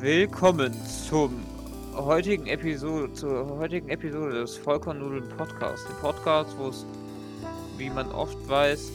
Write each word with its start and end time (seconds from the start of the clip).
Willkommen 0.00 0.72
zum 0.84 1.44
heutigen 1.96 2.46
Episode, 2.46 3.12
zur 3.14 3.48
heutigen 3.58 3.88
Episode 3.88 4.30
des 4.40 4.56
Vollkornnudeln 4.56 5.28
Podcasts. 5.36 5.84
Dem 5.88 5.96
Podcast, 5.96 6.56
wo 6.56 6.68
es, 6.68 6.86
wie 7.78 7.90
man 7.90 8.08
oft 8.12 8.36
weiß, 8.48 8.92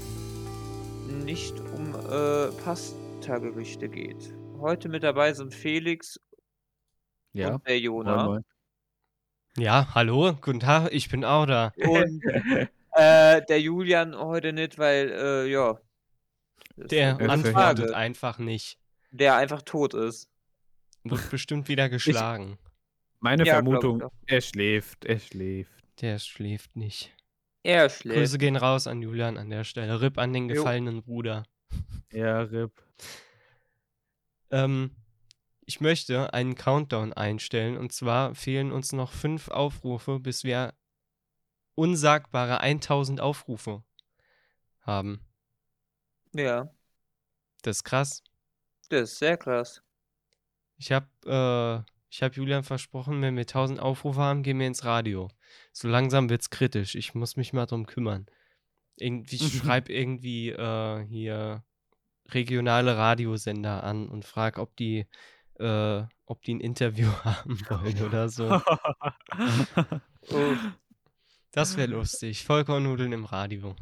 nicht 1.25 1.59
um 1.59 1.93
äh, 2.09 2.47
Pasta-Gerichte 2.63 3.89
geht. 3.89 4.33
Heute 4.61 4.87
mit 4.87 5.03
dabei 5.03 5.33
sind 5.33 5.53
Felix 5.53 6.21
Ja, 7.33 7.55
und 7.55 7.67
der 7.67 7.73
moin, 7.73 7.83
Jona. 7.83 8.23
moin. 8.23 8.45
Ja, 9.57 9.93
hallo, 9.93 10.33
guten 10.39 10.61
Tag, 10.61 10.87
ich 10.93 11.09
bin 11.09 11.25
auch 11.25 11.45
da. 11.45 11.73
Und 11.85 12.21
äh, 12.93 13.41
der 13.45 13.59
Julian 13.59 14.17
heute 14.17 14.53
nicht, 14.53 14.77
weil, 14.79 15.11
äh, 15.11 15.51
ja. 15.51 15.77
Der 16.77 17.19
antwortet 17.19 17.91
einfach 17.91 18.39
nicht. 18.39 18.79
Der 19.11 19.35
einfach 19.35 19.63
tot 19.63 19.93
ist. 19.93 20.29
Wird 21.03 21.29
bestimmt 21.29 21.67
wieder 21.67 21.89
geschlagen. 21.89 22.57
Meine 23.19 23.45
Ja, 23.45 23.61
glaub 23.61 23.73
ich 23.75 23.79
Vermutung, 23.81 24.11
er 24.25 24.41
schläft, 24.41 25.05
er 25.05 25.19
schläft. 25.19 25.71
Der 26.01 26.19
schläft 26.19 26.75
nicht. 26.75 27.15
Er 27.63 27.89
schläft. 27.89 28.17
Grüße 28.19 28.37
gehen 28.37 28.55
raus 28.57 28.87
an 28.87 29.01
Julian 29.01 29.37
an 29.37 29.49
der 29.49 29.63
Stelle. 29.63 30.01
Rip 30.01 30.17
an 30.17 30.33
den 30.33 30.49
Jo. 30.49 30.55
gefallenen 30.55 31.01
Bruder. 31.03 31.43
Ja, 32.11 32.41
RIP. 32.41 32.71
Ähm, 34.51 34.95
ich 35.65 35.81
möchte 35.81 36.31
einen 36.31 36.53
Countdown 36.53 37.11
einstellen 37.13 37.75
und 37.75 37.91
zwar 37.91 38.35
fehlen 38.35 38.71
uns 38.71 38.91
noch 38.91 39.11
fünf 39.11 39.47
Aufrufe, 39.47 40.19
bis 40.19 40.43
wir 40.43 40.75
unsagbare 41.73 42.59
1000 42.59 43.19
Aufrufe 43.19 43.83
haben. 44.81 45.21
Ja, 46.33 46.69
Das 47.63 47.77
ist 47.77 47.83
krass. 47.83 48.23
das 48.89 49.13
ist 49.13 49.17
sehr 49.17 49.37
krass. 49.37 49.81
Ich 50.83 50.91
habe 50.91 51.07
äh, 51.25 51.91
ich 52.09 52.21
hab 52.21 52.35
Julian 52.35 52.63
versprochen, 52.63 53.21
wenn 53.21 53.37
wir 53.37 53.43
1000 53.43 53.79
Aufrufe 53.79 54.19
haben, 54.19 54.43
gehen 54.43 54.59
wir 54.59 54.67
ins 54.67 54.83
Radio. 54.83 55.29
So 55.71 55.87
langsam 55.87 56.29
wird's 56.29 56.49
kritisch. 56.49 56.95
Ich 56.95 57.15
muss 57.15 57.37
mich 57.37 57.53
mal 57.53 57.65
drum 57.65 57.85
kümmern. 57.85 58.25
Irgendwie, 58.97 59.37
ich 59.37 59.53
schreibe 59.59 59.93
irgendwie 59.93 60.49
äh, 60.49 61.05
hier 61.07 61.63
regionale 62.27 62.97
Radiosender 62.97 63.81
an 63.83 64.09
und 64.09 64.25
frage, 64.25 64.59
ob 64.59 64.75
die, 64.75 65.07
äh, 65.57 66.03
ob 66.25 66.41
die 66.43 66.55
ein 66.55 66.59
Interview 66.59 67.07
haben 67.23 67.59
wollen 67.69 68.03
oder 68.03 68.29
so. 68.29 68.61
Oh, 70.29 70.53
Das 71.51 71.75
wäre 71.75 71.89
lustig. 71.89 72.45
Vollkornnudeln 72.45 73.11
im 73.11 73.25
Radio. 73.25 73.75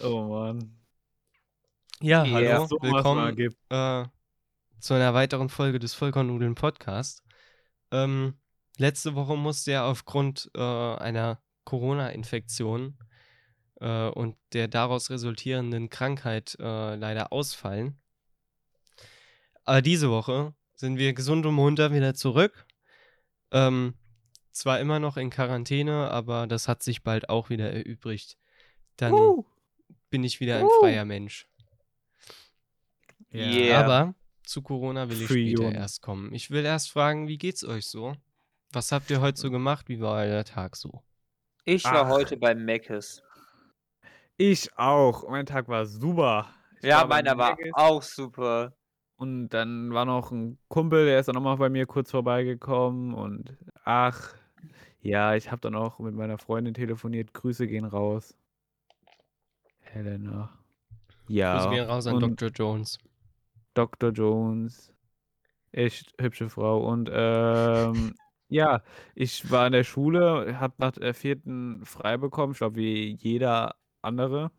oh 0.00 0.22
Mann. 0.28 0.83
Ja, 2.04 2.22
Ja, 2.22 2.34
hallo, 2.34 2.66
So 2.66 2.76
willkommen 2.82 3.38
äh, 3.70 4.04
zu 4.78 4.92
einer 4.92 5.14
weiteren 5.14 5.48
Folge 5.48 5.78
des 5.78 5.94
Vollkornnudeln 5.94 6.54
Podcast. 6.54 7.22
Ähm, 7.92 8.34
letzte 8.76 9.14
Woche 9.14 9.38
musste 9.38 9.72
er 9.72 9.86
aufgrund 9.86 10.50
äh, 10.54 10.60
einer 10.60 11.40
Corona-Infektion 11.64 12.98
äh, 13.80 14.08
und 14.08 14.36
der 14.52 14.68
daraus 14.68 15.08
resultierenden 15.08 15.88
Krankheit 15.88 16.58
äh, 16.60 16.94
leider 16.94 17.32
ausfallen. 17.32 17.98
Aber 19.64 19.80
diese 19.80 20.10
Woche 20.10 20.52
sind 20.74 20.98
wir 20.98 21.14
gesund 21.14 21.46
und 21.46 21.54
munter 21.54 21.90
wieder 21.90 22.12
zurück. 22.12 22.66
Ähm, 23.50 23.94
zwar 24.52 24.78
immer 24.78 24.98
noch 24.98 25.16
in 25.16 25.30
Quarantäne, 25.30 26.10
aber 26.10 26.46
das 26.48 26.68
hat 26.68 26.82
sich 26.82 27.02
bald 27.02 27.30
auch 27.30 27.48
wieder 27.48 27.72
erübrigt. 27.72 28.36
Dann 28.98 29.14
Uh. 29.14 29.46
bin 30.10 30.22
ich 30.22 30.40
wieder 30.40 30.58
ein 30.58 30.66
Uh. 30.66 30.80
freier 30.80 31.06
Mensch. 31.06 31.48
Ja. 33.34 33.46
Yeah. 33.46 33.84
Aber 33.84 34.14
zu 34.44 34.62
Corona 34.62 35.08
will 35.10 35.20
ich 35.20 35.26
Free 35.26 35.56
später 35.56 35.72
erst 35.74 36.02
kommen. 36.02 36.32
Ich 36.32 36.50
will 36.50 36.64
erst 36.64 36.92
fragen, 36.92 37.26
wie 37.26 37.36
geht's 37.36 37.64
euch 37.64 37.86
so? 37.86 38.14
Was 38.72 38.92
habt 38.92 39.10
ihr 39.10 39.20
heute 39.20 39.40
so 39.40 39.50
gemacht? 39.50 39.88
Wie 39.88 40.00
war 40.00 40.22
euer 40.22 40.44
Tag 40.44 40.76
so? 40.76 41.02
Ich 41.64 41.84
war 41.84 42.06
Ach. 42.06 42.10
heute 42.10 42.36
beim 42.36 42.64
Meckes. 42.64 43.22
Ich 44.36 44.76
auch. 44.78 45.28
Mein 45.28 45.46
Tag 45.46 45.68
war 45.68 45.84
super. 45.86 46.48
Ich 46.78 46.88
Ja, 46.88 46.98
war 46.98 47.08
bei 47.08 47.22
meiner 47.22 47.36
war 47.36 47.56
auch 47.72 48.02
super. 48.02 48.72
Und 49.16 49.48
dann 49.48 49.92
war 49.92 50.04
noch 50.04 50.30
ein 50.30 50.58
Kumpel, 50.68 51.06
der 51.06 51.20
ist 51.20 51.26
dann 51.26 51.34
nochmal 51.34 51.56
bei 51.56 51.70
mir 51.70 51.86
kurz 51.86 52.10
vorbeigekommen. 52.10 53.14
Und 53.14 53.56
ach, 53.84 54.34
ja, 55.00 55.34
ich 55.34 55.50
habe 55.50 55.60
dann 55.60 55.74
auch 55.74 55.98
mit 55.98 56.14
meiner 56.14 56.38
Freundin 56.38 56.74
telefoniert. 56.74 57.32
Grüße 57.32 57.66
gehen 57.66 57.84
raus. 57.84 58.36
Helena. 59.80 60.50
Ja. 61.28 61.56
Grüße 61.56 61.70
gehen 61.70 61.86
raus 61.88 62.06
an 62.06 62.22
und 62.22 62.40
Dr. 62.40 62.50
Jones. 62.50 62.98
Dr. 63.74 64.10
Jones. 64.12 64.92
Echt 65.72 66.14
hübsche 66.20 66.48
Frau. 66.48 66.86
Und 66.88 67.10
ähm, 67.12 68.14
ja, 68.48 68.82
ich 69.14 69.50
war 69.50 69.66
in 69.66 69.72
der 69.72 69.84
Schule, 69.84 70.58
habe 70.60 70.74
nach 70.78 70.92
der 70.92 71.14
vierten 71.14 71.84
frei 71.84 72.16
bekommen, 72.16 72.52
ich 72.52 72.58
glaube 72.58 72.76
wie 72.76 73.16
jeder 73.16 73.76
andere. 74.02 74.50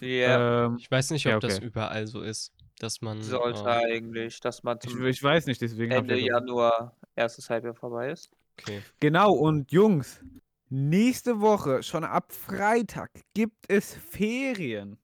Ja, 0.00 0.66
Ähm, 0.66 0.76
Ich 0.78 0.90
weiß 0.90 1.10
nicht, 1.10 1.26
ob 1.26 1.32
ja, 1.32 1.38
das 1.40 1.56
okay. 1.56 1.66
überall 1.66 2.06
so 2.06 2.20
ist, 2.22 2.52
dass 2.78 3.00
man. 3.00 3.22
sollte 3.22 3.62
Äh, 3.64 3.94
eigentlich, 3.94 4.40
dass 4.40 4.62
man 4.62 4.78
Ich, 4.82 4.90
zum 4.90 5.06
ich 5.06 5.22
weiß 5.22 5.46
nicht, 5.46 5.60
deswegen 5.60 5.92
Ende. 5.92 6.18
Januar 6.18 6.96
erstes 7.14 7.48
Halbjahr 7.50 7.74
vorbei 7.74 8.10
ist. 8.10 8.30
okay. 8.58 8.82
Genau, 9.00 9.32
und 9.32 9.72
Jungs, 9.72 10.22
nächste 10.68 11.40
Woche, 11.40 11.82
schon 11.82 12.04
ab 12.04 12.32
Freitag, 12.32 13.10
gibt 13.34 13.64
es 13.68 13.94
Ferien. 13.94 14.98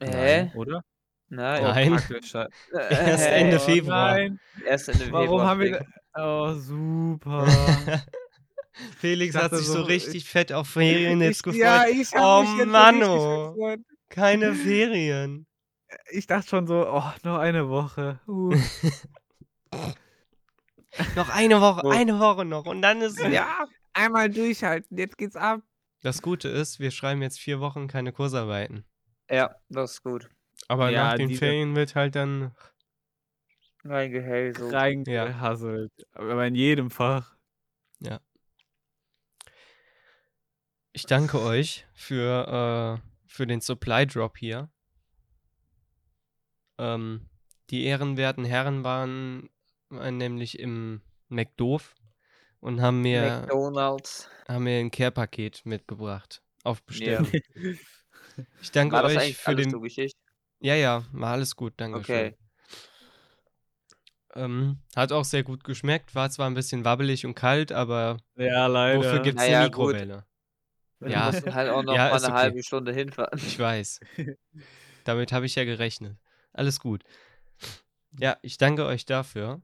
Hä? 0.00 0.50
Nein, 0.50 0.52
oder? 0.54 0.82
Nein. 1.30 1.62
Oh, 1.64 1.68
Nein. 1.68 1.98
Schei- 2.22 2.48
Erst 2.72 3.24
Hä? 3.26 3.40
Ende 3.40 3.56
Oh 3.56 3.60
Februar. 3.60 4.12
Nein, 4.14 4.40
Erst 4.66 4.88
Ende 4.88 5.10
warum 5.12 5.26
Februar. 5.28 5.46
haben 5.46 5.60
wir. 5.60 5.86
Oh, 6.14 6.52
super. 6.54 7.46
Felix 8.98 9.34
hat 9.36 9.52
sich 9.54 9.66
so 9.66 9.74
so, 9.74 9.82
richtig 9.82 10.28
fett 10.28 10.52
auf 10.52 10.68
Ferien 10.68 11.20
jetzt 11.20 11.42
gefreut. 11.42 11.60
ja, 11.60 11.84
ich 11.86 12.12
habe 12.14 12.24
oh 12.24 12.40
mich 12.42 12.58
jetzt 12.58 12.66
so 12.66 12.72
Mann, 12.72 13.02
oh. 13.02 13.76
Keine 14.08 14.54
Ferien. 14.66 15.46
Ich 16.10 16.26
dachte 16.26 16.48
schon 16.48 16.66
so, 16.66 16.86
oh, 16.88 17.02
noch 17.24 17.38
eine 17.38 17.68
Woche. 17.68 18.20
Uh. 18.26 18.54
noch 21.16 21.28
eine 21.28 21.60
Woche, 21.60 21.82
Oh. 21.84 21.90
eine 21.90 22.18
Woche 22.18 22.44
noch. 22.44 22.66
Und 22.66 22.82
dann 22.82 23.00
ist. 23.02 23.18
ja, 23.20 23.66
einmal 23.92 24.30
durchhalten, 24.30 24.96
jetzt 24.96 25.18
geht's 25.18 25.36
ab. 25.36 25.60
Das 26.02 26.22
Gute 26.22 26.48
ist, 26.48 26.80
wir 26.80 26.90
schreiben 26.90 27.22
jetzt 27.22 27.38
vier 27.38 27.60
Wochen 27.60 27.86
keine 27.88 28.12
Kursarbeiten. 28.12 28.84
Ja, 29.30 29.54
das 29.68 29.92
ist 29.92 30.02
gut. 30.02 30.28
Aber 30.68 30.90
Ja, 30.90 31.10
nach 31.10 31.14
den 31.14 31.34
Ferien 31.34 31.74
wird 31.74 31.94
halt 31.94 32.14
dann. 32.14 32.54
So. 33.82 34.68
Reingehasselt. 34.68 35.92
Aber 36.12 36.46
in 36.46 36.54
jedem 36.54 36.90
Fach. 36.90 37.34
Ich 40.92 41.06
danke 41.06 41.40
euch 41.40 41.86
für, 41.94 42.98
äh, 42.98 43.08
für 43.26 43.46
den 43.46 43.60
Supply 43.60 44.06
Drop 44.06 44.36
hier. 44.36 44.70
Ähm, 46.78 47.28
die 47.70 47.84
ehrenwerten 47.84 48.44
Herren 48.44 48.82
waren 48.82 49.50
nämlich 49.90 50.58
im 50.58 51.00
McDoof 51.28 51.94
und 52.58 52.80
haben 52.80 53.02
mir, 53.02 53.42
McDonalds. 53.42 54.28
haben 54.48 54.64
mir 54.64 54.78
ein 54.78 54.90
Care-Paket 54.90 55.64
mitgebracht. 55.64 56.42
Auf 56.64 56.82
Bestellung. 56.82 57.30
Ja. 57.32 57.40
Ich 58.62 58.70
danke 58.70 58.96
euch 59.02 59.36
für 59.36 59.54
den. 59.54 59.70
Ja, 60.60 60.74
ja, 60.74 61.04
war 61.12 61.32
alles 61.32 61.56
gut, 61.56 61.74
danke 61.78 62.04
schön. 62.04 62.16
Okay. 62.28 62.36
Ähm, 64.34 64.78
hat 64.94 65.10
auch 65.10 65.24
sehr 65.24 65.42
gut 65.42 65.64
geschmeckt, 65.64 66.14
war 66.14 66.30
zwar 66.30 66.48
ein 66.48 66.54
bisschen 66.54 66.84
wabbelig 66.84 67.26
und 67.26 67.34
kalt, 67.34 67.72
aber 67.72 68.18
Ja, 68.36 68.66
leider. 68.66 68.98
wofür 68.98 69.20
gibt's 69.22 69.42
Naja, 69.42 69.62
eine 69.62 69.70
gut. 69.70 69.94
Mikrowelle? 69.94 70.24
Wir 71.00 71.10
Ja. 71.10 71.26
mussten 71.26 71.54
halt 71.54 71.70
auch 71.70 71.82
noch 71.82 71.94
Ja, 71.96 72.10
mal 72.10 72.16
eine 72.16 72.26
okay. 72.26 72.34
halbe 72.34 72.62
Stunde 72.62 72.92
hinfahren. 72.92 73.38
Ich 73.38 73.58
weiß. 73.58 74.00
Damit 75.04 75.32
habe 75.32 75.46
ich 75.46 75.54
ja 75.56 75.64
gerechnet. 75.64 76.16
Alles 76.52 76.78
gut. 76.78 77.02
Ja, 78.18 78.36
ich 78.42 78.58
danke 78.58 78.84
euch 78.84 79.06
dafür. 79.06 79.62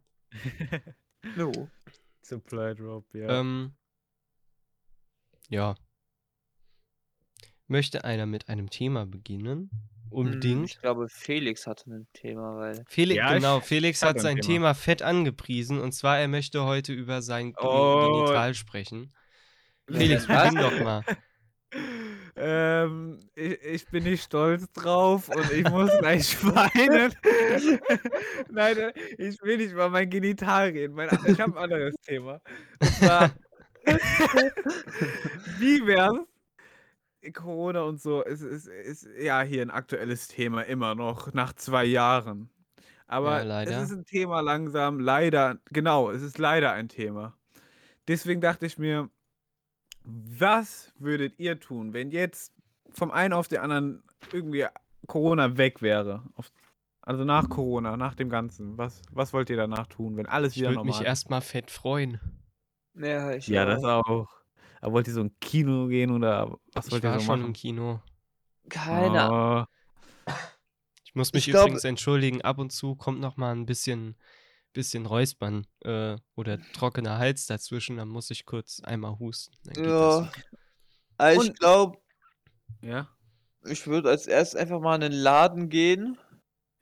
No. 1.36 1.68
Supply 2.22 2.74
Drop, 2.74 3.04
ja. 3.14 3.40
Ähm, 3.40 3.74
ja. 5.48 5.74
Möchte 7.68 8.04
einer 8.04 8.26
mit 8.26 8.48
einem 8.48 8.70
Thema 8.70 9.06
beginnen? 9.06 9.70
Hm, 10.10 10.12
Unbedingt. 10.18 10.70
Ich 10.70 10.80
glaube, 10.80 11.08
Felix 11.08 11.66
hatte 11.66 11.90
ein 11.90 12.06
Thema, 12.12 12.56
weil. 12.56 12.84
Felix, 12.88 13.18
Ja, 13.18 13.34
genau, 13.34 13.60
Felix 13.60 14.02
hat 14.02 14.16
ein 14.16 14.20
sein 14.22 14.36
Thema. 14.36 14.46
Thema 14.46 14.74
fett 14.74 15.02
angepriesen 15.02 15.80
und 15.80 15.92
zwar, 15.92 16.18
er 16.18 16.28
möchte 16.28 16.64
heute 16.64 16.92
über 16.92 17.22
sein 17.22 17.54
Oh. 17.58 18.22
Genital 18.24 18.54
sprechen. 18.54 19.12
Felix, 19.90 20.28
was? 20.28 20.48
beginn 20.54 20.62
doch 20.62 20.84
mal. 20.84 21.02
Ähm, 22.38 23.30
ich, 23.34 23.62
ich 23.62 23.86
bin 23.86 24.04
nicht 24.04 24.22
stolz 24.24 24.70
drauf 24.74 25.30
und 25.30 25.50
ich 25.52 25.66
muss 25.70 25.90
gleich 25.98 26.36
weinen. 26.44 27.14
Nein, 28.50 28.76
äh, 28.76 28.92
ich 29.16 29.40
will 29.42 29.56
nicht 29.56 29.72
über 29.72 29.88
mein 29.88 30.10
Genital 30.10 30.68
reden. 30.68 30.94
Mein, 30.94 31.08
ich 31.26 31.40
habe 31.40 31.56
ein 31.56 31.64
anderes 31.64 31.94
Thema. 32.04 32.40
Und 32.78 32.90
zwar, 32.92 33.30
wie 35.58 35.86
wär's? 35.86 36.18
Corona 37.32 37.82
und 37.82 38.00
so 38.00 38.22
ist, 38.22 38.42
ist, 38.42 38.66
ist 38.68 39.08
ja 39.18 39.42
hier 39.42 39.62
ein 39.62 39.70
aktuelles 39.70 40.28
Thema 40.28 40.62
immer 40.62 40.94
noch, 40.94 41.32
nach 41.34 41.52
zwei 41.54 41.84
Jahren. 41.84 42.50
Aber 43.06 43.40
es 43.40 43.46
leider. 43.46 43.82
ist 43.82 43.92
ein 43.92 44.04
Thema 44.04 44.40
langsam, 44.40 45.00
leider, 45.00 45.58
genau, 45.72 46.10
es 46.10 46.22
ist 46.22 46.38
leider 46.38 46.72
ein 46.72 46.88
Thema. 46.88 47.36
Deswegen 48.08 48.40
dachte 48.40 48.66
ich 48.66 48.78
mir, 48.78 49.10
was 50.04 50.92
würdet 50.98 51.38
ihr 51.38 51.58
tun, 51.60 51.92
wenn 51.92 52.10
jetzt 52.10 52.52
vom 52.90 53.10
einen 53.10 53.32
auf 53.34 53.48
den 53.48 53.58
anderen 53.60 54.02
irgendwie 54.32 54.66
Corona 55.06 55.56
weg 55.56 55.82
wäre? 55.82 56.22
Auf, 56.34 56.50
also 57.02 57.24
nach 57.24 57.48
Corona, 57.48 57.96
nach 57.96 58.14
dem 58.14 58.28
Ganzen. 58.30 58.78
Was, 58.78 59.02
was 59.10 59.32
wollt 59.32 59.50
ihr 59.50 59.56
danach 59.56 59.86
tun, 59.88 60.16
wenn 60.16 60.26
alles 60.26 60.56
Ich 60.56 60.60
wieder 60.60 60.70
würde 60.70 60.74
normal 60.74 60.84
mich 60.84 61.00
ist? 61.00 61.06
erstmal 61.06 61.40
fett 61.42 61.70
freuen. 61.70 62.20
Ja, 62.94 63.32
ich 63.34 63.48
Ja, 63.48 63.64
auch. 63.64 63.66
das 63.66 63.84
auch. 63.84 64.35
Aber 64.86 64.94
wollt 64.94 65.08
ihr 65.08 65.14
so 65.14 65.20
ein 65.22 65.34
Kino 65.40 65.88
gehen 65.88 66.12
oder 66.12 66.56
was 66.72 66.86
Ich 66.86 66.92
wollt 66.92 67.02
ihr 67.02 67.10
war 67.10 67.18
so 67.18 67.26
schon 67.26 67.40
machen? 67.40 67.48
im 67.48 67.52
Kino. 67.54 68.00
Keine 68.68 69.20
Ahnung. 69.20 69.66
Oh, 70.28 70.32
Ich 71.04 71.12
muss 71.16 71.32
mich 71.32 71.48
Ich 71.48 71.50
glaube- 71.50 71.70
übrigens 71.70 71.82
entschuldigen, 71.84 72.42
ab 72.42 72.58
und 72.58 72.70
zu 72.70 72.94
kommt 72.94 73.18
noch 73.20 73.36
mal 73.36 73.50
ein 73.52 73.66
bisschen, 73.66 74.14
bisschen 74.72 75.04
Räuspern 75.06 75.66
äh, 75.80 76.16
oder 76.36 76.60
trockener 76.72 77.18
Hals 77.18 77.46
dazwischen, 77.46 77.96
dann 77.96 78.06
muss 78.08 78.30
ich 78.30 78.44
kurz 78.46 78.80
einmal 78.84 79.18
husten. 79.18 79.56
Dann 79.64 79.74
geht 79.74 79.86
das 79.86 80.20
Ja. 80.20 80.30
Also 81.18 81.42
ich 81.42 81.54
glaube, 81.54 81.98
ja. 82.80 83.08
ich 83.64 83.88
würde 83.88 84.10
als 84.10 84.28
erstes 84.28 84.54
einfach 84.60 84.78
mal 84.80 84.94
in 84.94 85.00
den 85.00 85.12
Laden 85.12 85.68
gehen. 85.68 86.16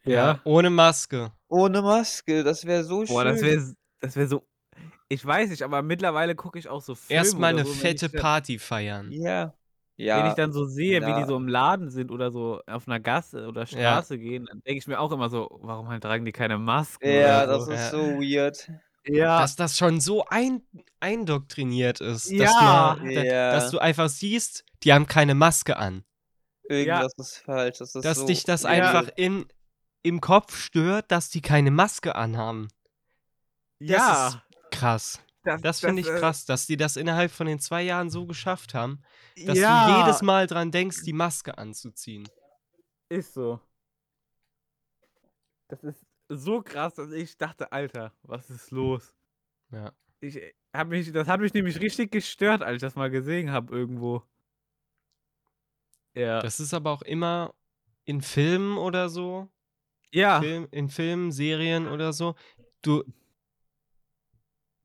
Ja. 0.05 0.43
Ohne 0.45 0.69
Maske. 0.69 1.33
Ohne 1.49 1.81
Maske. 1.81 2.45
Das 2.45 2.67
wäre 2.67 2.85
so 2.85 3.05
Boah, 3.05 3.23
schön. 3.23 3.33
das 3.33 3.41
wäre 3.41 3.75
das 4.01 4.17
wär 4.17 4.29
so. 4.29 4.47
Ich 5.15 5.25
weiß 5.25 5.51
nicht, 5.51 5.63
aber 5.63 5.83
mittlerweile 5.83 6.35
gucke 6.35 6.59
ich 6.59 6.69
auch 6.69 6.83
so 6.83 6.95
Filme. 6.95 7.19
Erstmal 7.23 7.51
eine 7.51 7.65
so, 7.65 7.71
wenn 7.71 7.79
fette 7.79 8.07
ich 8.07 8.13
dann, 8.13 8.21
Party 8.21 8.59
feiern. 8.59 9.11
Ja. 9.13 9.55
Wenn 9.97 10.07
Ja. 10.07 10.29
ich 10.29 10.35
dann 10.35 10.53
so 10.53 10.65
sehe, 10.65 11.01
wie 11.03 11.07
die 11.15 11.21
ja. 11.21 11.27
so 11.27 11.37
im 11.37 11.47
Laden 11.47 11.89
sind 11.91 12.11
oder 12.11 12.33
so 12.33 12.61
auf 12.67 12.89
einer 12.89 12.99
Gasse 12.99 13.47
oder 13.47 13.65
Straße 13.65 14.19
gehen, 14.19 14.47
dann 14.47 14.61
denke 14.63 14.79
ich 14.79 14.87
mir 14.89 14.99
auch 14.99 15.13
immer 15.13 15.29
so, 15.29 15.49
warum 15.63 15.89
halt 15.89 16.03
tragen 16.03 16.25
die 16.25 16.33
keine 16.33 16.59
Masken? 16.59 17.09
Ja, 17.09 17.47
das 17.47 17.67
so. 17.67 17.73
ist 17.73 17.81
Ja. 17.81 17.91
so 17.91 17.99
weird. 18.21 18.71
Ja, 19.07 19.39
Dass 19.41 19.55
das 19.55 19.77
schon 19.77 20.01
so 20.01 20.25
ein, 20.27 20.63
eindoktriniert 20.99 22.01
ist, 22.01 22.31
dass, 22.31 22.39
Ja. 22.39 22.97
man, 22.99 23.15
da, 23.15 23.23
Ja. 23.23 23.53
dass 23.53 23.71
du 23.71 23.79
einfach 23.79 24.09
siehst, 24.09 24.65
die 24.83 24.93
haben 24.93 25.07
keine 25.07 25.35
Maske 25.35 25.77
an. 25.77 26.05
Irgendwas 26.69 27.13
ist 27.19 27.37
falsch. 27.45 27.79
Das 27.79 27.95
ist 27.95 28.05
Dass 28.05 28.19
so 28.21 28.27
dich 28.27 28.45
das 28.45 28.65
einfach 28.65 29.09
in, 29.17 29.45
im 30.03 30.21
Kopf 30.23 30.57
stört, 30.57 31.13
dass 31.13 31.29
die 31.29 31.43
keine 31.43 31.71
Maske 31.71 32.15
anhaben. 32.17 32.69
ja. 33.79 34.43
Krass. 34.85 35.21
Das 35.63 35.81
finde 35.81 36.01
ich 36.01 36.09
äh, 36.09 36.19
krass, 36.19 36.47
dass 36.47 36.67
die 36.67 36.77
das 36.77 36.97
innerhalb 36.97 37.31
von 37.31 37.47
den 37.47 37.59
zwei 37.59 37.83
Jahren 37.83 38.09
so 38.09 38.27
geschafft 38.27 38.73
haben, 38.73 39.03
dass 39.47 39.59
ja, 39.59 39.87
du 39.87 40.01
jedes 40.01 40.23
Mal 40.23 40.47
dran 40.47 40.71
denkst, 40.71 41.03
die 41.05 41.13
Maske 41.13 41.59
anzuziehen. 41.59 42.27
Ist 43.11 43.35
so. 43.35 43.61
Das 45.69 45.83
ist 45.85 46.07
so 46.29 46.63
krass, 46.63 46.95
dass 46.95 47.13
ich 47.13 47.37
dachte, 47.37 47.73
Alter, 47.73 48.13
was 48.23 48.49
ist 48.49 48.71
los? 48.71 49.15
Ja. 49.71 49.93
Ich 50.21 50.41
hab 50.73 50.89
mich, 50.89 51.13
das 51.13 51.29
hat 51.29 51.41
mich 51.41 51.53
nämlich 51.53 51.79
richtig 51.81 52.11
gestört, 52.11 52.63
als 52.63 52.77
ich 52.77 52.81
das 52.81 52.95
mal 52.95 53.11
gesehen 53.11 53.51
habe 53.51 53.75
irgendwo. 53.75 54.23
Ja. 56.15 56.41
Das 56.41 56.61
ist 56.61 56.73
aber 56.73 56.91
auch 56.91 57.03
immer 57.03 57.55
in 58.07 58.23
Filmen 58.23 58.79
oder 58.79 59.11
so, 59.11 59.51
ja. 60.11 60.41
Film, 60.41 60.69
in 60.71 60.89
Filmen, 60.89 61.33
Serien 61.33 61.89
oder 61.89 62.13
so. 62.13 62.35
Du, 62.83 63.03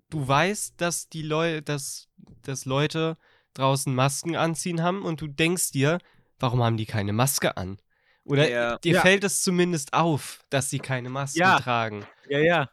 du 0.10 0.28
weißt, 0.28 0.80
dass 0.82 1.10
die 1.10 1.22
Leute, 1.22 1.62
dass, 1.62 2.08
dass 2.42 2.66
Leute 2.66 3.18
draußen 3.54 3.94
Masken 3.94 4.36
anziehen 4.36 4.82
haben 4.82 5.04
und 5.04 5.22
du 5.22 5.28
denkst 5.28 5.72
dir, 5.72 6.00
warum 6.40 6.64
haben 6.64 6.78
die 6.78 6.86
keine 6.86 7.14
Maske 7.14 7.58
an? 7.58 7.80
Oder 8.24 8.50
Ja. 8.50 8.78
dir 8.80 8.96
Ja. 8.96 9.02
fällt 9.02 9.24
es 9.24 9.42
zumindest 9.42 9.94
auf, 9.94 10.42
dass 10.50 10.70
sie 10.70 10.80
keine 10.80 11.10
Masken 11.10 11.40
Ja. 11.40 11.60
tragen. 11.60 12.06
Ja, 12.28 12.40
ja. 12.40 12.70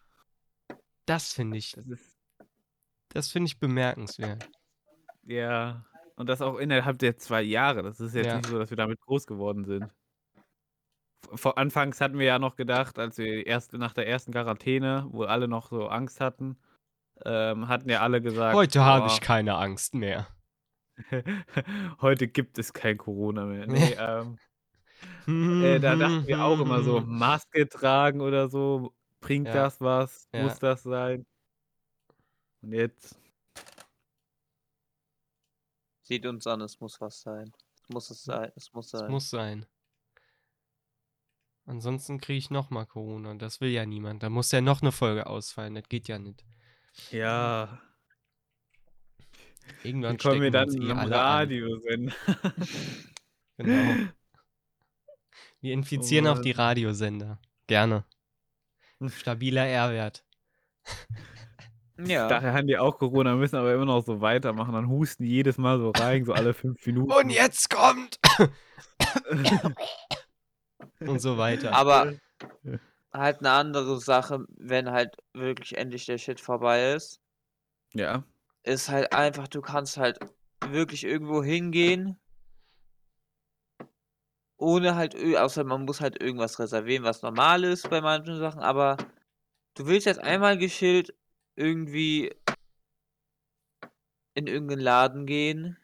Das 1.06 1.32
finde 1.32 1.58
ich, 1.58 1.76
Das 3.10 3.30
finde 3.30 3.46
ich 3.48 3.58
bemerkenswert. 3.58 4.48
ja. 5.24 5.84
Und 6.16 6.28
das 6.30 6.40
auch 6.40 6.56
innerhalb 6.56 6.98
der 6.98 7.18
zwei 7.18 7.42
Jahre. 7.42 7.82
Das 7.82 8.00
ist 8.00 8.14
jetzt 8.14 8.26
Ja. 8.26 8.36
nicht 8.38 8.48
so, 8.48 8.58
dass 8.58 8.70
wir 8.70 8.76
damit 8.76 9.00
groß 9.02 9.26
geworden 9.26 9.64
sind. 9.66 9.92
Vor 11.34 11.58
Anfangs 11.58 12.00
hatten 12.00 12.18
wir 12.18 12.26
ja 12.26 12.38
noch 12.38 12.56
gedacht, 12.56 12.98
als 12.98 13.18
wir 13.18 13.46
erst 13.46 13.72
nach 13.74 13.92
der 13.92 14.06
ersten 14.06 14.32
Quarantäne, 14.32 15.06
wo 15.10 15.24
alle 15.24 15.46
noch 15.48 15.68
so 15.68 15.88
Angst 15.88 16.20
hatten, 16.20 16.56
ähm, 17.24 17.68
hatten 17.68 17.88
ja 17.88 18.00
alle 18.00 18.20
gesagt, 18.20 18.54
Heute 18.54 18.84
habe 18.84 19.06
ich 19.08 19.20
keine 19.20 19.56
Angst 19.56 19.94
mehr. 19.94 20.28
heute 22.00 22.28
gibt 22.28 22.58
es 22.58 22.72
kein 22.72 22.96
Corona 22.98 23.44
mehr. 23.44 23.66
Nee, 23.68 23.96
ähm, 23.98 24.38
äh, 25.62 25.78
da 25.80 25.96
dachten 25.96 26.26
wir 26.26 26.42
auch 26.42 26.58
immer 26.60 26.82
so, 26.82 27.00
Maske 27.06 27.68
tragen 27.68 28.20
oder 28.20 28.48
so, 28.48 28.94
bringt 29.20 29.48
Ja. 29.48 29.54
das 29.54 29.80
was? 29.80 30.28
Ja. 30.32 30.42
Muss 30.44 30.58
das 30.58 30.82
sein? 30.84 31.26
Und 32.62 32.72
jetzt, 32.72 33.18
Sieht 36.02 36.24
uns 36.24 36.46
an, 36.46 36.60
es 36.60 36.78
muss 36.80 37.00
was 37.00 37.20
sein. 37.20 37.52
Es 37.82 37.88
muss 37.88 38.10
es 38.10 38.22
sein. 38.22 38.52
Es 38.54 38.72
muss 38.72 38.90
sein. 38.90 39.10
muss 39.10 39.28
sein. 39.28 39.66
Ansonsten 41.64 42.20
kriege 42.20 42.38
ich 42.38 42.48
nochmal 42.50 42.86
Corona. 42.86 43.32
und 43.32 43.42
Das 43.42 43.60
will 43.60 43.70
ja 43.70 43.84
niemand. 43.84 44.22
Da 44.22 44.30
muss 44.30 44.52
ja 44.52 44.60
noch 44.60 44.82
eine 44.82 44.92
Folge 44.92 45.26
ausfallen. 45.26 45.74
Das 45.74 45.88
geht 45.88 46.06
ja 46.06 46.20
nicht. 46.20 46.44
Ja, 47.10 47.80
Irgendwann 49.82 50.14
wie 50.14 50.16
kommen 50.16 50.40
wir 50.40 50.50
dann 50.50 50.68
uns 50.68 50.76
eh 50.76 50.90
am 50.90 50.98
alle 50.98 51.16
an. 51.16 51.22
Radio 51.22 51.78
senden? 51.80 52.12
Genau. 53.58 54.08
Wir 55.62 55.72
infizieren 55.72 56.26
auch 56.26 56.40
die. 56.40 56.50
Radiosender. 56.50 57.40
Gerne. 57.66 58.04
Stabiler 59.08 59.66
R-Wert. 59.66 60.24
Ja. 61.98 62.28
Daher 62.28 62.52
haben 62.52 62.66
die 62.66 62.76
auch 62.76 62.98
Corona, 62.98 63.34
müssen 63.36 63.56
aber 63.56 63.72
immer 63.72 63.86
noch 63.86 64.04
so 64.04 64.20
weitermachen. 64.20 64.74
Dann 64.74 64.90
husten 64.90 65.22
die 65.22 65.30
jedes 65.30 65.56
Mal 65.56 65.78
so 65.78 65.92
rein, 65.92 66.26
so 66.26 66.34
alle 66.34 66.52
fünf 66.52 66.84
Minuten. 66.84 67.10
Und 67.10 67.30
jetzt 67.30 67.70
kommt! 67.70 68.18
Und 71.00 71.20
so 71.22 71.38
weiter. 71.38 71.72
Aber 71.72 72.12
Ja. 72.64 72.78
Halt 73.16 73.40
eine 73.40 73.50
andere 73.50 73.98
Sache, 74.00 74.46
wenn 74.56 74.90
halt 74.90 75.16
wirklich 75.32 75.76
endlich 75.76 76.06
der 76.06 76.18
Shit 76.18 76.40
vorbei 76.40 76.92
ist, 76.94 77.20
Ja. 77.92 78.24
ist 78.62 78.88
halt 78.88 79.12
einfach, 79.12 79.48
du 79.48 79.60
kannst 79.60 79.96
halt 79.96 80.18
wirklich 80.60 81.04
irgendwo 81.04 81.42
hingehen, 81.42 82.18
ohne 84.58 84.94
halt, 84.94 85.14
außer 85.14 85.64
man 85.64 85.84
muss 85.84 86.00
halt 86.00 86.20
irgendwas 86.22 86.58
reservieren, 86.58 87.04
was 87.04 87.22
normal 87.22 87.64
ist 87.64 87.88
bei 87.90 88.00
manchen 88.00 88.38
Sachen, 88.38 88.60
aber 88.60 88.96
du 89.74 89.86
willst 89.86 90.06
jetzt 90.06 90.20
einmal 90.20 90.56
geschillt 90.56 91.14
irgendwie 91.56 92.34
in 94.34 94.46
irgendeinen 94.46 94.82
Laden 94.82 95.26
gehen, 95.26 95.78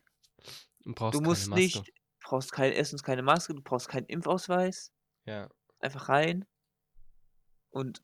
Du 0.84 0.94
brauchst 0.94 1.14
du 1.14 1.18
keine 1.22 1.28
musst 1.28 1.48
Maske. 1.48 1.62
nicht, 1.62 1.92
brauchst 2.22 2.52
kein, 2.52 2.72
erstens 2.72 3.02
keine 3.02 3.22
Maske, 3.22 3.54
du 3.54 3.62
brauchst 3.62 3.88
keinen 3.88 4.06
Impfausweis, 4.06 4.92
Ja. 5.24 5.48
einfach 5.80 6.08
rein 6.08 6.44
und 7.72 8.02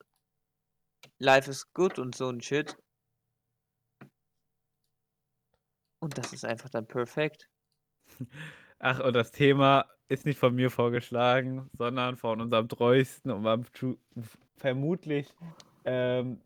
life 1.19 1.49
is 1.49 1.71
good 1.73 1.97
und 1.99 2.15
so 2.15 2.29
ein 2.29 2.41
Shit. 2.41 2.75
Und 6.01 6.17
das 6.17 6.31
ist 6.33 6.43
einfach 6.45 6.69
dann 6.69 6.87
perfekt. 6.87 7.49
Ach, 8.79 9.01
und 9.01 9.13
das 9.13 9.31
Thema 9.31 9.85
ist 10.07 10.25
nicht 10.25 10.39
von 10.39 10.55
mir 10.55 10.71
vorgeschlagen, 10.71 11.69
sondern 11.77 12.15
von 12.17 12.41
unserem 12.41 12.67
treuesten 12.69 13.31
und 13.31 13.69
vermutlich 14.57 15.31
ähm, 15.85 16.41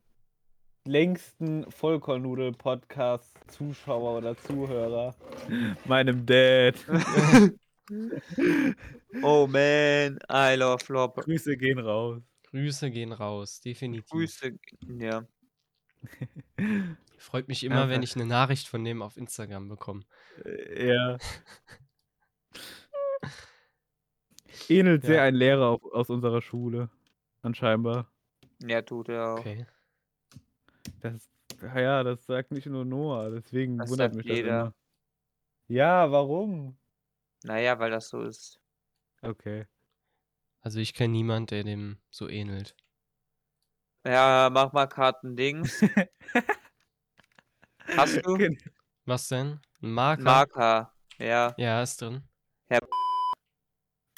längsten 0.86 1.72
Vollkornnudel-Podcast-Zuschauer 1.72 4.18
oder 4.18 4.36
Zuhörer, 4.38 5.16
meinem 5.86 6.26
Dad. 6.26 6.76
Oh 9.22 9.46
man, 9.46 10.18
I 10.32 10.56
love 10.56 10.84
Flop. 10.84 11.18
Grüße 11.18 11.58
gehen 11.58 11.80
raus. 11.80 12.24
Grüße 12.54 12.92
gehen 12.92 13.12
raus, 13.14 13.62
definitiv. 13.62 14.10
Grüße. 14.12 14.60
Ja. 15.00 15.26
Freut 17.18 17.48
mich 17.48 17.64
immer, 17.64 17.88
wenn 17.90 17.96
Einfach. 17.96 18.04
ich 18.04 18.16
eine 18.16 18.28
Nachricht 18.28 18.68
von 18.68 18.84
dem 18.84 19.02
auf 19.02 19.18
Instagram 19.18 19.70
bekomme. 19.70 20.04
Äh, 20.46 20.88
Ja. 20.94 21.18
Ähnelt 24.70 25.04
sehr 25.04 25.16
Ja. 25.16 25.24
ein 25.24 25.36
Lehrer 25.36 25.68
auf, 25.70 25.84
aus 25.84 26.10
unserer 26.10 26.42
Schule. 26.42 26.90
Anscheinbar. 27.42 28.12
Ja, 28.62 28.82
tut 28.84 29.10
er 29.10 29.34
auch. 29.34 29.40
Okay. 29.40 29.66
Das, 31.02 31.28
ja, 31.76 32.04
das 32.04 32.26
sagt 32.26 32.52
nicht 32.52 32.68
nur 32.68 32.86
Noah, 32.86 33.32
deswegen 33.32 33.78
Das 33.80 33.90
wundert 33.90 34.14
sagt 34.14 34.26
mich 34.26 34.36
jeder. 34.36 34.50
das 34.50 34.62
immer. 34.68 34.76
Ja, 35.70 36.12
warum? 36.12 36.78
Naja, 37.44 37.80
weil 37.80 37.90
das 37.92 38.10
so 38.10 38.22
ist. 38.22 38.60
Okay. 39.22 39.66
Also 40.64 40.80
ich 40.80 40.94
kenne 40.94 41.12
niemanden, 41.12 41.48
der 41.48 41.64
dem 41.66 41.98
so 42.10 42.30
ähnelt. 42.30 42.76
Ja, 44.06 44.50
mach 44.52 44.72
mal 44.72 44.88
Kartendings. 44.88 45.82
Hast 47.98 48.26
du? 48.26 48.38
Was 49.06 49.28
denn? 49.28 49.60
Ein 49.82 49.92
Marker? 49.92 50.24
Marker. 50.24 50.94
Ja. 51.18 51.54
Ja, 51.58 51.84
ist 51.84 52.02
drin. 52.02 52.24
Herr 52.70 52.80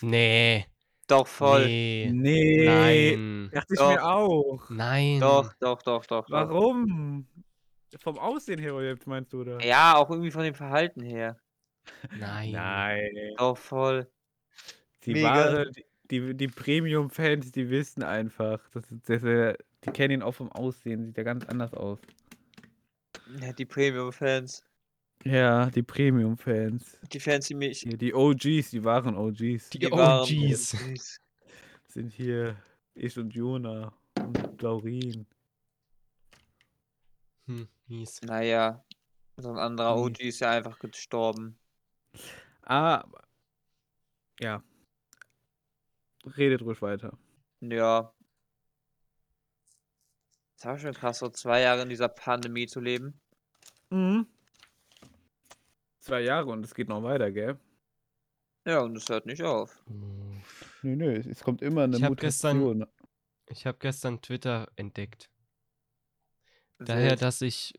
Nee. 0.01 0.67
Doch, 1.07 1.27
voll. 1.27 1.65
Nee. 1.65 2.11
Nee. 2.13 2.65
Nein. 2.65 3.49
Dachte 3.51 3.73
ich 3.73 3.79
Doch. 3.79 3.89
mir 3.89 4.05
auch. 4.05 4.69
Nein. 4.69 5.19
Doch, 5.19 5.53
doch, 5.59 5.81
doch, 5.81 6.05
doch, 6.05 6.25
doch. 6.25 6.29
Warum? 6.29 7.27
Vom 7.97 8.19
Aussehen 8.19 8.59
her 8.59 8.79
jetzt 8.83 9.07
meinst 9.07 9.33
du, 9.33 9.41
oder? 9.41 9.63
Ja, 9.63 9.95
auch 9.95 10.09
irgendwie 10.09 10.31
von 10.31 10.43
dem 10.43 10.55
Verhalten 10.55 11.01
her. 11.01 11.39
Nein. 12.17 12.51
Nein. 12.51 13.33
Doch, 13.37 13.57
voll. 13.57 14.11
Die 15.05 15.13
Mega. 15.13 15.29
wahre, 15.29 15.71
die, 15.71 15.85
die, 16.11 16.33
die 16.35 16.47
Premium-Fans, 16.47 17.51
die 17.51 17.69
wissen 17.69 18.03
einfach. 18.03 18.59
Das, 18.71 18.89
ist- 18.91 19.09
das, 19.09 19.21
die 19.83 19.91
kennen 19.91 20.15
ihn 20.15 20.21
auch 20.21 20.33
vom 20.33 20.51
Aussehen, 20.51 21.05
sieht 21.05 21.17
ja 21.17 21.23
ganz 21.23 21.45
anders 21.45 21.73
aus. 21.73 21.99
Ja, 23.41 23.53
die 23.53 23.65
Premium-Fans. 23.65 24.63
Ja, 25.23 25.69
die 25.71 25.81
Premium-Fans. 25.83 26.99
Die 27.11 27.19
Fans, 27.19 27.47
die 27.47 27.55
mich. 27.55 27.79
Hier, 27.79 27.97
Die 27.97 28.13
OGs, 28.13 28.69
die 28.69 28.83
wahren 28.83 29.15
OGs. 29.15 29.69
Die 29.71 29.89
wahren 29.91 30.21
OGs. 30.21 30.73
OGs. 30.75 31.19
sind 31.87 32.11
hier 32.13 32.55
ich 32.93 33.17
und 33.17 33.33
Jona 33.33 33.91
und 34.19 34.61
Laurin. 34.61 35.25
Hm, 37.47 37.67
mies. 37.87 38.21
Naja, 38.23 38.83
so 39.37 39.49
ein 39.49 39.57
anderer 39.57 39.95
Hm. 39.95 40.01
OG 40.03 40.19
ist 40.21 40.39
ja 40.39 40.51
einfach 40.51 40.77
gestorben. 40.79 41.57
Ah, 42.63 43.03
ja. 44.39 44.63
Redet 46.25 46.61
ruhig 46.61 46.81
weiter. 46.81 47.17
Ja. 47.61 48.11
Das 50.55 50.65
war 50.65 50.79
schon 50.79 50.93
krass, 50.93 51.19
so 51.19 51.29
zwei 51.29 51.61
Jahre 51.61 51.83
in 51.83 51.89
dieser 51.89 52.07
Pandemie 52.09 52.67
zu 52.67 52.79
leben. 52.79 53.19
Mhm. 53.89 54.27
Zwei 55.99 56.21
Jahre 56.21 56.47
und 56.51 56.63
es 56.65 56.73
geht 56.73 56.87
noch 56.89 57.03
weiter, 57.03 57.31
gell? 57.31 57.59
Ja, 58.65 58.79
und 58.79 58.95
es 58.95 59.07
hört 59.09 59.25
nicht 59.25 59.43
auf. 59.43 59.83
Nö, 59.87 60.95
nö, 60.95 61.13
es, 61.29 61.43
kommt 61.43 61.61
immer 61.61 61.83
eine 61.83 61.97
Ich 61.97 62.03
hab 62.03 62.17
gestern- 62.17 62.59
Mutation. 62.59 62.87
Ich 63.47 63.67
habe 63.67 63.77
gestern 63.79 64.21
Twitter 64.21 64.67
entdeckt. 64.75 65.29
Daher, 66.79 67.15
dass 67.15 67.41
ich, 67.41 67.73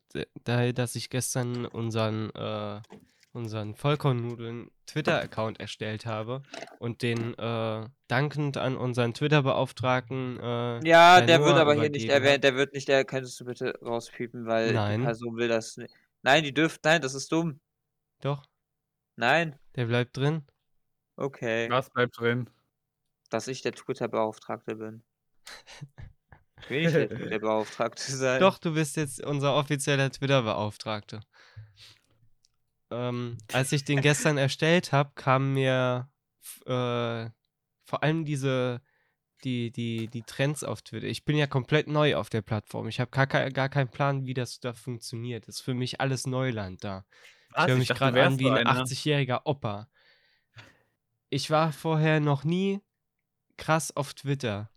daher, 0.44 0.72
dass 0.72 0.94
ich 0.94 1.10
gestern 1.10 1.66
unseren, 1.66 2.30
äh, 2.30 2.80
unseren 3.36 3.74
Vollkornnudeln 3.74 4.70
Twitter-Account 4.86 5.60
erstellt 5.60 6.06
habe 6.06 6.42
und 6.80 7.02
den 7.02 7.34
äh, 7.38 7.86
dankend 8.08 8.56
an 8.56 8.76
unseren 8.76 9.14
Twitter-Beauftragten. 9.14 10.40
Äh, 10.40 10.88
Ja, 10.88 11.20
der 11.20 11.40
wird 11.40 11.50
Noah 11.50 11.60
aber 11.60 11.74
hier 11.74 11.90
nicht 11.90 12.04
übergeben 12.04 12.24
erwähnt, 12.24 12.44
der 12.44 12.56
wird 12.56 12.72
nicht, 12.74 12.88
der 12.88 13.04
könntest 13.04 13.38
du 13.40 13.44
bitte 13.44 13.78
rauspiepen, 13.82 14.46
weil 14.46 14.72
Nein. 14.72 15.00
die 15.00 15.04
Person 15.06 15.36
will 15.36 15.48
das 15.48 15.76
nicht. 15.76 15.94
Nein, 16.22 16.42
die 16.42 16.52
dürft, 16.54 16.82
nein, 16.84 17.00
das 17.00 17.14
ist 17.14 17.30
dumm. 17.30 17.60
doch, 18.20 18.44
Nein, 19.16 19.56
der 19.76 19.86
bleibt 19.86 20.16
drin. 20.16 20.42
okay. 21.16 21.70
Was 21.70 21.90
bleibt 21.90 22.18
drin? 22.18 22.50
Dass 23.30 23.48
ich 23.48 23.62
der 23.62 23.72
Twitter-Beauftragte 23.72 24.74
bin. 24.76 25.02
Ich 26.62 26.70
will 26.70 26.82
nicht 26.84 26.94
der 26.96 27.08
Twitter-Beauftragte 27.10 28.10
sein. 28.12 28.40
Doch, 28.40 28.58
du 28.58 28.72
bist 28.72 28.96
jetzt 28.96 29.22
unser 29.24 29.54
offizieller 29.54 30.10
Twitter-Beauftragte. 30.10 31.20
Ähm, 32.90 33.38
als 33.52 33.72
ich 33.72 33.84
den 33.84 34.00
gestern 34.00 34.38
erstellt 34.38 34.92
habe, 34.92 35.12
kam 35.14 35.54
mir 35.54 36.10
äh, 36.66 37.30
vor 37.84 38.02
allem 38.02 38.24
diese, 38.24 38.82
die, 39.44 39.70
die, 39.70 40.08
die 40.08 40.22
Trends 40.22 40.64
auf 40.64 40.82
Twitter. 40.82 41.06
Ich 41.06 41.24
bin 41.24 41.36
ja 41.36 41.46
komplett 41.46 41.88
neu 41.88 42.16
auf 42.16 42.30
der 42.30 42.42
Plattform. 42.42 42.88
Ich 42.88 43.00
habe 43.00 43.10
gar, 43.10 43.26
gar 43.26 43.68
keinen 43.68 43.88
Plan, 43.90 44.26
wie 44.26 44.34
das 44.34 44.60
da 44.60 44.72
funktioniert. 44.74 45.48
Das 45.48 45.56
ist 45.56 45.60
für 45.62 45.74
mich 45.74 46.00
alles 46.00 46.26
Neuland 46.26 46.82
da. 46.84 47.04
Ich 47.50 47.56
Was? 47.56 47.66
höre 47.66 47.74
Ich 47.74 47.78
mich 47.80 47.88
dachte, 47.88 48.04
du 48.06 48.10
gerade 48.12 48.24
an 48.26 48.38
wie 48.38 48.50
ein 48.50 48.66
einer. 48.66 48.84
80-jähriger 48.84 49.42
Opa. 49.44 49.88
Ich 51.28 51.50
war 51.50 51.72
vorher 51.72 52.20
noch 52.20 52.44
nie 52.44 52.80
krass 53.56 53.94
auf 53.96 54.14
Twitter. 54.14 54.70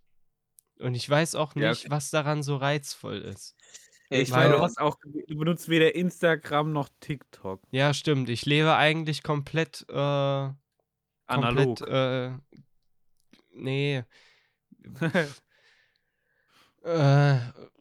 Und 0.80 0.96
ich 0.96 1.10
weiß 1.10 1.36
auch 1.36 1.56
Ja, 1.56 1.70
nicht, 1.70 1.90
was 1.90 2.10
daran 2.10 2.42
so 2.42 2.56
reizvoll 2.56 3.18
ist. 3.18 3.56
Ich 4.12 4.32
Weil- 4.32 4.46
meine, 4.48 4.58
du 4.58 4.62
hast 4.64 4.80
auch, 4.80 4.98
du 5.28 5.38
benutzt 5.38 5.70
weder 5.70 5.94
Instagram 5.94 6.72
noch 6.72 6.90
TikTok. 7.00 7.62
Ja, 7.72 7.94
stimmt. 7.94 8.30
Ich 8.30 8.46
lebe 8.46 8.76
eigentlich 8.76 9.22
komplett, 9.22 9.86
äh, 9.90 9.94
Analog. 9.94 11.78
komplett, 11.78 11.82
äh, 11.88 12.32
nee, 13.54 14.04
äh, 16.84 17.38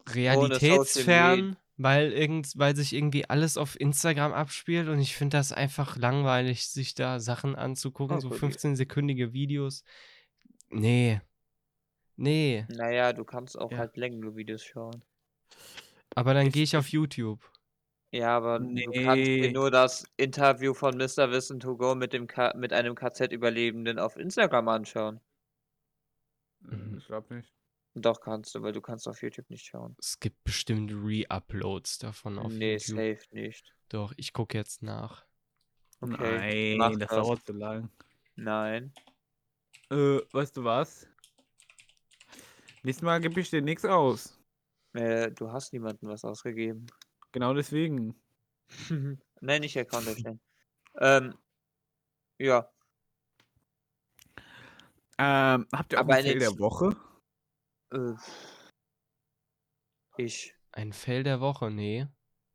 realitätsfern, 0.09 1.57
weil, 1.77 2.11
irgend, 2.11 2.51
weil 2.57 2.75
sich 2.75 2.93
irgendwie 2.93 3.27
alles 3.29 3.57
auf 3.57 3.79
Instagram 3.79 4.33
abspielt 4.33 4.87
und 4.89 4.99
ich 4.99 5.15
finde 5.15 5.37
das 5.37 5.51
einfach 5.51 5.97
langweilig, 5.97 6.67
sich 6.67 6.93
da 6.93 7.19
Sachen 7.19 7.55
anzugucken, 7.55 8.17
Oh, 8.17 8.19
so 8.19 8.29
gut. 8.29 8.39
15-sekündige 8.39 9.33
Videos. 9.33 9.83
Nee. 10.69 11.21
Nee. 12.17 12.65
Naja, 12.69 13.13
du 13.13 13.23
kannst 13.23 13.57
auch 13.57 13.71
Ja. 13.71 13.77
halt 13.79 13.97
längere 13.97 14.35
Videos 14.35 14.63
schauen. 14.63 15.03
Aber 16.15 16.33
dann 16.33 16.49
gehe 16.49 16.63
ich 16.63 16.75
auf 16.75 16.87
YouTube. 16.89 17.39
Ja, 18.11 18.35
aber 18.37 18.59
du 18.59 18.65
kannst 18.91 19.27
dir 19.27 19.41
Nee. 19.41 19.51
nur 19.51 19.69
das 19.69 20.05
Interview 20.17 20.73
von 20.73 20.97
Mr. 20.97 21.29
Wissen 21.31 21.59
to 21.59 21.77
Go 21.77 21.93
mit, 21.93 22.11
dem 22.13 22.25
K 22.27 22.53
mit 22.55 22.73
einem 22.73 22.95
KZ-Überlebenden 22.95 23.99
auf 23.99 24.15
Instagram 24.17 24.67
anschauen. 24.67 25.19
Mhm. 26.61 26.97
Ich 26.97 27.05
glaube 27.05 27.35
nicht. 27.35 27.53
Doch 27.95 28.21
kannst 28.21 28.55
du, 28.55 28.61
weil 28.61 28.71
du 28.71 28.81
kannst 28.81 29.07
auf 29.07 29.21
YouTube 29.21 29.49
nicht 29.49 29.65
schauen. 29.65 29.95
Es 29.99 30.19
gibt 30.19 30.43
bestimmt 30.43 30.91
Re-Uploads 30.91 31.99
davon 31.99 32.39
auf 32.39 32.51
nee, 32.51 32.73
YouTube. 32.77 32.97
safe 32.97 33.19
nicht. 33.31 33.75
Doch, 33.89 34.13
ich 34.17 34.33
gucke 34.33 34.57
jetzt 34.57 34.81
nach. 34.81 35.25
Okay, 36.01 36.77
Nein, 36.77 36.97
das 36.99 37.09
das. 37.09 37.17
dauert 37.17 37.45
zu 37.45 37.53
lang. 37.53 37.89
Nein. 38.35 38.93
Äh, 39.91 40.19
weißt 40.31 40.55
du 40.57 40.63
was? 40.63 41.07
Nächstes 42.83 43.03
Mal 43.03 43.19
gebe 43.19 43.39
ich 43.39 43.49
dir 43.49 43.61
nichts 43.61 43.83
aus. 43.85 44.38
Äh, 44.99 45.31
du 45.31 45.51
hast 45.51 45.71
niemandem 45.71 46.09
was 46.09 46.25
ausgegeben. 46.25 46.85
Genau 47.31 47.53
deswegen. 47.53 48.15
Nein, 49.41 49.61
nicht 49.61 49.77
Account 49.77 50.07
erstellen. 50.07 50.41
ähm, 50.99 51.35
ja, 52.37 52.69
Ähm, 55.17 55.67
habt 55.73 55.91
ihr 55.91 55.97
auch 55.99 56.03
Aber 56.03 56.15
ein 56.15 56.23
Fail 56.23 56.39
der 56.39 56.57
Woche? 56.59 56.95
äh, 57.91 58.13
ich. 60.17 60.55
Ein 60.71 60.93
Fail 60.93 61.23
der 61.23 61.41
Woche, 61.41 61.69
nee. 61.71 62.07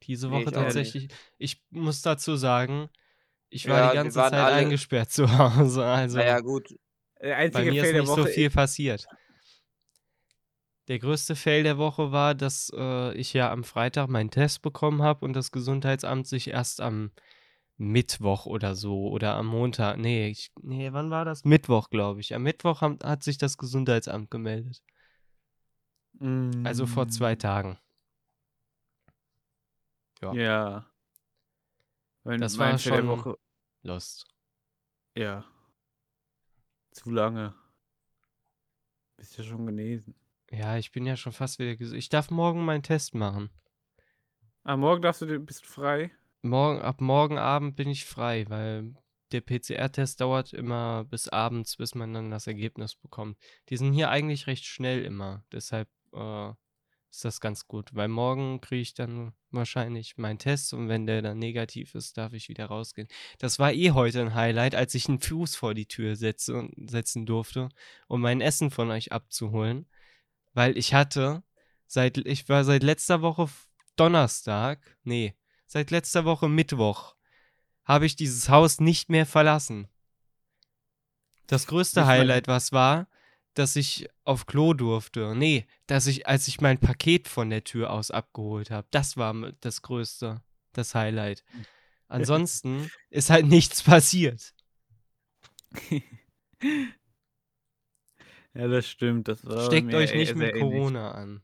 Diese 0.02 0.28
Nee, 0.28 0.32
Woche 0.34 0.40
ich 0.42 0.48
auch 0.48 0.52
nicht. 0.62 0.64
tatsächlich. 0.64 1.08
Ich 1.38 1.62
muss 1.70 2.02
dazu 2.02 2.36
sagen, 2.36 2.88
ich 3.50 3.68
war 3.68 3.78
Ja, 3.78 3.90
die 3.90 3.94
ganze 3.96 4.18
Zeit 4.18 4.32
alle- 4.34 4.54
eingesperrt 4.54 5.10
zu 5.10 5.26
Hause. 5.38 5.84
Also 5.84 6.18
Naja, 6.18 6.40
gut. 6.40 6.68
Der 7.20 7.30
bei 7.30 7.36
einzige 7.36 7.70
mir 7.70 7.82
ist 7.82 7.86
Fail 7.86 7.92
der 7.94 8.02
nicht 8.02 8.10
Woche 8.10 8.22
so 8.22 8.26
viel 8.28 8.50
passiert. 8.50 9.06
Der 10.88 10.98
größte 10.98 11.34
Fail 11.34 11.62
der 11.62 11.78
Woche 11.78 12.12
war, 12.12 12.34
dass 12.34 12.70
äh, 12.74 13.14
ich 13.14 13.32
ja 13.32 13.50
am 13.50 13.64
Freitag 13.64 14.08
meinen 14.08 14.30
Test 14.30 14.60
bekommen 14.62 15.02
habe 15.02 15.24
und 15.24 15.32
das 15.32 15.50
Gesundheitsamt 15.50 16.26
sich 16.26 16.48
erst 16.48 16.80
am 16.82 17.10
Mittwoch 17.76 18.44
oder 18.46 18.74
so 18.76 19.08
oder 19.08 19.34
am 19.34 19.46
Montag. 19.46 19.96
Nee, 19.98 20.28
ich, 20.28 20.52
nee, 20.60 20.92
wann 20.92 21.10
war 21.10 21.24
das? 21.24 21.44
Mittwoch, 21.44 21.88
glaube 21.90 22.20
ich. 22.20 22.34
Am 22.34 22.42
Mittwoch 22.42 22.82
haben, 22.82 22.98
hat 23.02 23.22
sich 23.22 23.38
das 23.38 23.56
Gesundheitsamt 23.56 24.30
gemeldet. 24.30 24.82
Also 26.64 26.86
vor 26.86 27.08
zwei 27.08 27.34
Mm, 27.34 27.38
Tagen. 27.38 27.78
Ja. 30.22 30.32
Ja. 30.34 30.90
Mein, 32.22 32.40
Das 32.40 32.56
mein 32.56 32.72
war 32.72 32.78
Fail 32.78 32.92
der 32.92 32.98
schon- 33.00 33.08
Woche. 33.08 33.38
Lost. 33.82 34.26
Ja. 35.16 35.44
Zu 36.92 37.10
lange. 37.10 37.54
Bist 39.16 39.36
ja 39.36 39.44
schon 39.44 39.66
genesen. 39.66 40.14
Ja, 40.56 40.76
ich 40.76 40.92
bin 40.92 41.04
ja 41.04 41.16
schon 41.16 41.32
fast 41.32 41.58
wieder 41.58 41.75
gesund. 41.75 41.99
Ich 41.99 42.08
darf 42.08 42.30
morgen 42.30 42.64
meinen 42.64 42.82
Test 42.82 43.14
machen. 43.14 43.50
Ah, 44.62 44.76
morgen 44.76 45.02
darfst 45.02 45.23
du, 45.23 45.38
bist 45.40 45.62
du 45.62 45.66
frei? 45.66 46.12
Morgen, 46.42 46.80
ab 46.80 47.00
morgen 47.00 47.38
Abend 47.38 47.75
bin 47.75 47.88
ich 47.88 48.04
frei, 48.04 48.44
weil 48.49 48.94
der 49.32 49.40
PCR-Test 49.40 50.20
dauert 50.20 50.52
immer 50.52 51.04
bis 51.04 51.28
abends, 51.28 51.76
bis 51.76 51.96
man 51.96 52.14
dann 52.14 52.30
das 52.30 52.46
Ergebnis 52.46 52.94
bekommt. 52.94 53.37
Die 53.68 53.76
sind 53.76 53.94
hier 53.94 54.11
eigentlich 54.11 54.46
recht 54.46 54.64
schnell 54.64 55.04
immer. 55.04 55.42
Deshalb 55.50 55.88
äh, 56.12 56.50
ist 57.11 57.25
das 57.25 57.40
ganz 57.40 57.66
gut. 57.66 57.94
Weil 57.94 58.08
morgen 58.08 58.61
kriege 58.61 58.82
ich 58.82 58.94
dann 58.94 59.32
wahrscheinlich 59.50 60.18
meinen 60.18 60.38
Test 60.38 60.73
und 60.73 60.88
wenn 60.88 61.06
der 61.06 61.23
dann 61.23 61.38
negativ 61.38 61.96
ist, 61.96 62.16
darf 62.16 62.32
ich 62.32 62.49
wieder 62.49 62.66
rausgehen. 62.66 63.08
Das 63.38 63.58
war 63.58 63.73
eh 63.73 63.90
heute 63.90 64.20
ein 64.20 64.34
Highlight, 64.34 64.76
als 64.76 64.94
ich 64.94 65.08
einen 65.08 65.20
Fuß 65.20 65.56
vor 65.56 65.75
die 65.75 65.87
Tür 65.87 66.14
setze 66.14 66.54
und 66.54 66.90
setzen 66.90 67.26
durfte, 67.26 67.70
um 68.06 68.20
mein 68.20 68.40
Essen 68.40 68.70
von 68.70 68.90
euch 68.90 69.11
abzuholen. 69.11 69.87
Weil 70.54 70.78
ich 70.78 70.94
hatte, 70.94 71.42
seit, 71.87 72.16
ich 72.18 72.49
war 72.49 72.64
seit 72.64 72.82
letzter 72.82 73.20
Woche 73.23 73.49
Donnerstag, 73.96 74.96
nee, 75.02 75.34
seit 75.66 75.90
letzter 75.90 76.25
Woche 76.25 76.49
Mittwoch 76.49 77.14
habe 77.84 78.06
ich 78.06 78.16
dieses 78.16 78.49
Haus 78.49 78.80
nicht 78.80 79.11
mehr 79.11 79.26
verlassen. 79.26 79.88
Das 81.46 81.66
größte 81.66 82.00
mal- 82.00 82.06
Highlight, 82.06 82.49
was 82.49 82.73
war, 82.73 83.08
dass 83.52 83.76
ich 83.76 84.08
auf 84.25 84.46
Klo 84.46 84.73
durfte. 84.73 85.34
Nee, 85.37 85.66
dass 85.87 86.06
ich, 86.06 86.26
als 86.26 86.49
ich 86.49 86.61
mein 86.61 86.78
Paket 86.78 87.28
von 87.28 87.50
der 87.50 87.62
Tür 87.62 87.90
aus 87.90 88.11
abgeholt 88.11 88.70
habe. 88.70 88.88
Das 88.90 89.16
war 89.16 89.34
das 89.61 89.82
größte, 89.82 90.42
das 90.73 90.94
Highlight. 90.94 91.44
Ansonsten 92.08 92.90
ist 93.11 93.30
halt 93.30 93.46
nichts 93.46 93.82
passiert. 93.82 94.54
Ja, 98.54 98.68
das 98.68 98.88
stimmt. 98.88 99.28
Das 99.28 99.40
Steckt 99.40 99.92
euch 99.94 100.14
nicht 100.14 100.34
mit 100.37 100.54
ähnlich. 100.54 100.61
Corona 100.61 101.11
an. 101.12 101.42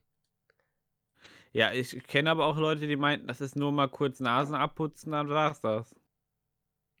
Ja, 1.53 1.73
ich 1.73 2.01
kenne 2.07 2.31
aber 2.31 2.45
auch 2.45 2.57
Leute, 2.57 2.87
die 2.87 2.95
meinten, 2.95 3.27
das 3.27 3.41
ist 3.41 3.57
nur 3.57 3.73
mal 3.73 3.89
kurz 3.89 4.21
Nasen 4.21 4.55
abputzen, 4.55 5.11
dann 5.11 5.27
war's 5.27 5.59
das. 5.59 5.93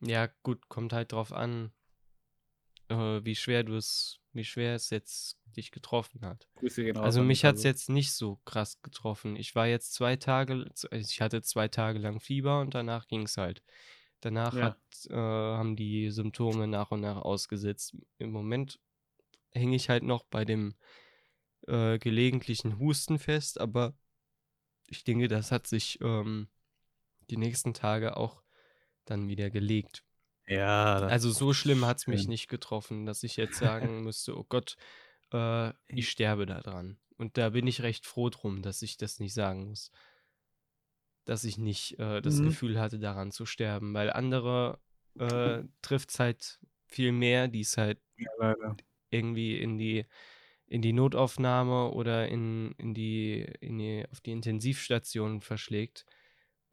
Ja, 0.01 0.27
gut, 0.43 0.67
kommt 0.67 0.91
halt 0.91 1.13
drauf 1.13 1.31
an, 1.31 1.71
äh, 2.89 3.23
wie 3.23 3.35
schwer 3.35 3.63
du 3.63 3.75
es, 3.77 4.19
wie 4.33 4.43
schwer 4.43 4.75
es 4.75 4.89
jetzt 4.89 5.37
dich 5.55 5.71
getroffen 5.71 6.25
hat. 6.25 6.49
Also 6.95 7.23
mich 7.23 7.45
hat 7.45 7.55
es 7.55 7.63
Nico. 7.63 7.69
jetzt 7.69 7.89
nicht 7.89 8.13
so 8.13 8.39
krass 8.45 8.81
getroffen. 8.81 9.35
Ich 9.35 9.55
war 9.55 9.67
jetzt 9.67 9.93
zwei 9.93 10.15
Tage, 10.15 10.65
also 10.69 10.87
ich 10.91 11.21
hatte 11.21 11.41
zwei 11.41 11.67
Tage 11.67 11.99
lang 11.99 12.19
Fieber 12.19 12.59
und 12.61 12.73
danach 12.73 13.07
ging 13.07 13.23
es 13.23 13.37
halt. 13.37 13.61
Danach 14.21 14.55
Ja. 14.55 14.61
hat, 14.61 14.77
äh, 15.09 15.13
haben 15.15 15.75
die 15.75 16.09
Symptome 16.09 16.67
nach 16.67 16.91
und 16.91 17.01
nach 17.01 17.17
ausgesetzt. 17.17 17.95
Im 18.17 18.31
Moment 18.31 18.79
hänge 19.53 19.75
ich 19.75 19.89
halt 19.89 20.03
noch 20.03 20.23
bei 20.25 20.45
dem 20.45 20.75
äh, 21.67 21.99
gelegentlichen 21.99 22.79
Husten 22.79 23.19
fest, 23.19 23.59
aber 23.59 23.93
ich 24.87 25.03
denke, 25.03 25.27
das 25.27 25.51
hat 25.51 25.67
sich 25.67 25.99
ähm, 26.01 26.49
die 27.29 27.37
nächsten 27.37 27.73
Tage 27.73 28.17
auch 28.17 28.43
dann 29.05 29.27
wieder 29.27 29.49
gelegt. 29.49 30.03
Ja, 30.47 30.97
Also 30.97 31.31
so 31.31 31.53
schlimm 31.53 31.85
hat 31.85 31.97
es 31.97 32.07
mich 32.07 32.27
nicht 32.27 32.47
getroffen, 32.47 33.05
dass 33.05 33.23
ich 33.23 33.37
jetzt 33.37 33.57
sagen 33.59 34.03
müsste, 34.03 34.37
oh 34.37 34.45
Gott, 34.47 34.75
äh, 35.31 35.71
ich 35.87 36.09
sterbe 36.09 36.45
da 36.45 36.59
dran. 36.61 36.99
Und 37.17 37.37
da 37.37 37.49
bin 37.49 37.67
ich 37.67 37.83
recht 37.83 38.05
froh 38.05 38.29
drum, 38.29 38.61
dass 38.61 38.81
ich 38.81 38.97
das 38.97 39.19
nicht 39.19 39.33
sagen 39.33 39.67
muss. 39.69 39.91
Dass 41.25 41.43
ich 41.43 41.57
nicht 41.57 41.99
äh, 41.99 42.21
das 42.21 42.41
Mhm. 42.41 42.45
Gefühl 42.45 42.79
hatte, 42.79 42.99
daran 42.99 43.31
zu 43.31 43.45
sterben. 43.45 43.93
Weil 43.93 44.11
andere 44.11 44.79
äh, 45.19 45.63
trifft 45.81 46.09
es 46.09 46.19
halt 46.19 46.59
viel 46.87 47.11
mehr, 47.11 47.47
die 47.47 47.61
es 47.61 47.77
halt 47.77 48.01
Ja. 48.17 48.75
Irgendwie 49.11 49.59
in 49.59 49.77
die, 49.77 50.05
in 50.67 50.81
die 50.81 50.93
Notaufnahme 50.93 51.91
oder 51.91 52.27
in, 52.29 52.73
in 52.77 52.93
die, 52.93 53.41
in 53.61 53.77
die, 53.79 54.05
auf 54.11 54.21
die 54.21 54.31
Intensivstation 54.31 55.41
verschlägt. 55.41 56.05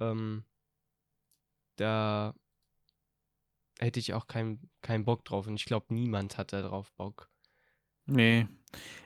Ähm, 0.01 0.45
da 1.77 2.35
hätte 3.79 4.01
ich 4.01 4.15
auch 4.15 4.27
keinen 4.27 4.71
keinen 4.83 5.05
Bock 5.05 5.25
drauf. 5.25 5.47
Und 5.47 5.55
ich 5.57 5.65
glaube, 5.65 5.95
niemand 5.95 6.39
hat 6.39 6.53
da 6.53 6.63
drauf 6.63 6.93
Bock. 6.95 7.31
Nee. 8.07 8.47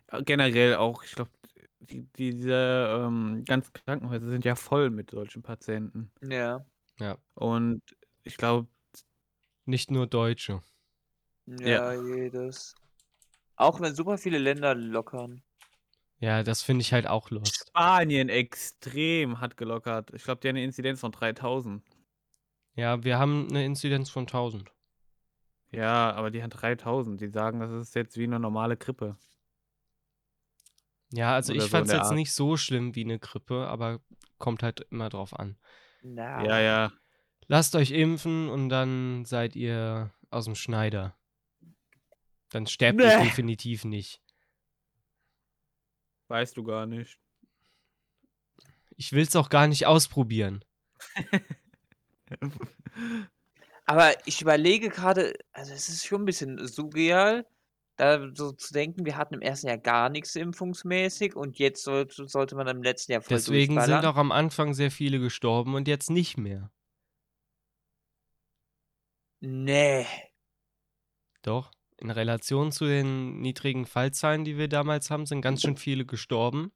Äh, 0.09 0.23
Generell 0.25 0.77
auch, 0.77 1.05
ich 1.05 1.13
glaube, 1.13 1.31
die, 1.81 2.07
diese 2.17 3.03
ähm, 3.03 3.45
ganzen 3.45 3.73
Krankenhäuser 3.73 4.31
sind 4.31 4.45
ja 4.45 4.55
voll 4.55 4.91
mit 4.91 5.11
solchen 5.11 5.43
Patienten. 5.43 6.11
Ja. 6.23 6.65
Ja. 7.01 7.19
Und 7.35 7.83
ich 8.25 8.37
glaube, 8.37 8.69
Nicht 9.65 9.91
nur 9.91 10.07
Deutsche. 10.07 10.63
Ja, 11.47 11.93
jedes. 11.95 12.75
Auch 13.63 13.81
wenn 13.81 13.95
super 13.95 14.19
viele 14.19 14.39
Länder 14.39 14.75
lockern. 14.75 15.43
Ja, 16.19 16.43
das 16.43 16.63
finde 16.63 16.83
ich 16.83 16.93
halt 16.93 17.07
auch 17.07 17.31
lost. 17.31 17.69
Spanien 17.69 18.29
extrem 18.29 19.41
hat 19.41 19.57
gelockert. 19.57 20.13
Ich 20.15 20.25
glaube, 20.25 20.41
die 20.41 20.49
haben 20.49 20.57
eine 20.57 20.65
Inzidenz 20.65 21.01
von 21.01 21.13
3000. 21.13 21.83
Ja, 22.75 23.03
wir 23.05 23.19
haben 23.19 23.49
eine 23.51 23.65
Inzidenz 23.65 24.11
von 24.11 24.23
1000. 24.23 24.71
Ja, 25.71 26.13
aber 26.13 26.31
die 26.31 26.43
haben 26.43 26.51
3000. 26.51 27.21
Die 27.21 27.29
sagen, 27.29 27.61
das 27.61 27.71
ist 27.71 27.95
jetzt 27.95 28.17
wie 28.17 28.25
eine 28.25 28.39
normale 28.39 28.77
Grippe. 28.77 29.17
Ja, 31.13 31.35
also 31.35 31.53
Oder 31.53 31.59
ich 31.59 31.65
so 31.65 31.71
fand 31.71 31.87
es 31.87 31.93
jetzt 31.93 32.07
Art. 32.07 32.15
nicht 32.15 32.33
so 32.33 32.57
schlimm 32.57 32.95
wie 32.95 33.05
eine 33.05 33.19
Grippe, 33.19 33.67
aber 33.69 34.01
kommt 34.39 34.63
halt 34.63 34.87
immer 34.91 35.09
drauf 35.09 35.39
an. 35.39 35.57
Na. 36.03 36.45
Ja, 36.45 36.61
ja. 36.61 36.93
Lasst 37.47 37.77
euch 37.77 37.91
impfen 37.91 38.49
und 38.49 38.71
dann 38.71 39.25
seid 39.25 39.57
ihr 39.57 40.13
aus 40.31 40.47
dem 40.47 40.55
Schneider. 40.55 41.15
Dann 42.53 42.67
sterbt 42.67 42.99
Nee. 42.99 43.25
definitiv 43.25 43.85
nicht. 43.85 44.21
Weißt 46.29 46.57
du 46.57 46.63
gar 46.63 46.87
nicht. 46.87 47.19
Ich 48.97 49.13
will 49.13 49.23
es 49.23 49.35
auch 49.37 49.49
gar 49.49 49.67
nicht 49.67 49.87
ausprobieren. 49.87 50.63
Aber 53.87 54.15
ich 54.27 54.43
überlege 54.43 54.91
gerade, 54.91 55.33
also 55.53 55.73
es 55.73 55.89
ist 55.89 56.05
schon 56.07 56.23
ein 56.23 56.27
bisschen 56.27 56.67
surreal, 56.69 57.47
da 57.97 58.31
so 58.35 58.53
zu 58.53 58.73
denken, 58.73 59.07
wir 59.07 59.17
hatten 59.17 59.35
im 59.35 59.41
ersten 59.41 59.69
Jahr 59.69 59.79
gar 59.79 60.11
nichts 60.11 60.37
impfungsmäßig 60.37 61.35
und 61.35 61.59
jetzt 61.59 61.83
sollte, 61.83 62.29
sollte 62.29 62.55
man 62.55 62.69
im 62.69 62.83
letzten 62.83 63.13
Jahr 63.13 63.23
voll 63.23 63.37
Deswegen 63.37 63.81
sind 63.81 64.05
auch 64.05 64.17
am 64.17 64.31
Anfang 64.31 64.75
sehr 64.75 64.91
viele 64.91 65.19
gestorben 65.21 65.75
und 65.75 65.89
jetzt 65.89 66.11
nicht 66.11 66.37
mehr. 66.37 66.71
Nee. 69.41 70.07
Doch, 71.43 71.71
in 72.03 72.11
Relation 72.11 72.73
zu 72.73 72.85
den 72.85 73.41
niedrigen 73.41 73.87
Fallzahlen, 73.87 74.45
die 74.45 74.59
wir 74.59 74.69
damals 74.69 75.11
haben, 75.11 75.25
sind 75.25 75.41
ganz 75.41 75.63
schön 75.63 75.77
viele 75.77 76.05
gestorben. 76.05 76.73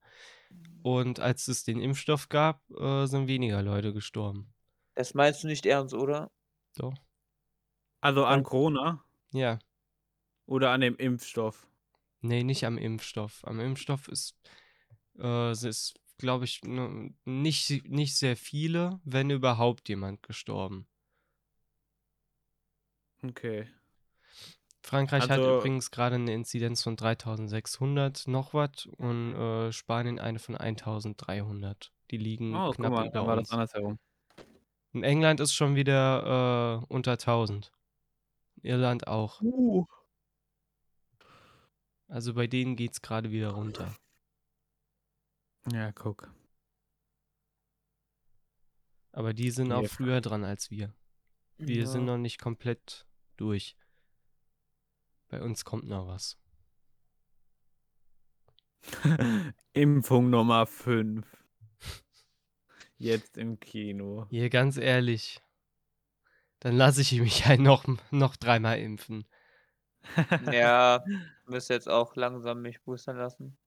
Und 0.83 1.19
als 1.19 1.49
es 1.49 1.65
den 1.65 1.81
Impfstoff 1.81 2.29
gab, 2.29 2.63
äh, 2.71 3.07
sind 3.07 3.27
weniger 3.27 3.61
Leute 3.61 3.93
gestorben. 3.93 4.55
Das 4.95 5.15
meinst 5.15 5.43
du 5.43 5.49
nicht 5.49 5.67
ernst, 5.67 5.95
oder? 5.95 6.31
Doch. 6.77 6.95
Also 8.01 8.25
an 8.25 8.45
Corona 8.45 9.05
Ja. 9.33 9.59
oder 10.47 10.71
an 10.71 10.81
dem 10.81 10.97
Impfstoff? 10.97 11.67
Nee, 12.21 12.45
nicht 12.45 12.65
am 12.65 12.79
Impfstoff. 12.79 13.45
Am 13.45 13.59
Impfstoff 13.59 14.07
ist, 14.07 14.39
äh, 15.19 15.51
es 15.51 15.65
ist, 15.65 15.95
glaube 16.19 16.45
ich, 16.45 16.61
nicht, 16.63 17.89
nicht 17.89 18.17
sehr 18.17 18.37
viele, 18.37 19.01
wenn 19.05 19.31
überhaupt 19.31 19.89
jemand 19.89 20.23
gestorben. 20.23 20.87
Okay. 23.25 23.67
Frankreich 24.87 25.25
hat 25.25 25.33
Also- 25.33 25.59
übrigens 25.59 25.91
gerade 25.91 26.15
eine 26.15 26.33
Inzidenz 26.33 26.83
von 26.85 26.95
3600 26.97 28.29
noch 28.29 28.55
was 28.55 28.87
und 28.87 29.35
äh, 29.35 29.73
Spanien 29.73 30.21
eine 30.21 30.39
von 30.39 30.57
1300. 30.57 31.93
Die 32.13 32.19
liegen 32.19 32.55
Oh, 32.55 32.71
knapp 32.71 32.93
mal, 32.93 33.09
über 33.09 33.27
war 33.27 33.35
das 33.35 33.47
uns. 33.49 33.51
andersherum. 33.53 33.99
Und 34.93 35.03
England 35.03 35.41
ist 35.41 35.55
schon 35.55 35.75
wieder 35.75 36.83
äh, 36.83 36.87
unter 36.95 37.13
1000. 37.19 37.73
Irland 38.63 39.09
auch. 39.09 39.41
Uh. 39.43 39.87
Also 42.07 42.35
bei 42.35 42.47
denen 42.47 42.77
geht 42.77 42.93
es 42.93 43.03
gerade 43.03 43.33
wieder 43.33 43.51
runter. 43.51 43.93
Ja, 45.73 45.91
guck. 45.91 46.31
Aber 49.11 49.35
die 49.35 49.51
sind 49.51 49.73
auch 49.73 49.83
Nee. 49.83 49.89
früher 49.89 50.21
dran 50.21 50.45
als 50.45 50.71
wir. 50.71 50.95
Wir 51.59 51.81
Ja. 51.81 51.87
sind 51.87 52.05
noch 52.05 52.19
nicht 52.19 52.41
komplett 52.41 53.05
durch. 53.37 53.77
Bei 55.37 55.43
uns 55.43 55.67
kommt 55.67 55.87
noch 55.87 56.07
was. 56.07 56.39
Impfung 59.75 60.31
Nummer 60.31 60.65
5. 60.65 61.27
Jetzt 62.97 63.37
im 63.37 63.61
Kino. 63.61 64.27
Hier, 64.31 64.49
ganz 64.49 64.79
ehrlich. 64.79 65.43
Dann 66.61 66.75
lasse 66.75 67.03
ich 67.03 67.21
mich 67.21 67.45
halt 67.45 67.61
noch, 67.61 67.85
noch 68.11 68.37
dreimal 68.37 68.79
impfen. 68.79 69.27
Ja, 70.55 71.05
müsste 71.45 71.75
jetzt 71.75 71.91
auch 71.91 72.17
langsam 72.17 72.63
mich 72.63 72.81
boostern 72.81 73.19
lassen. 73.19 73.59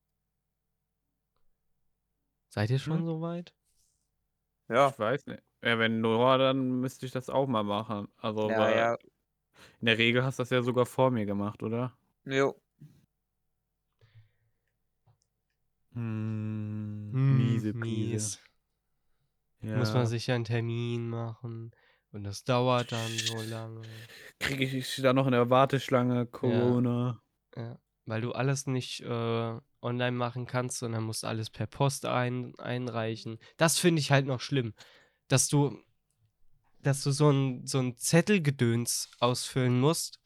Seid 2.50 2.72
ihr 2.72 2.80
schon 2.80 2.98
Hm? 2.98 3.06
so 3.06 3.22
weit? 3.22 3.54
Ja, 4.70 4.90
Ich 4.90 4.98
weiß 4.98 5.28
nicht. 5.28 5.44
Ja, 5.62 5.78
wenn 5.78 6.02
Nora, 6.02 6.40
dann 6.40 6.80
müsste 6.80 7.06
ich 7.06 7.12
das 7.12 7.30
auch 7.30 7.46
mal 7.46 7.64
machen. 7.64 8.08
Also, 8.18 8.50
ja, 8.50 8.58
weil 8.58 8.78
ja. 8.78 8.98
In 9.82 9.86
der 9.86 9.98
Regel 9.98 10.24
hast 10.24 10.40
du 10.40 10.44
das 10.44 10.50
ja 10.50 10.62
sogar 10.62 10.86
vor 10.86 11.12
mir 11.12 11.26
gemacht, 11.26 11.64
oder? 11.64 11.98
Jo. 12.26 12.56
Hm, 15.94 17.12
Hm, 17.14 17.38
miese 17.38 17.74
mies. 17.74 18.40
Ja. 19.62 19.78
Muss 19.78 19.94
man 19.94 20.08
sich 20.08 20.28
ja 20.28 20.36
einen 20.36 20.46
Termin 20.46 21.10
machen. 21.10 21.72
Und 22.12 22.24
das 22.24 22.44
dauert 22.44 22.92
dann 22.92 23.10
so 23.10 23.42
lange. 23.42 23.82
Kriege 24.40 24.66
ich 24.66 24.96
da 25.02 25.14
noch 25.14 25.26
in 25.26 25.34
der 25.34 25.50
Warteschlange 25.50 26.26
Corona? 26.26 27.22
Ja, 27.56 27.78
weil 28.06 28.22
du 28.22 28.32
alles 28.32 28.66
nicht 28.66 29.02
äh, 29.02 29.60
online 29.82 30.12
machen 30.12 30.46
kannst, 30.48 30.80
sondern 30.80 31.04
musst 31.04 31.24
alles 31.26 31.50
per 31.50 31.68
Post 31.68 32.06
ein, 32.06 32.58
einreichen. 32.58 33.38
Das 33.58 33.78
finde 33.78 34.00
ich 34.00 34.12
halt 34.12 34.26
noch 34.26 34.42
schlimm, 34.42 34.74
dass 35.28 35.48
du, 35.50 35.78
dass 36.84 37.04
du 37.04 37.12
so 37.12 37.30
ein, 37.32 37.66
so 37.68 37.80
ein 37.80 37.98
Zettelgedöns 37.98 39.12
ausfüllen 39.20 39.80
musst, 39.80 40.20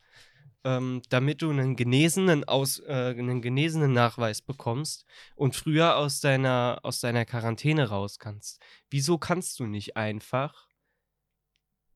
ähm, 0.63 1.01
damit 1.09 1.41
du 1.41 1.49
einen 1.49 1.75
genesenen, 1.75 2.43
aus, 2.45 2.79
äh, 2.79 3.15
einen 3.17 3.41
genesenen 3.41 3.93
Nachweis 3.93 4.41
bekommst 4.41 5.05
und 5.35 5.55
früher 5.55 5.97
aus 5.97 6.21
deiner, 6.21 6.79
aus 6.83 6.99
deiner 7.01 7.25
Quarantäne 7.25 7.89
raus 7.89 8.19
kannst. 8.19 8.61
Wieso 8.89 9.17
kannst 9.17 9.59
du 9.59 9.65
nicht 9.65 9.97
einfach 9.97 10.67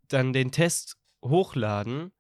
dann 0.07 0.33
den 0.33 0.51
Test 0.51 0.97
hochladen 1.23 2.11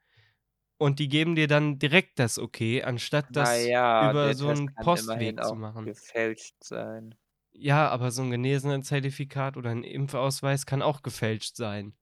und 0.77 0.99
die 0.99 1.09
geben 1.09 1.35
dir 1.35 1.47
dann 1.47 1.79
direkt 1.79 2.19
das 2.19 2.39
Okay, 2.39 2.83
anstatt 2.83 3.35
das 3.35 3.69
Naja, 3.69 4.11
über 4.11 4.35
so 4.35 4.47
Test 4.47 4.51
einen 4.51 4.79
Postweg 4.79 5.43
zu 5.43 5.55
machen. 5.55 5.85
gefälscht 5.85 6.63
sein. 6.63 7.15
Ja, 7.51 7.89
aber 7.89 8.11
so 8.11 8.21
ein 8.21 8.31
genesenen 8.31 8.83
Zertifikat 8.83 9.57
oder 9.57 9.71
ein 9.71 9.83
Impfausweis 9.83 10.65
kann 10.65 10.81
auch 10.81 11.01
gefälscht 11.01 11.57
sein. 11.57 11.93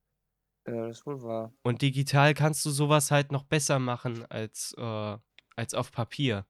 Ja, 0.67 0.87
das 0.87 0.99
ist 0.99 1.05
wohl 1.05 1.21
wahr. 1.21 1.53
Und 1.63 1.81
digital 1.81 2.33
kannst 2.33 2.65
du 2.65 2.71
sowas 2.71 3.11
halt 3.11 3.31
noch 3.31 3.43
besser 3.43 3.79
machen 3.79 4.25
als, 4.25 4.73
äh, 4.77 5.17
als 5.55 5.73
auf 5.73 5.91
Papier. 5.91 6.45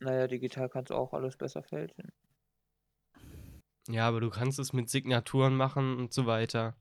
Naja, 0.00 0.26
digital 0.26 0.68
kannst 0.68 0.90
du 0.90 0.94
auch 0.94 1.14
alles 1.14 1.36
besser 1.36 1.62
fälschen. 1.62 2.12
Ja, 3.88 4.08
aber 4.08 4.20
du 4.20 4.30
kannst 4.30 4.58
es 4.58 4.72
mit 4.72 4.90
Signaturen 4.90 5.56
machen 5.56 5.96
und 5.96 6.12
so 6.12 6.26
weiter. 6.26 6.76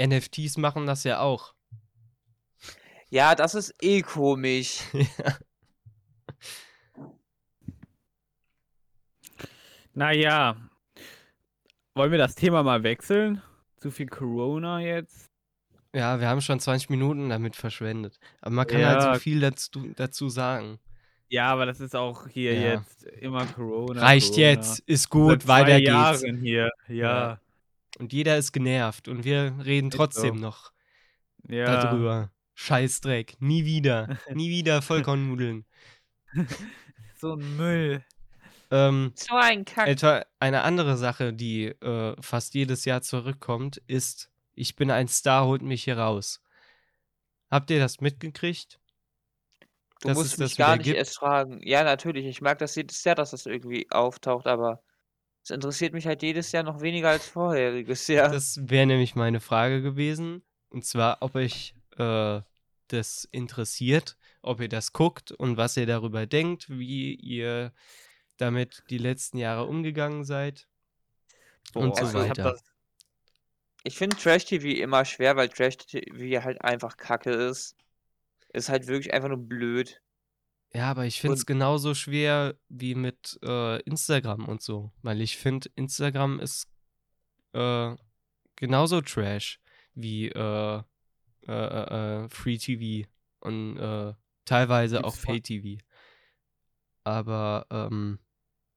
NFTs 0.00 0.56
machen 0.56 0.86
das 0.86 1.04
ja 1.04 1.20
auch. 1.20 1.54
Ja, 3.10 3.34
das 3.34 3.54
ist 3.54 3.74
eh 3.82 4.02
komisch. 4.02 4.80
Ja. 5.18 5.38
Naja, 9.92 10.56
wollen 11.94 12.12
wir 12.12 12.18
das 12.18 12.36
Thema 12.36 12.62
mal 12.62 12.84
wechseln? 12.84 13.42
Zu 13.80 13.90
viel 13.90 14.06
Corona 14.06 14.80
jetzt? 14.80 15.26
Ja, 15.94 16.20
wir 16.20 16.28
haben 16.28 16.40
schon 16.40 16.60
20 16.60 16.90
Minuten 16.90 17.28
damit 17.30 17.56
verschwendet. 17.56 18.18
Aber 18.40 18.54
man 18.54 18.66
kann 18.66 18.84
halt 18.84 19.02
Ja. 19.02 19.14
so 19.14 19.20
viel 19.20 19.40
dazu, 19.40 19.90
dazu 19.96 20.28
sagen. 20.28 20.78
Ja, 21.28 21.50
aber 21.52 21.66
das 21.66 21.80
ist 21.80 21.96
auch 21.96 22.28
hier 22.28 22.54
Ja. 22.54 22.74
jetzt 22.74 23.04
immer 23.04 23.46
Corona. 23.46 24.00
Reicht 24.02 24.30
Corona. 24.34 24.46
jetzt, 24.48 24.80
ist 24.80 25.08
gut, 25.10 25.48
weiter 25.48 25.78
geht's. 25.78 25.88
Jahren 25.90 26.36
hier. 26.38 26.70
Ja. 26.88 26.94
Ja. 26.94 27.40
Und 27.98 28.12
jeder 28.12 28.36
ist 28.36 28.52
genervt 28.52 29.08
und 29.08 29.24
wir 29.24 29.54
reden 29.64 29.90
trotzdem 29.90 30.36
so. 30.36 30.42
noch 30.42 30.72
Ja. 31.48 31.82
darüber. 31.82 32.30
Scheißdreck. 32.54 33.36
Nie 33.40 33.64
wieder. 33.64 34.18
Nie 34.34 34.50
wieder 34.50 34.82
Vollkornnudeln. 34.82 35.64
So 37.16 37.34
ein 37.34 37.56
Müll. 37.58 38.02
Ähm, 38.70 39.14
So 39.14 39.36
ein 39.36 39.64
Kack. 39.64 39.86
etwa 39.86 40.24
eine 40.38 40.62
andere 40.62 40.96
Sache, 40.96 41.32
die 41.32 41.66
äh, 41.66 42.16
fast 42.20 42.54
jedes 42.54 42.84
Jahr 42.84 43.02
zurückkommt, 43.02 43.78
ist, 43.86 44.30
ich 44.54 44.76
bin 44.76 44.90
ein 44.90 45.08
Star, 45.08 45.46
holt 45.46 45.62
mich 45.62 45.84
hier 45.84 45.98
raus. 45.98 46.42
Habt 47.50 47.70
ihr 47.70 47.78
das 47.78 48.00
mitgekriegt? 48.00 48.80
Du 50.00 50.08
dass 50.08 50.14
musst 50.14 50.32
es 50.32 50.38
mich 50.38 50.56
das 50.56 50.56
gar 50.56 50.76
nicht 50.76 50.84
gibt? 50.84 50.96
erst 50.96 51.16
fragen. 51.18 51.60
Ja, 51.62 51.84
natürlich. 51.84 52.26
Ich 52.26 52.40
mag 52.40 52.58
das 52.58 52.74
jedes 52.74 53.02
Jahr, 53.04 53.14
dass 53.14 53.30
das 53.32 53.46
irgendwie 53.46 53.90
auftaucht, 53.90 54.46
aber 54.46 54.82
es 55.44 55.50
interessiert 55.50 55.92
mich 55.94 56.06
halt 56.06 56.22
jedes 56.22 56.52
Jahr 56.52 56.62
noch 56.64 56.80
weniger 56.82 57.10
als 57.10 57.26
vorheriges 57.28 58.06
Jahr. 58.08 58.30
Das 58.30 58.58
wäre 58.62 58.86
nämlich 58.86 59.14
meine 59.14 59.40
Frage 59.40 59.82
gewesen. 59.82 60.42
Und 60.68 60.84
zwar, 60.84 61.18
ob 61.20 61.34
euch 61.34 61.74
äh, 61.96 62.40
das 62.88 63.28
interessiert, 63.32 64.16
ob 64.42 64.60
ihr 64.60 64.68
das 64.68 64.92
guckt 64.92 65.32
und 65.32 65.56
was 65.56 65.76
ihr 65.76 65.86
darüber 65.86 66.26
denkt, 66.26 66.68
wie 66.70 67.14
ihr 67.14 67.72
damit 68.40 68.82
die 68.90 68.98
letzten 68.98 69.38
Jahre 69.38 69.64
umgegangen 69.66 70.24
seid. 70.24 70.66
Und 71.74 71.96
so 71.96 72.04
also 72.04 72.22
ich 72.22 72.30
weiter. 72.30 72.42
das- 72.52 72.64
Ich 73.84 73.96
finde 73.96 74.16
Trash-TV 74.16 74.82
immer 74.82 75.04
schwer, 75.04 75.36
weil 75.36 75.48
Trash-TV 75.48 76.42
halt 76.44 76.60
einfach 76.62 76.96
kacke 76.96 77.30
ist. 77.30 77.76
Ist 78.52 78.68
halt 78.68 78.86
wirklich 78.88 79.12
einfach 79.14 79.28
nur 79.28 79.38
blöd. 79.38 80.02
Ja, 80.72 80.90
aber 80.90 81.04
ich 81.06 81.20
finde 81.20 81.36
es 81.36 81.46
genauso 81.46 81.94
schwer 81.94 82.54
wie 82.68 82.94
mit 82.94 83.38
äh, 83.42 83.80
Instagram 83.82 84.46
und 84.48 84.62
so. 84.62 84.92
Weil 85.02 85.20
ich 85.20 85.36
finde, 85.36 85.68
Instagram 85.74 86.38
ist 86.40 86.68
äh, 87.52 87.96
genauso 88.56 89.00
Trash 89.00 89.60
wie 89.94 90.28
äh, 90.28 90.82
äh, 91.48 91.52
äh, 92.24 92.28
Free 92.28 92.58
TV 92.58 93.08
und 93.40 93.78
äh, 93.78 94.14
teilweise 94.44 95.04
auch 95.04 95.16
Pay 95.20 95.40
TV. 95.40 95.82
Aber 97.04 97.66
ähm, 97.70 98.18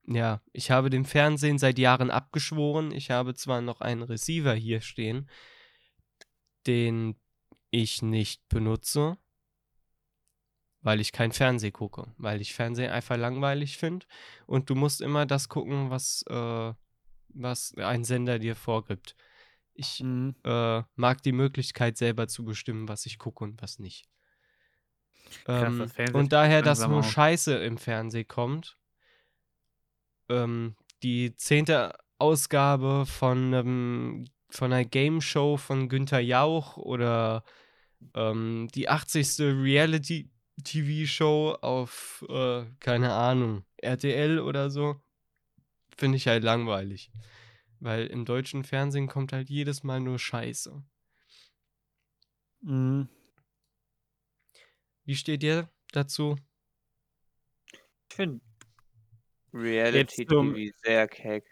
ja, 0.05 0.41
ich 0.51 0.71
habe 0.71 0.89
dem 0.89 1.05
Fernsehen 1.05 1.57
seit 1.57 1.79
Jahren 1.79 2.11
abgeschworen. 2.11 2.91
Ich 2.91 3.11
habe 3.11 3.33
zwar 3.35 3.61
noch 3.61 3.81
einen 3.81 4.03
Receiver 4.03 4.53
hier 4.53 4.81
stehen, 4.81 5.29
den 6.67 7.15
ich 7.71 8.01
nicht 8.01 8.47
benutze, 8.49 9.17
weil 10.81 10.99
ich 10.99 11.11
kein 11.11 11.31
Fernseh 11.31 11.71
gucke, 11.71 12.13
weil 12.17 12.41
ich 12.41 12.53
Fernsehen 12.53 12.91
einfach 12.91 13.17
langweilig 13.17 13.77
finde 13.77 14.05
und 14.45 14.69
du 14.69 14.75
musst 14.75 15.01
immer 15.01 15.25
das 15.25 15.49
gucken, 15.49 15.89
was, 15.89 16.23
äh, 16.29 16.73
was 17.29 17.73
ein 17.77 18.03
Sender 18.03 18.39
dir 18.39 18.55
vorgibt. 18.55 19.15
Ich 19.73 20.01
Mhm. 20.01 20.35
äh, 20.43 20.83
mag 20.95 21.23
die 21.23 21.31
Möglichkeit 21.31 21.97
selber 21.97 22.27
zu 22.27 22.45
bestimmen, 22.45 22.87
was 22.87 23.05
ich 23.05 23.17
gucke 23.17 23.43
und 23.43 23.61
was 23.61 23.79
nicht. 23.79 24.05
Krass, 25.45 25.63
Ähm, 25.63 25.89
Fernsehen 25.89 26.15
und 26.15 26.33
daher, 26.33 26.61
dass 26.61 26.85
nur. 26.87 27.01
Scheiße 27.01 27.55
im 27.55 27.77
Fernsehen 27.77 28.27
kommt. 28.27 28.77
Ähm, 30.29 30.75
die 31.03 31.35
zehnte 31.35 31.93
Ausgabe 32.17 33.05
von, 33.05 33.53
ähm, 33.53 34.25
von 34.49 34.71
einer 34.71 34.85
Game 34.85 35.19
Show 35.21 35.57
von 35.57 35.89
Günther 35.89 36.19
Jauch 36.19 36.77
oder 36.77 37.43
ähm, 38.13 38.69
die 38.73 38.87
80. 38.89 39.39
Reality-TV-Show 39.39 41.57
auf, 41.61 42.25
äh, 42.29 42.65
keine 42.79 43.13
Ahnung, 43.13 43.65
RTL 43.77 44.39
oder 44.39 44.69
so, 44.69 45.01
finde 45.97 46.17
ich 46.17 46.27
halt 46.27 46.43
langweilig. 46.43 47.11
Weil 47.79 48.05
im 48.07 48.25
deutschen 48.25 48.63
Fernsehen 48.63 49.07
kommt 49.07 49.33
halt 49.33 49.49
jedes 49.49 49.83
Mal 49.83 49.99
nur 49.99 50.19
Scheiße. 50.19 50.83
Mhm. 52.61 53.09
Wie 55.05 55.15
steht 55.15 55.43
ihr 55.43 55.69
dazu? 55.91 56.37
Ich 58.09 58.15
finde 58.15 58.41
Reality 59.53 60.25
zum- 60.25 60.53
TV 60.55 60.71
sehr 60.83 61.07
keck. 61.07 61.45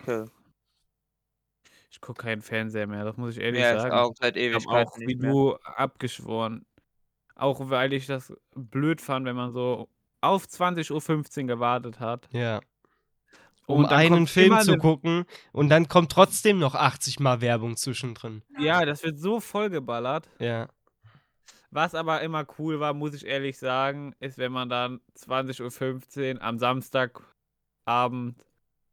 Okay. 0.00 0.26
Ich 1.90 2.00
gucke 2.00 2.22
keinen 2.22 2.42
Fernseher 2.42 2.86
mehr, 2.86 3.04
das 3.04 3.16
muss 3.16 3.36
ich 3.36 3.42
ehrlich 3.42 3.64
als 3.64 3.82
sagen. 3.82 3.94
auch 3.94 4.12
seit 4.14 4.36
Ich 4.36 4.54
habe 4.54 4.56
Ewigkeiten 4.62 4.88
auch 4.88 4.98
wie 5.08 5.16
mehr. 5.16 5.30
du 5.30 5.54
abgeschworen. 5.64 6.64
Auch 7.34 7.70
weil 7.70 7.92
ich 7.92 8.06
das 8.06 8.32
blöd 8.54 9.00
fand, 9.00 9.26
wenn 9.26 9.36
man 9.36 9.52
so 9.52 9.88
auf 10.20 10.44
20.15 10.44 11.42
Uhr 11.42 11.46
gewartet 11.46 11.98
hat. 12.00 12.28
Ja. 12.32 12.60
Um 13.66 13.84
einen 13.86 14.26
Film 14.26 14.58
zu 14.60 14.76
gucken 14.78 15.24
und 15.52 15.68
dann 15.68 15.88
kommt 15.88 16.10
trotzdem 16.12 16.58
noch 16.58 16.74
80 16.74 17.20
Mal 17.20 17.40
Werbung 17.40 17.76
zwischendrin. 17.76 18.42
Ja, 18.58 18.84
das 18.86 19.02
wird 19.02 19.18
so 19.18 19.40
vollgeballert. 19.40 20.28
Ja. 20.38 20.68
Was 21.70 21.94
aber 21.94 22.22
immer 22.22 22.46
cool 22.58 22.80
war, 22.80 22.94
muss 22.94 23.14
ich 23.14 23.26
ehrlich 23.26 23.58
sagen, 23.58 24.14
ist, 24.20 24.38
wenn 24.38 24.52
man 24.52 24.68
dann 24.70 25.00
20.15 25.16 26.36
Uhr 26.36 26.42
am 26.42 26.58
Samstagabend 26.58 28.44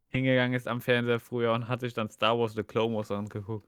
hingegangen 0.10 0.54
ist 0.54 0.68
am 0.68 0.82
Fernseher 0.82 1.20
früher 1.20 1.54
und 1.54 1.68
hat 1.68 1.82
sich 1.82 1.94
dann 1.94 2.10
Star 2.10 2.38
Wars 2.38 2.54
The 2.54 2.64
Clone 2.64 2.96
Wars 2.96 3.12
angeguckt. 3.12 3.68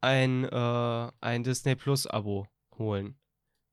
ein, 0.00 0.44
äh, 0.44 1.12
ein 1.20 1.44
Disney 1.44 1.74
Plus-Abo 1.74 2.46
holen. 2.78 3.18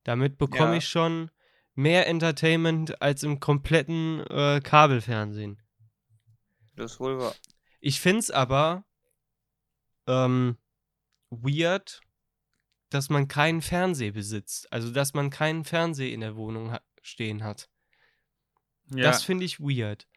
Damit 0.02 0.38
bekomme 0.38 0.72
Ja. 0.72 0.78
ich 0.78 0.88
schon 0.88 1.30
mehr 1.74 2.06
Entertainment 2.06 3.00
als 3.00 3.22
im 3.22 3.40
kompletten 3.40 4.20
äh, 4.28 4.60
Kabelfernsehen. 4.62 5.62
Das 6.74 6.92
ist 6.92 7.00
wohl 7.00 7.18
wahr. 7.18 7.34
Ich 7.80 8.00
finde 8.00 8.20
es 8.20 8.30
aber 8.30 8.84
ähm, 10.06 10.58
weird, 11.30 12.00
dass 12.90 13.10
man 13.10 13.28
keinen 13.28 13.62
Fernseher 13.62 14.12
besitzt. 14.12 14.72
Also, 14.72 14.92
dass 14.92 15.14
man 15.14 15.30
keinen 15.30 15.64
Fernseher 15.64 16.12
in 16.12 16.20
der 16.20 16.36
Wohnung 16.36 16.72
ha 16.72 16.80
stehen 17.02 17.44
hat. 17.44 17.68
Ja, 18.90 19.02
Das 19.02 19.24
finde 19.24 19.44
ich 19.44 19.60
weird. 19.60 20.08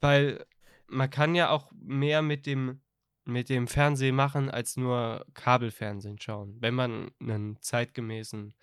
Weil 0.00 0.44
man 0.88 1.10
kann 1.10 1.34
ja 1.34 1.50
auch 1.50 1.70
mehr 1.74 2.22
mit 2.22 2.46
dem, 2.46 2.80
mit 3.24 3.48
dem 3.48 3.68
Fernsehen 3.68 4.16
machen, 4.16 4.50
als 4.50 4.76
nur 4.76 5.24
Kabelfernsehen 5.34 6.20
schauen, 6.20 6.56
wenn 6.60 6.74
man 6.74 7.10
einen 7.20 7.56
zeitgemäßen 7.60 8.54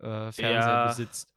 äh, 0.00 0.32
Fernseher 0.32 0.76
Ja. 0.76 0.88
besitzt. 0.88 1.32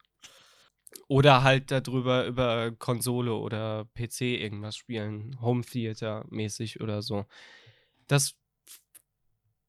Oder 1.08 1.42
halt 1.42 1.70
darüber 1.70 2.24
über 2.26 2.72
Konsole 2.72 3.34
oder 3.34 3.84
PC 3.94 4.36
irgendwas 4.36 4.76
spielen, 4.76 5.40
Home 5.40 5.62
Theater 5.62 6.24
mäßig 6.30 6.80
oder 6.80 7.02
so. 7.02 7.26
Das 8.06 8.36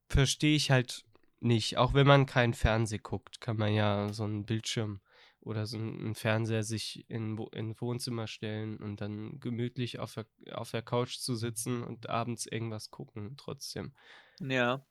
verstehe 0.08 0.56
ich 0.56 0.70
halt 0.70 1.04
nicht. 1.40 1.78
Auch 1.78 1.94
wenn 1.94 2.06
man 2.06 2.26
keinen 2.26 2.54
Fernseh 2.54 2.98
guckt, 2.98 3.40
kann 3.40 3.56
man 3.56 3.72
ja 3.74 4.12
so 4.12 4.24
einen 4.24 4.46
Bildschirm 4.46 5.00
oder 5.46 5.66
so 5.66 5.78
einen 5.78 6.14
Fernseher 6.14 6.64
sich 6.64 7.08
in, 7.08 7.38
in 7.52 7.80
Wohnzimmer 7.80 8.26
stellen 8.26 8.78
und 8.78 9.00
dann 9.00 9.38
gemütlich 9.38 9.98
auf 10.00 10.14
der, 10.14 10.26
auf 10.52 10.72
der 10.72 10.82
Couch 10.82 11.18
zu 11.18 11.36
sitzen 11.36 11.84
und 11.84 12.08
abends 12.08 12.46
irgendwas 12.46 12.90
gucken 12.90 13.36
trotzdem. 13.36 13.92
Ja. 14.40 14.84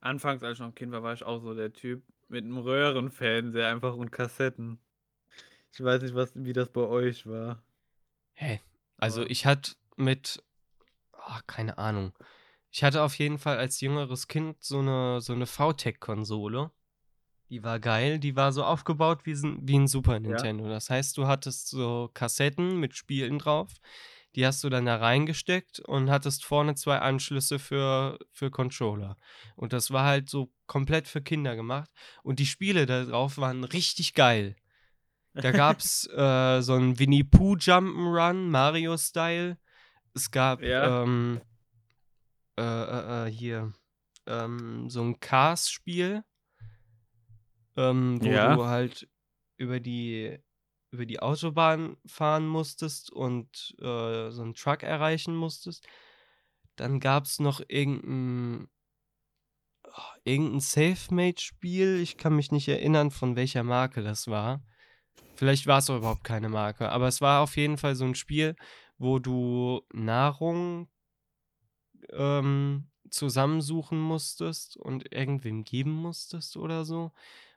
Anfangs, 0.00 0.42
als 0.42 0.54
ich 0.54 0.60
noch 0.60 0.68
ein 0.68 0.74
Kind 0.74 0.92
war, 0.92 1.02
war 1.02 1.14
ich 1.14 1.22
auch 1.22 1.40
so 1.40 1.54
der 1.54 1.72
Typ 1.72 2.02
mit 2.28 2.44
einem 2.44 2.58
Röhrenfernseher 2.58 3.68
einfach 3.68 3.94
und 3.94 4.10
Kassetten. 4.10 4.80
Ich 5.72 5.82
weiß 5.82 6.02
nicht, 6.02 6.14
was, 6.14 6.32
wie 6.34 6.52
das 6.52 6.70
bei 6.70 6.82
euch 6.82 7.26
war. 7.26 7.62
Hey, 8.32 8.60
also 8.96 9.22
Aber- 9.22 9.30
ich 9.30 9.46
hatte 9.46 9.72
mit, 9.96 10.42
ah, 11.12 11.40
keine 11.46 11.78
Ahnung. 11.78 12.12
Ich 12.70 12.82
hatte 12.82 13.02
auf 13.02 13.16
jeden 13.18 13.38
Fall 13.38 13.56
als 13.56 13.80
jüngeres 13.80 14.26
Kind 14.28 14.62
so 14.62 14.80
eine, 14.80 15.20
so 15.20 15.32
eine 15.32 15.46
VTech-Konsole. 15.46 16.70
Die 17.50 17.62
war 17.62 17.78
geil, 17.78 18.18
die 18.18 18.34
war 18.34 18.52
so 18.52 18.64
aufgebaut 18.64 19.20
wie, 19.24 19.34
wie 19.36 19.78
ein 19.78 19.86
Super 19.86 20.18
Nintendo. 20.18 20.68
Das 20.68 20.90
heißt, 20.90 21.16
du 21.16 21.26
hattest 21.26 21.68
so 21.68 22.10
Kassetten 22.12 22.80
mit 22.80 22.96
Spielen 22.96 23.38
drauf. 23.38 23.72
Die 24.34 24.44
hast 24.44 24.62
du 24.64 24.68
dann 24.68 24.84
da 24.84 24.96
reingesteckt 24.96 25.80
und 25.80 26.10
hattest 26.10 26.44
vorne 26.44 26.74
zwei 26.74 26.98
Anschlüsse 26.98 27.58
für, 27.58 28.18
für 28.32 28.50
Controller. 28.50 29.16
Und 29.54 29.72
das 29.72 29.90
war 29.92 30.04
halt 30.04 30.28
so 30.28 30.52
komplett 30.66 31.08
für 31.08 31.22
Kinder 31.22 31.56
gemacht. 31.56 31.90
Und 32.22 32.38
die 32.38 32.46
Spiele 32.46 32.84
da 32.84 33.04
drauf 33.04 33.38
waren 33.38 33.64
richtig 33.64 34.12
geil. 34.12 34.56
Da 35.32 35.52
gab 35.52 35.78
es 35.78 36.06
äh, 36.16 36.60
so 36.60 36.74
ein 36.74 36.98
Winnie 36.98 37.24
Pooh 37.24 37.54
Jump'n'Run, 37.54 38.48
Mario-Style. 38.50 39.56
Es 40.14 40.30
gab 40.30 40.62
Ja. 40.62 41.02
ähm, 41.02 41.40
äh, 42.58 42.62
äh, 42.62 43.26
äh, 43.26 43.30
hier 43.30 43.72
ähm, 44.26 44.90
so 44.90 45.02
ein 45.02 45.20
Cars-Spiel, 45.20 46.24
ähm, 47.76 48.24
wo 48.24 48.38
Ja. 48.38 48.58
du 48.58 48.64
halt 48.66 49.08
über 49.56 49.80
die, 49.80 50.38
über 50.90 51.06
die 51.06 51.20
Autobahn 51.20 51.96
fahren 52.06 52.46
musstest 52.48 53.12
und 53.12 53.74
äh, 53.80 54.30
so 54.30 54.42
einen 54.42 54.54
Truck 54.54 54.82
erreichen 54.82 55.36
musstest. 55.36 55.86
Dann 56.76 57.00
gab 57.00 57.24
es 57.26 57.40
noch 57.40 57.60
irgendein, 57.68 58.68
oh, 59.84 60.02
irgendein 60.24 60.60
Safe-Made-Spiel. 60.60 62.00
Ich 62.00 62.16
kann 62.16 62.36
mich 62.36 62.52
nicht 62.52 62.68
erinnern, 62.68 63.10
von 63.10 63.36
welcher 63.36 63.62
Marke 63.62 64.02
das 64.02 64.28
war. 64.28 64.62
Vielleicht 65.36 65.66
war 65.66 65.78
es 65.78 65.90
auch 65.90 65.98
überhaupt 65.98 66.24
keine 66.24 66.48
Marke, 66.50 66.90
aber 66.90 67.08
es 67.08 67.20
war 67.20 67.42
auf 67.42 67.56
jeden 67.56 67.78
Fall 67.78 67.96
so 67.96 68.04
ein 68.06 68.14
Spiel, 68.16 68.56
wo 68.98 69.18
du 69.20 69.82
Nahrung 69.92 70.90
ähm, 72.10 72.90
zusammensuchen 73.10 73.98
musstest 74.00 74.76
und 74.76 75.12
irgendwem 75.12 75.64
geben 75.64 75.92
musstest 75.92 76.56
oder 76.56 76.84
so. 76.84 77.12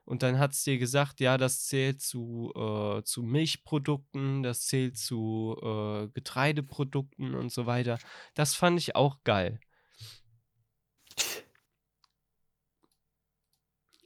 Und 0.09 0.23
dann 0.23 0.39
hat 0.39 0.53
es 0.53 0.63
dir 0.63 0.79
gesagt, 0.79 1.19
ja, 1.19 1.37
das 1.37 1.65
zählt 1.67 2.01
zu, 2.01 2.51
äh, 2.55 3.03
zu 3.03 3.21
Milchprodukten, 3.21 4.41
das 4.41 4.65
zählt 4.65 4.97
zu 4.97 5.55
äh, 5.61 6.07
Getreideprodukten 6.07 7.35
und 7.35 7.51
so 7.51 7.67
weiter. 7.67 7.99
Das 8.33 8.55
fand 8.55 8.79
ich 8.79 8.95
auch 8.95 9.23
geil. 9.23 9.59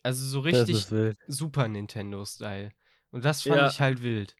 Also 0.03 0.25
so 0.25 0.41
richtig. 0.41 0.75
Super 1.27 1.69
Nintendo-Style. 1.69 2.73
Und 3.11 3.23
das 3.23 3.43
fand 3.43 3.55
Ja. 3.55 3.69
ich 3.69 3.79
halt 3.79 4.01
wild. 4.01 4.35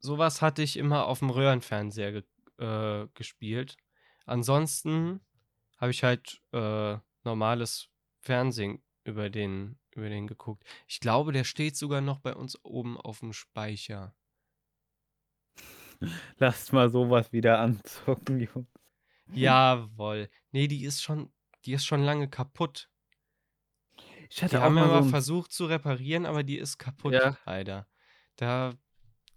Sowas 0.00 0.42
hatte 0.42 0.62
ich 0.62 0.76
immer 0.76 1.06
auf 1.06 1.20
dem 1.20 1.30
Röhrenfernseher 1.30 2.12
ge 2.12 2.22
äh, 2.58 3.08
gespielt. 3.14 3.78
Ansonsten 4.26 5.20
habe 5.78 5.92
ich 5.92 6.04
halt 6.04 6.42
äh, 6.52 6.98
normales 7.24 7.88
Fernsehen 8.20 8.82
über 9.04 9.30
den, 9.30 9.78
über 9.96 10.08
den 10.08 10.26
geguckt. 10.26 10.64
Ich 10.86 11.00
glaube, 11.00 11.32
der 11.32 11.44
steht 11.44 11.76
sogar 11.76 12.00
noch 12.00 12.18
bei 12.20 12.34
uns 12.34 12.58
oben 12.64 12.96
auf 12.98 13.20
dem 13.20 13.32
Speicher. 13.32 14.14
Lasst 16.38 16.72
mal 16.72 16.90
sowas 16.90 17.32
wieder 17.32 17.58
anzocken, 17.60 18.40
Jungs. 18.54 18.68
Jawohl. 19.32 20.28
Nee, 20.52 20.68
die 20.68 20.84
ist 20.84 21.02
schon, 21.02 21.32
die 21.64 21.72
ist 21.72 21.84
schon 21.86 22.02
lange 22.02 22.28
kaputt. 22.28 22.88
Ich 24.28 24.36
Die 24.36 24.44
hatte 24.44 24.58
auch 24.58 24.62
haben 24.64 24.74
wir 24.74 24.86
mal 24.86 24.98
so 24.98 25.04
mal 25.04 25.10
versucht 25.10 25.52
zu 25.52 25.66
reparieren, 25.66 26.26
aber 26.26 26.42
die 26.42 26.58
ist 26.58 26.78
kaputt, 26.78 27.14
Ja. 27.14 27.36
leider. 27.46 27.86
Da 28.36 28.74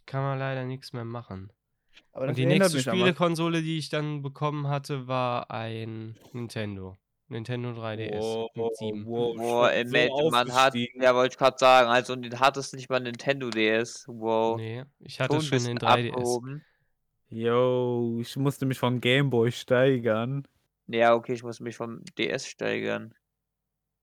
kann 0.06 0.22
man 0.24 0.39
leider 0.39 0.65
nichts 0.65 0.93
mehr 0.93 1.06
machen. 1.06 1.52
Aber 2.12 2.28
Und 2.28 2.38
die 2.38 2.45
nächste. 2.45 2.80
Spielekonsole, 2.82 3.62
die 3.62 3.78
ich 3.78 3.89
dann 3.89 4.22
bekommen 4.22 4.67
hatte, 4.67 5.08
war 5.08 5.52
ein 5.52 6.17
Nintendo. 6.34 6.98
Nintendo 7.29 7.73
3DS 7.73 8.21
Wow, 8.21 8.49
mit 8.55 8.75
7. 8.77 9.05
wow, 9.05 9.35
schon 9.37 9.95
ey, 9.95 10.07
so 10.09 10.29
man 10.31 10.53
hat, 10.53 10.73
ja, 10.75 11.15
wollte 11.15 11.33
ich 11.33 11.37
gerade 11.37 11.57
sagen, 11.57 11.89
also 11.89 12.13
und 12.13 12.23
den 12.23 12.39
hattest 12.39 12.73
nicht 12.73 12.89
mal 12.89 12.99
Nintendo 12.99 13.49
DS. 13.49 14.05
Wow. 14.07 14.57
Nee, 14.57 14.83
ich 14.99 15.19
hatte 15.19 15.35
Schon 15.37 15.45
ein 15.45 15.59
schon 15.59 15.63
den 15.65 15.77
3DS. 15.77 16.15
abgehoben. 16.15 16.65
Yo, 17.29 18.17
ich 18.21 18.35
musste 18.37 18.65
mich 18.65 18.79
vom 18.79 19.01
Gameboy 19.01 19.51
steigern. 19.51 20.47
Ja, 20.87 21.13
okay, 21.15 21.33
ich 21.33 21.43
muss 21.43 21.59
mich 21.61 21.77
vom 21.77 22.03
DS 22.17 22.47
steigern. 22.47 23.13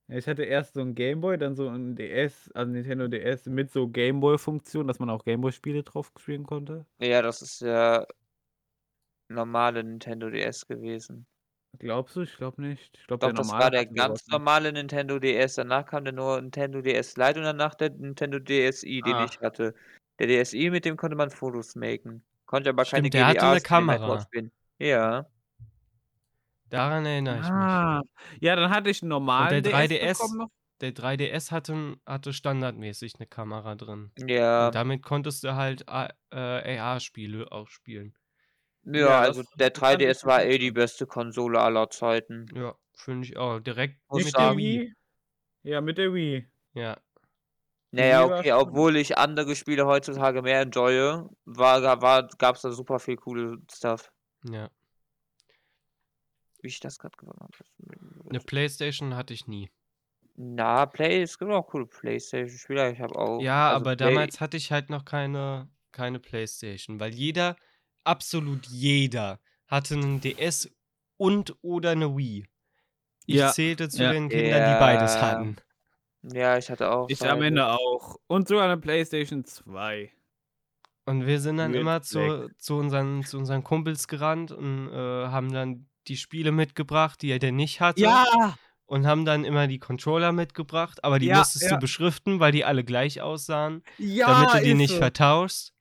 Ich 0.09 0.27
hatte 0.29 0.45
erst 0.45 0.75
so 0.75 0.81
ein 0.83 0.95
Gameboy, 0.95 1.37
dann 1.37 1.57
so 1.57 1.69
ein 1.69 1.97
DS, 1.97 2.51
also 2.55 2.71
Nintendo 2.73 3.09
DS 3.09 3.47
mit 3.47 3.73
so 3.73 3.89
Gameboy-Funktion, 3.89 4.87
dass 4.87 5.01
man 5.01 5.11
auch 5.11 5.25
Gameboy-Spiele 5.25 5.83
drauf 5.83 6.13
spielen 6.19 6.45
konnte. 6.45 6.87
Ja, 6.99 7.23
das 7.23 7.41
ist 7.43 7.61
ja 7.61 8.07
normale 9.29 9.85
Nintendo 9.85 10.31
DS 10.31 10.67
gewesen. 10.67 11.27
Glaubst 11.79 12.17
du? 12.17 12.23
Ich 12.23 12.37
glaube 12.37 12.63
nicht. 12.63 12.97
Ich 12.99 13.07
glaube, 13.07 13.27
der 13.27 13.33
das 13.35 13.49
war 13.51 13.71
der 13.71 13.81
hatte 13.81 13.95
ganz 13.95 14.27
normale 14.29 14.73
Nintendo 14.73 15.19
DS. 15.19 15.55
Danach 15.57 15.87
kam 15.87 16.05
der 16.05 16.13
nur 16.13 16.41
Nintendo 16.41 16.81
DS 16.83 17.17
Lite 17.17 17.39
und 17.39 17.45
danach 17.45 17.75
der 17.75 17.91
Nintendo 17.91 18.39
DSi, 18.39 19.03
den 19.05 19.15
Ah. 19.15 19.25
ich 19.31 19.41
hatte. 19.41 19.75
Der 20.19 20.27
DSi, 20.45 20.71
mit 20.71 20.85
dem 20.85 20.97
konnte 20.97 21.17
man 21.17 21.31
Fotos 21.31 21.75
machen. 21.77 22.25
Konnte 22.47 22.71
aber 22.71 22.85
keine 22.85 23.03
Stimmt, 23.09 23.15
der 23.15 23.27
hatte 23.27 23.41
eine 23.43 23.61
GBA-Spiele 23.61 23.81
mehr 23.87 23.97
Kamera. 23.97 24.07
drauf 24.15 24.23
spielen. 24.23 24.53
Ja. 24.79 25.27
Daran 26.69 27.07
erinnere 27.07 27.37
ich 27.37 27.43
mich. 27.43 27.51
Ah, 27.51 28.03
ja, 28.41 28.57
dann 28.57 28.71
hatte 28.71 28.91
ich 28.91 29.03
einen 29.03 29.13
Und 29.13 29.21
normalen 29.21 29.63
der 29.63 29.89
DS 29.89 29.91
3DS, 29.91 30.19
bekommen 30.19 30.39
noch. 30.39 30.51
der 30.81 30.93
3DS 30.95 31.51
hatte, 31.53 31.97
hatte 32.07 32.33
standardmäßig 32.33 33.15
eine 33.19 33.27
Kamera 33.27 33.75
drin. 33.77 34.11
Ja. 34.19 34.67
Und 34.67 34.75
damit 34.75 35.03
konntest 35.03 35.45
du 35.45 35.55
halt 35.55 35.83
äh, 35.89 36.79
AR-Spiele 36.79 37.51
auch 37.53 37.69
spielen. 37.69 38.15
Ja, 38.87 39.01
Ja, 39.01 39.21
also 39.21 39.43
der 39.59 39.71
das 39.71 39.79
fand 39.79 40.03
ich 40.03 40.09
3DS 40.09 40.27
war 40.27 40.45
eh 40.45 40.59
die 40.59 40.71
beste 40.71 41.07
Konsole 41.07 41.61
aller 41.61 41.91
Zeiten. 41.91 42.47
Ja, 42.55 42.75
finde 42.95 43.27
ich 43.27 43.37
auch. 43.37 43.61
Direkt 43.61 44.01
Mit 44.13 44.25
mit 44.25 44.37
der 44.37 44.57
Wii. 44.57 44.95
Ja, 45.63 45.81
mit 45.81 45.99
der 45.99 46.15
Wii. 46.15 46.49
Ja. 46.75 46.97
Naja, 47.91 48.25
okay, 48.25 48.53
obwohl 48.53 48.97
ich 48.97 49.17
andere 49.17 49.57
Spiele 49.57 49.87
heutzutage 49.87 50.43
mehr 50.43 50.61
enjoye, 50.61 51.29
war, 51.45 52.03
war, 52.03 52.29
gab 52.39 52.57
es 52.57 52.63
da 52.63 52.71
super 52.71 52.99
viel 52.99 53.17
coole 53.17 53.59
Stuff. 53.73 54.13
Ja. 54.45 54.71
Wie 56.61 56.69
ich 56.69 56.81
das 56.81 56.99
gerade 56.99 57.17
gewonnen 57.17 57.41
habe. 57.41 58.29
Eine 58.29 58.41
Playstation 58.41 59.17
hatte 59.17 59.33
ich 59.35 59.47
nie. 59.47 59.71
Na, 60.35 60.85
Play, 60.85 61.23
es 61.23 61.39
gibt 61.39 61.51
auch 61.51 61.67
coole 61.67 61.87
Playstation-Spieler, 61.87 62.91
ich 62.91 63.01
habe 63.01 63.17
auch. 63.17 63.41
Ja, 63.41 63.69
also 63.69 63.77
aber 63.77 63.97
Play, 63.97 64.09
damals 64.09 64.41
hatte 64.41 64.59
ich 64.59 64.71
halt 64.71 64.91
noch 64.91 65.07
keine, 65.07 65.71
keine 65.93 66.21
Playstation, 66.21 67.01
weil 67.01 67.15
jeder, 67.15 67.57
absolut 68.07 68.67
jeder, 68.67 69.41
hatte 69.67 69.95
einen 69.95 70.21
DS 70.21 70.71
und 71.17 71.55
oder 71.63 71.91
eine 71.91 72.17
Wii. 72.17 72.47
Ich 73.27 73.35
Ja, 73.35 73.53
zählte 73.53 73.89
zu 73.89 74.03
ja. 74.03 74.13
den 74.13 74.29
Kindern, 74.29 74.75
die 74.75 74.79
beides 74.81 75.21
hatten. 75.21 75.57
Ja, 76.23 76.57
ich 76.59 76.71
hatte 76.71 76.91
auch. 76.91 77.09
Ich 77.09 77.21
beide. 77.21 77.33
am 77.33 77.43
Ende 77.43 77.67
auch. 77.69 78.17
Und 78.27 78.49
sogar 78.49 78.65
eine 78.65 78.77
PlayStation 78.79 79.45
2. 79.45 80.13
Und 81.05 81.27
wir 81.27 81.41
sind 81.41 81.59
dann 81.59 81.71
Mit 81.71 81.81
immer 81.81 82.03
zu, 82.03 82.51
zu, 82.59 82.77
unseren, 82.77 83.25
zu 83.25 83.39
unseren 83.39 83.63
Kumpels 83.63 84.09
gerannt 84.09 84.51
und 84.51 84.89
äh, 84.89 85.29
haben 85.29 85.53
dann 85.53 85.89
die 86.09 86.17
Spiele 86.17 86.51
mitgebracht, 86.53 87.23
die 87.23 87.31
er 87.31 87.39
denn 87.39 87.55
nicht 87.57 87.81
hatte. 87.81 88.01
Ja! 88.01 88.57
Und 88.87 89.07
haben 89.07 89.25
dann 89.25 89.45
immer 89.45 89.67
die 89.67 89.79
Controller 89.81 90.31
mitgebracht, 90.33 91.03
aber 91.05 91.19
die 91.19 91.27
Ja, 91.27 91.39
musstest 91.39 91.65
ja. 91.65 91.71
du 91.71 91.79
beschriften, 91.81 92.39
weil 92.39 92.53
die 92.53 92.65
alle 92.65 92.85
gleich 92.85 93.21
aussahen, 93.21 93.83
Ja! 93.99 94.29
damit 94.29 94.55
du 94.55 94.61
die 94.65 94.75
nicht 94.75 94.93
so. 94.93 94.99
vertauschst. 94.99 95.73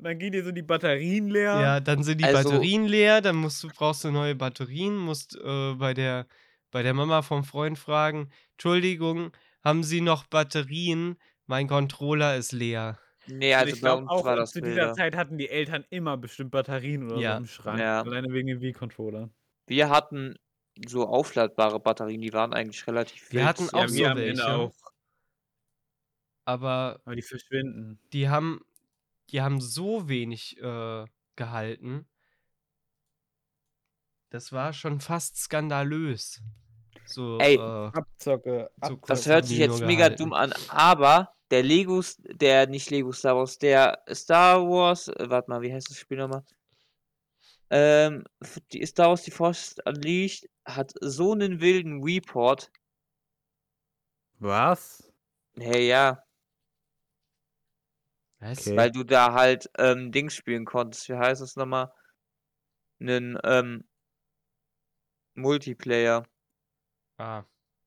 Und 0.00 0.04
dann 0.04 0.18
gehen 0.18 0.32
dir 0.32 0.42
so 0.42 0.50
die 0.50 0.62
Batterien 0.62 1.28
leer. 1.28 1.60
Ja, 1.60 1.80
dann 1.80 2.02
sind 2.02 2.22
die 2.22 2.24
Also- 2.24 2.48
Batterien 2.48 2.86
leer, 2.86 3.20
dann 3.20 3.36
musst 3.36 3.62
du, 3.62 3.68
brauchst 3.68 4.02
du 4.04 4.10
neue 4.10 4.34
Batterien, 4.34 4.96
musst 4.96 5.36
äh, 5.36 5.74
bei, 5.74 5.92
der, 5.92 6.26
bei 6.70 6.82
der 6.82 6.94
Mama 6.94 7.20
vom 7.20 7.44
Freund 7.44 7.78
fragen, 7.78 8.30
Entschuldigung, 8.52 9.32
haben 9.62 9.82
Sie 9.84 10.00
noch 10.00 10.24
Batterien? 10.26 11.16
Mein 11.46 11.68
Controller 11.68 12.34
ist 12.36 12.52
leer. 12.52 12.98
Nee, 13.26 13.52
Und 13.52 13.60
also 13.60 13.74
ich 13.74 13.80
bei 13.82 13.88
glaube 13.88 14.02
uns 14.04 14.10
auch, 14.10 14.24
war 14.24 14.36
das 14.36 14.52
zu 14.52 14.62
dieser. 14.62 14.94
Zeit 14.94 15.14
hatten 15.14 15.36
die 15.36 15.50
Eltern 15.50 15.84
immer 15.90 16.16
bestimmt 16.16 16.50
Batterien 16.50 17.04
oder 17.12 17.20
Ja. 17.20 17.32
so 17.34 17.38
im 17.42 17.46
Schrank. 17.46 17.78
Ja. 17.78 18.00
Alleine 18.00 18.32
wegen 18.32 18.46
den 18.48 18.60
Wii-Controllern. 18.62 19.30
Wir 19.66 19.90
hatten 19.90 20.36
so 20.88 21.06
aufladbare 21.06 21.78
Batterien, 21.78 22.22
die 22.22 22.32
waren 22.32 22.54
eigentlich 22.54 22.86
relativ 22.86 23.30
Wir 23.32 23.40
wild. 23.40 23.46
hatten 23.48 23.68
auch 23.70 23.82
ja, 23.82 23.88
so 23.88 23.94
wir 23.98 24.16
welche. 24.16 24.48
auch. 24.48 24.72
aber 26.46 27.00
Aber 27.04 27.14
die 27.14 27.22
verschwinden. 27.22 28.00
die 28.12 28.28
haben, 28.28 28.60
die 29.30 29.42
haben 29.42 29.60
so 29.60 30.08
wenig 30.08 30.58
äh, 30.60 31.04
gehalten. 31.36 32.06
Das 34.30 34.52
war 34.52 34.72
schon 34.72 35.00
fast 35.00 35.36
skandalös. 35.36 36.40
So, 37.04 37.38
Ey, 37.38 37.56
äh, 37.56 37.58
Abzocke. 37.58 38.70
So 38.76 38.94
Abzocke. 38.94 39.06
Das 39.08 39.26
hört 39.26 39.46
sich 39.46 39.58
jetzt 39.58 39.80
mega 39.80 40.04
gehalten. 40.04 40.22
dumm 40.22 40.32
an, 40.32 40.52
aber 40.68 41.34
der 41.50 41.64
Lego, 41.64 42.02
der 42.18 42.68
nicht 42.68 42.90
Lego 42.90 43.10
Star 43.12 43.36
Wars, 43.36 43.58
der 43.58 44.02
Star 44.12 44.62
Wars, 44.62 45.08
äh, 45.08 45.28
warte 45.28 45.50
mal, 45.50 45.62
wie 45.62 45.72
heißt 45.72 45.90
das 45.90 45.98
Spiel 45.98 46.18
nochmal? 46.18 46.44
Ähm, 47.70 48.24
die 48.72 48.84
Star 48.86 49.08
Wars 49.08 49.22
Die 49.22 49.30
Force 49.30 49.76
Unleashed 49.84 50.48
hat 50.64 50.92
so 51.00 51.32
einen 51.32 51.60
wilden 51.60 52.02
Report. 52.02 52.70
Was? 54.38 55.12
Hey, 55.56 55.88
ja, 55.88 56.22
was? 58.40 58.58
Okay. 58.66 58.76
weil 58.76 58.90
du 58.90 59.04
da 59.04 59.32
halt 59.34 59.70
ähm, 59.78 60.12
Dings 60.12 60.34
spielen 60.34 60.64
konntest. 60.64 61.08
Wie 61.08 61.14
heißt 61.16 61.40
das 61.42 61.56
nochmal? 61.56 61.92
Einen 63.00 63.38
ähm, 63.44 63.84
Multiplayer 65.34 66.26
Ah, 67.18 67.44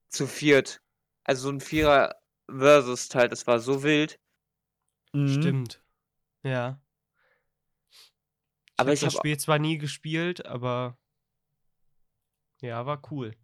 zu 0.08 0.26
viert. 0.26 0.80
Also 1.24 1.42
so 1.44 1.50
ein 1.50 1.60
Vierer 1.60 2.14
versus 2.48 3.08
Teil, 3.08 3.28
das 3.28 3.46
war 3.46 3.58
so 3.58 3.82
wild. 3.82 4.20
Mhm. 5.12 5.28
stimmt. 5.28 5.82
Ja. 6.42 6.80
Aber 8.76 8.88
hab 8.90 8.94
ich 8.94 9.00
das 9.00 9.14
hab- 9.14 9.20
Spiel 9.20 9.36
zwar 9.38 9.58
nie 9.58 9.78
gespielt, 9.78 10.46
aber 10.46 10.98
ja, 12.60 12.86
war 12.86 13.02
cool. 13.10 13.34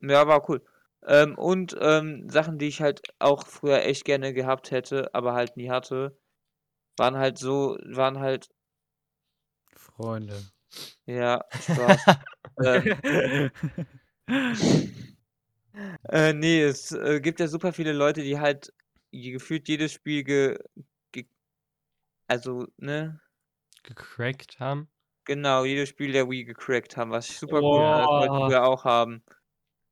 Ja, 0.00 0.26
war 0.26 0.48
cool. 0.48 0.64
Ähm, 1.06 1.36
und 1.36 1.76
ähm, 1.80 2.28
Sachen, 2.28 2.58
die 2.58 2.68
ich 2.68 2.80
halt 2.80 3.02
auch 3.18 3.46
früher 3.46 3.82
echt 3.82 4.04
gerne 4.04 4.32
gehabt 4.32 4.70
hätte, 4.70 5.12
aber 5.14 5.34
halt 5.34 5.56
nie 5.56 5.70
hatte, 5.70 6.16
waren 6.96 7.16
halt 7.16 7.38
so, 7.38 7.76
waren 7.84 8.20
halt, 8.20 8.48
Freunde. 9.74 10.44
ja, 11.06 11.44
Spaß. 11.60 12.04
ähm, 12.64 13.50
äh, 16.08 16.32
nee, 16.32 16.62
es 16.62 16.92
äh, 16.92 17.20
gibt 17.20 17.40
ja 17.40 17.48
super 17.48 17.72
viele 17.72 17.92
Leute, 17.92 18.22
die 18.22 18.38
halt 18.38 18.72
die 19.12 19.32
gefühlt 19.32 19.68
jedes 19.68 19.92
Spiel 19.92 20.24
ge, 20.24 20.58
ge 21.12 21.26
also, 22.28 22.66
ne, 22.76 23.20
Gecrackt 23.82 24.60
haben. 24.60 24.88
genau, 25.24 25.64
jedes 25.64 25.88
Spiel 25.88 26.12
der 26.12 26.28
Wii 26.30 26.44
gecrackt 26.44 26.96
haben, 26.96 27.10
was 27.10 27.28
ich 27.28 27.38
super 27.38 27.60
cool 27.62 27.84
fand. 27.84 28.04
Das 28.04 28.10
wollte 28.16 28.34
ich 28.36 28.38
Boah. 28.38 28.46
früher 28.46 28.64
auch 28.64 28.84
haben. 28.84 29.22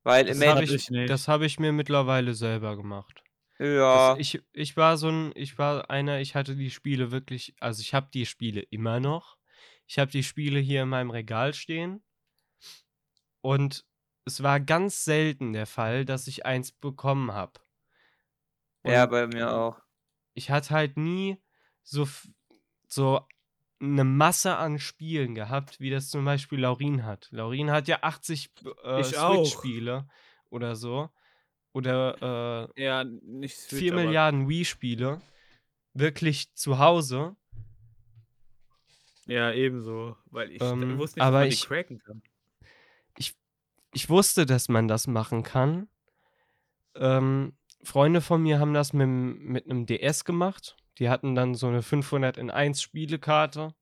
Weil 0.03 0.27
Das 0.27 0.37
im 0.37 0.43
habe 0.47 0.63
ich, 0.63 0.89
das 1.05 1.27
hab 1.27 1.41
ich 1.41 1.59
mir 1.59 1.71
mittlerweile 1.71 2.33
selber 2.33 2.75
gemacht. 2.77 3.23
ja, 3.59 4.15
Das, 4.15 4.19
ich, 4.19 4.41
ich 4.53 4.77
war 4.77 4.97
so 4.97 5.09
ein, 5.09 5.31
ich 5.35 5.57
war 5.57 5.89
einer, 5.89 6.19
ich 6.21 6.35
hatte 6.35 6.55
die 6.55 6.71
Spiele 6.71 7.11
wirklich, 7.11 7.55
also 7.59 7.81
ich 7.81 7.93
habe 7.93 8.09
die 8.13 8.25
Spiele 8.25 8.61
immer 8.61 8.99
noch. 8.99 9.37
Ich 9.87 9.99
habe 9.99 10.11
die 10.11 10.23
Spiele 10.23 10.59
hier 10.59 10.83
in 10.83 10.89
meinem 10.89 11.11
Regal 11.11 11.53
stehen. 11.53 12.03
Und 13.41 13.85
es 14.25 14.41
war 14.43 14.59
ganz 14.59 15.03
selten 15.03 15.53
der 15.53 15.65
Fall, 15.67 16.05
dass 16.05 16.27
ich 16.27 16.45
eins 16.45 16.71
bekommen 16.71 17.31
habe. 17.33 17.59
ja, 18.83 19.05
bei 19.07 19.27
mir 19.27 19.51
auch. 19.51 19.81
ich 20.33 20.49
hatte 20.49 20.71
halt 20.71 20.97
nie 20.97 21.41
so, 21.83 22.07
so 22.87 23.27
eine 23.81 24.03
Masse 24.03 24.57
an 24.57 24.79
Spielen 24.79 25.33
gehabt, 25.35 25.79
wie 25.79 25.89
das 25.89 26.09
zum 26.09 26.23
Beispiel 26.23 26.59
Laurin 26.59 27.03
hat. 27.05 27.27
Laurin 27.31 27.71
hat 27.71 27.87
ja 27.87 27.99
80 28.03 28.51
äh, 28.83 29.01
Ich. 29.01 29.07
Switch-Spiele 29.07 30.07
oder 30.49 30.75
so. 30.75 31.09
Oder 31.73 32.69
äh, 32.75 32.83
ja, 32.83 33.03
nicht 33.03 33.57
Switch, 33.57 33.79
4 33.79 33.93
aber- 33.93 34.03
Milliarden 34.03 34.47
Wii-Spiele. 34.49 35.21
Wirklich 35.93 36.53
zu 36.53 36.79
Hause. 36.79 37.35
Ja, 39.25 39.51
ebenso. 39.53 40.15
Weil 40.25 40.51
ich 40.51 40.61
Ähm, 40.61 40.97
wusste 40.97 41.19
nicht, 41.19 41.25
aber 41.25 41.39
dass 41.39 41.45
man 41.45 41.47
ich- 41.49 41.61
die 41.61 41.67
cracken 41.67 41.99
kann. 41.99 42.21
Ich 43.93 44.07
wusste, 44.09 44.45
dass 44.45 44.69
man 44.69 44.87
das 44.87 45.05
machen 45.07 45.43
kann. 45.43 45.89
Ähm, 46.95 47.57
Freunde 47.83 48.21
von 48.21 48.41
mir 48.41 48.57
haben 48.57 48.73
das 48.73 48.93
mit, 48.93 49.05
mit 49.09 49.65
einem 49.69 49.85
DS 49.85 50.23
gemacht. 50.23 50.77
Die 50.99 51.09
hatten 51.09 51.35
dann 51.35 51.55
so 51.55 51.67
eine 51.67 51.81
500 51.81 52.37
in 52.37 52.49
1 52.49 52.81
Spielekarte. 52.81 53.73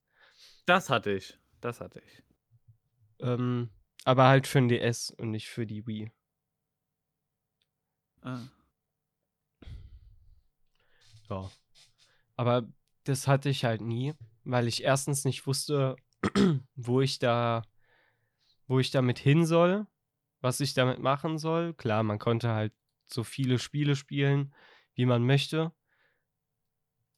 Das 0.66 0.90
hatte 0.90 1.12
ich. 1.12 1.38
Das 1.60 1.80
hatte 1.80 2.00
ich. 2.00 2.22
Ähm, 3.20 3.70
aber 4.04 4.28
halt 4.28 4.46
für 4.46 4.60
den 4.60 4.68
DS 4.68 5.10
und 5.10 5.30
nicht 5.30 5.48
für 5.48 5.66
die 5.66 5.86
Wii. 5.86 6.10
Ah. 8.22 8.40
Ja. 11.28 11.50
Aber 12.36 12.68
das 13.04 13.28
hatte 13.28 13.48
ich 13.48 13.64
halt 13.64 13.80
nie, 13.80 14.14
weil 14.44 14.68
ich 14.68 14.82
erstens 14.82 15.24
nicht 15.24 15.46
wusste, 15.46 15.96
wo 16.74 17.00
ich 17.00 17.18
da, 17.18 17.62
wo 18.66 18.78
ich 18.78 18.90
damit 18.90 19.18
hin 19.18 19.46
soll, 19.46 19.86
was 20.40 20.60
ich 20.60 20.74
damit 20.74 20.98
machen 20.98 21.38
soll. 21.38 21.74
Klar, 21.74 22.02
man 22.02 22.18
konnte 22.18 22.50
halt 22.50 22.72
so 23.06 23.24
viele 23.24 23.58
Spiele 23.58 23.96
spielen, 23.96 24.54
wie 24.94 25.06
man 25.06 25.24
möchte. 25.24 25.72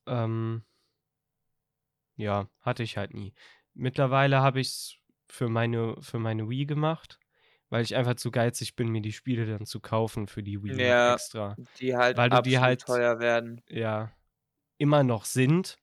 Ähm, 0.06 0.64
ja, 2.16 2.48
hatte 2.60 2.82
ich 2.82 2.96
halt 2.96 3.14
nie. 3.14 3.34
Mittlerweile 3.74 4.40
habe 4.40 4.60
ich 4.60 4.68
es 4.68 4.94
für 5.28 5.48
meine, 5.48 5.96
für 6.02 6.18
meine 6.18 6.48
Wii 6.48 6.66
gemacht, 6.66 7.18
weil 7.70 7.82
ich 7.82 7.96
einfach 7.96 8.16
zu 8.16 8.30
geizig 8.30 8.76
bin, 8.76 8.88
mir 8.88 9.00
die 9.00 9.12
Spiele 9.12 9.46
dann 9.46 9.64
zu 9.66 9.80
kaufen 9.80 10.26
für 10.28 10.42
die 10.42 10.62
Wii 10.62 10.78
Ja. 10.80 11.14
extra 11.14 11.56
Die 11.78 11.96
halt 11.96 12.16
Weil 12.16 12.30
du 12.30 12.42
die 12.42 12.58
halt- 12.58 12.82
teuer 12.82 13.18
werden. 13.18 13.62
ja, 13.68 14.12
immer 14.78 15.02
noch 15.04 15.24
sind, 15.24 15.78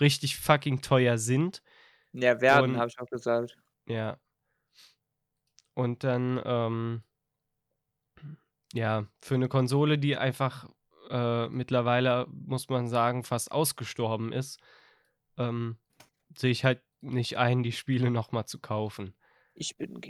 richtig 0.00 0.38
fucking 0.38 0.80
teuer 0.80 1.18
sind. 1.18 1.62
Ja, 2.12 2.40
werden, 2.40 2.78
habe 2.78 2.88
ich 2.88 2.98
auch 2.98 3.10
gesagt. 3.10 3.58
Ja. 3.86 4.18
Und 5.74 6.04
dann, 6.04 6.40
ähm, 6.44 7.02
ja, 8.72 9.06
für 9.20 9.34
eine 9.34 9.48
Konsole, 9.48 9.98
die 9.98 10.16
einfach 10.16 10.68
äh, 11.14 11.48
mittlerweile, 11.48 12.26
muss 12.28 12.68
man 12.68 12.88
sagen, 12.88 13.22
fast 13.22 13.52
ausgestorben 13.52 14.32
ist, 14.32 14.58
ähm, 15.38 15.78
sehe 16.36 16.50
ich 16.50 16.64
halt 16.64 16.82
nicht 17.00 17.38
ein, 17.38 17.62
die 17.62 17.72
Spiele 17.72 18.10
nochmal 18.10 18.46
zu 18.46 18.58
kaufen. 18.58 19.14
Ich 19.54 19.76
bin. 19.76 20.00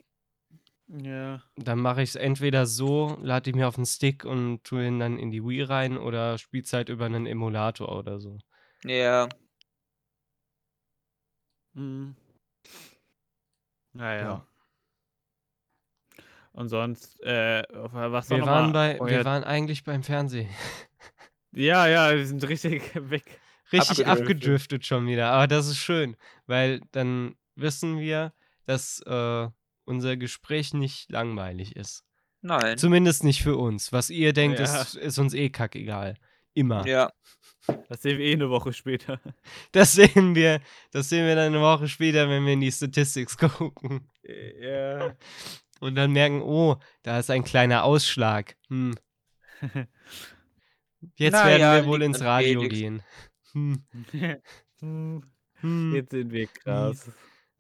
Ja. 0.87 1.43
Dann 1.57 1.79
mache 1.81 2.03
ich 2.03 2.11
es 2.11 2.17
entweder 2.17 2.67
so, 2.67 3.19
lade 3.21 3.51
ich 3.51 3.57
mir 3.57 3.69
auf 3.69 3.75
den 3.75 3.87
Stick 3.87 4.25
und 4.25 4.65
tue 4.65 4.87
ihn 4.87 4.99
dann 4.99 5.19
in 5.19 5.31
die 5.31 5.43
Wii 5.45 5.63
rein 5.63 5.99
oder 5.99 6.39
spiel's 6.39 6.73
halt 6.73 6.89
über 6.89 7.05
einen 7.07 7.27
Emulator 7.27 7.97
oder 7.99 8.19
so. 8.21 8.39
Ja, 8.85 9.29
Mhm. 11.75 12.15
Naja. 13.93 14.23
Ja. 14.23 14.47
Und 16.53 16.69
sonst, 16.69 17.21
äh, 17.23 17.65
was 17.73 18.31
Wir 18.31 18.39
noch 18.39 18.47
waren, 18.47 18.67
mal 18.71 18.73
bei, 18.73 19.01
euer- 19.01 19.11
wir 19.11 19.25
waren 19.25 19.43
eigentlich 19.45 19.83
beim 19.85 20.03
Fernsehen. 20.03 20.49
Ja, 21.55 21.87
ja, 21.87 22.15
wir 22.17 22.27
sind 22.27 22.47
richtig 22.49 22.83
weg. 23.11 23.41
Richtig 23.73 24.07
Abgedriftet. 24.07 24.21
abgedriftet 24.21 24.87
schon 24.87 25.07
wieder. 25.07 25.31
Aber 25.31 25.47
das 25.47 25.67
ist 25.69 25.79
schön, 25.79 26.17
weil 26.47 26.81
dann 26.93 27.35
wissen 27.57 27.99
wir, 27.99 28.33
dass 28.67 29.01
äh, 29.07 29.49
unser 29.85 30.17
Gespräch 30.17 30.75
nicht 30.75 31.11
langweilig 31.11 31.77
ist. 31.77 32.05
nein. 32.43 32.77
Zumindest 32.79 33.25
nicht 33.25 33.43
für 33.43 33.57
uns. 33.57 33.93
Was 33.93 34.11
ihr 34.11 34.33
denkt, 34.33 34.59
Ja. 34.59 34.83
ist, 34.83 34.95
ist 34.97 35.19
uns 35.19 35.35
eh 35.35 35.49
kackegal. 35.51 36.17
Immer. 36.53 36.87
Ja, 36.87 37.11
Das 37.89 38.03
sehen 38.03 38.19
wir 38.19 38.27
eh 38.27 38.33
eine 38.35 38.49
Woche 38.51 38.73
später. 38.73 39.21
Das 39.73 39.93
sehen 39.95 40.35
wir, 40.35 40.61
das 40.93 41.09
sehen 41.09 41.27
wir 41.27 41.35
dann 41.35 41.55
eine 41.55 41.61
Woche 41.63 41.89
später, 41.89 42.29
wenn 42.29 42.45
wir 42.47 42.53
in 42.53 42.61
die 42.61 42.71
Statistics 42.73 43.37
gucken. 43.59 44.09
Ja. 44.61 45.17
Und 45.81 45.95
dann 45.97 46.13
merken, 46.13 46.43
oh, 46.43 46.77
da 47.03 47.19
ist 47.19 47.31
ein 47.31 47.45
kleiner 47.45 47.85
Ausschlag. 47.85 48.57
Hm. 48.69 48.95
Jetzt 51.17 51.33
Na 51.33 51.47
werden 51.47 51.61
ja, 51.61 51.75
wir 51.77 51.87
wohl 51.87 52.03
ins 52.03 52.21
Radio 52.21 52.61
Felix. 52.63 52.75
gehen. 52.75 53.03
Hm. 53.53 53.85
Hm, 54.81 55.23
Hm. 55.61 55.95
Jetzt 55.95 56.11
sind 56.11 56.31
wir 56.33 56.47
krass. 56.47 57.11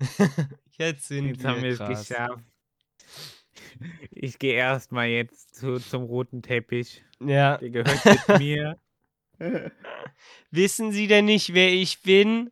Jetzt 0.78 1.08
sind 1.08 1.28
Jetzt 1.28 1.42
wir 1.42 1.50
haben 1.50 1.62
wir 1.62 1.70
es 1.70 1.78
geschafft. 1.78 2.44
Ich 4.10 4.38
gehe 4.38 4.54
erstmal 4.54 5.08
jetzt 5.08 5.54
zu, 5.54 5.78
zum 5.78 6.02
roten 6.04 6.42
Teppich. 6.42 7.02
Ja. 7.20 7.56
Der 7.58 7.70
gehört 7.70 8.04
jetzt 8.04 8.28
mir. 8.38 8.78
Wissen 10.50 10.92
Sie 10.92 11.06
denn 11.06 11.24
nicht, 11.24 11.54
wer 11.54 11.72
ich 11.72 12.02
bin? 12.02 12.50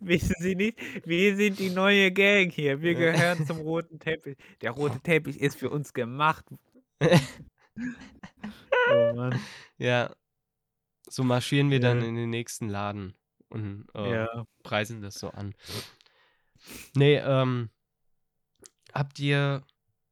Wissen 0.00 0.34
Sie 0.38 0.54
nicht? 0.54 0.78
Wir 1.06 1.36
sind 1.36 1.58
die 1.58 1.70
neue 1.70 2.12
Gang 2.12 2.52
hier. 2.52 2.82
Wir 2.82 2.94
gehören 2.94 3.46
zum 3.46 3.58
roten 3.58 3.98
Teppich. 3.98 4.36
Der 4.60 4.72
rote 4.72 5.00
Teppich 5.00 5.40
ist 5.40 5.56
für 5.56 5.70
uns 5.70 5.92
gemacht. 5.92 6.44
Oh 8.90 9.14
Mann. 9.14 9.40
Ja. 9.78 10.14
So 11.08 11.24
marschieren 11.24 11.70
wir 11.70 11.80
dann 11.80 12.00
Ja. 12.00 12.08
in 12.08 12.14
den 12.14 12.30
nächsten 12.30 12.68
Laden 12.68 13.14
und 13.48 13.86
äh, 13.94 14.12
Ja. 14.12 14.46
preisen 14.62 15.02
das 15.02 15.18
so 15.18 15.30
an. 15.30 15.54
Nee, 16.94 17.16
ähm, 17.16 17.70
habt 18.92 19.18
ihr 19.18 19.64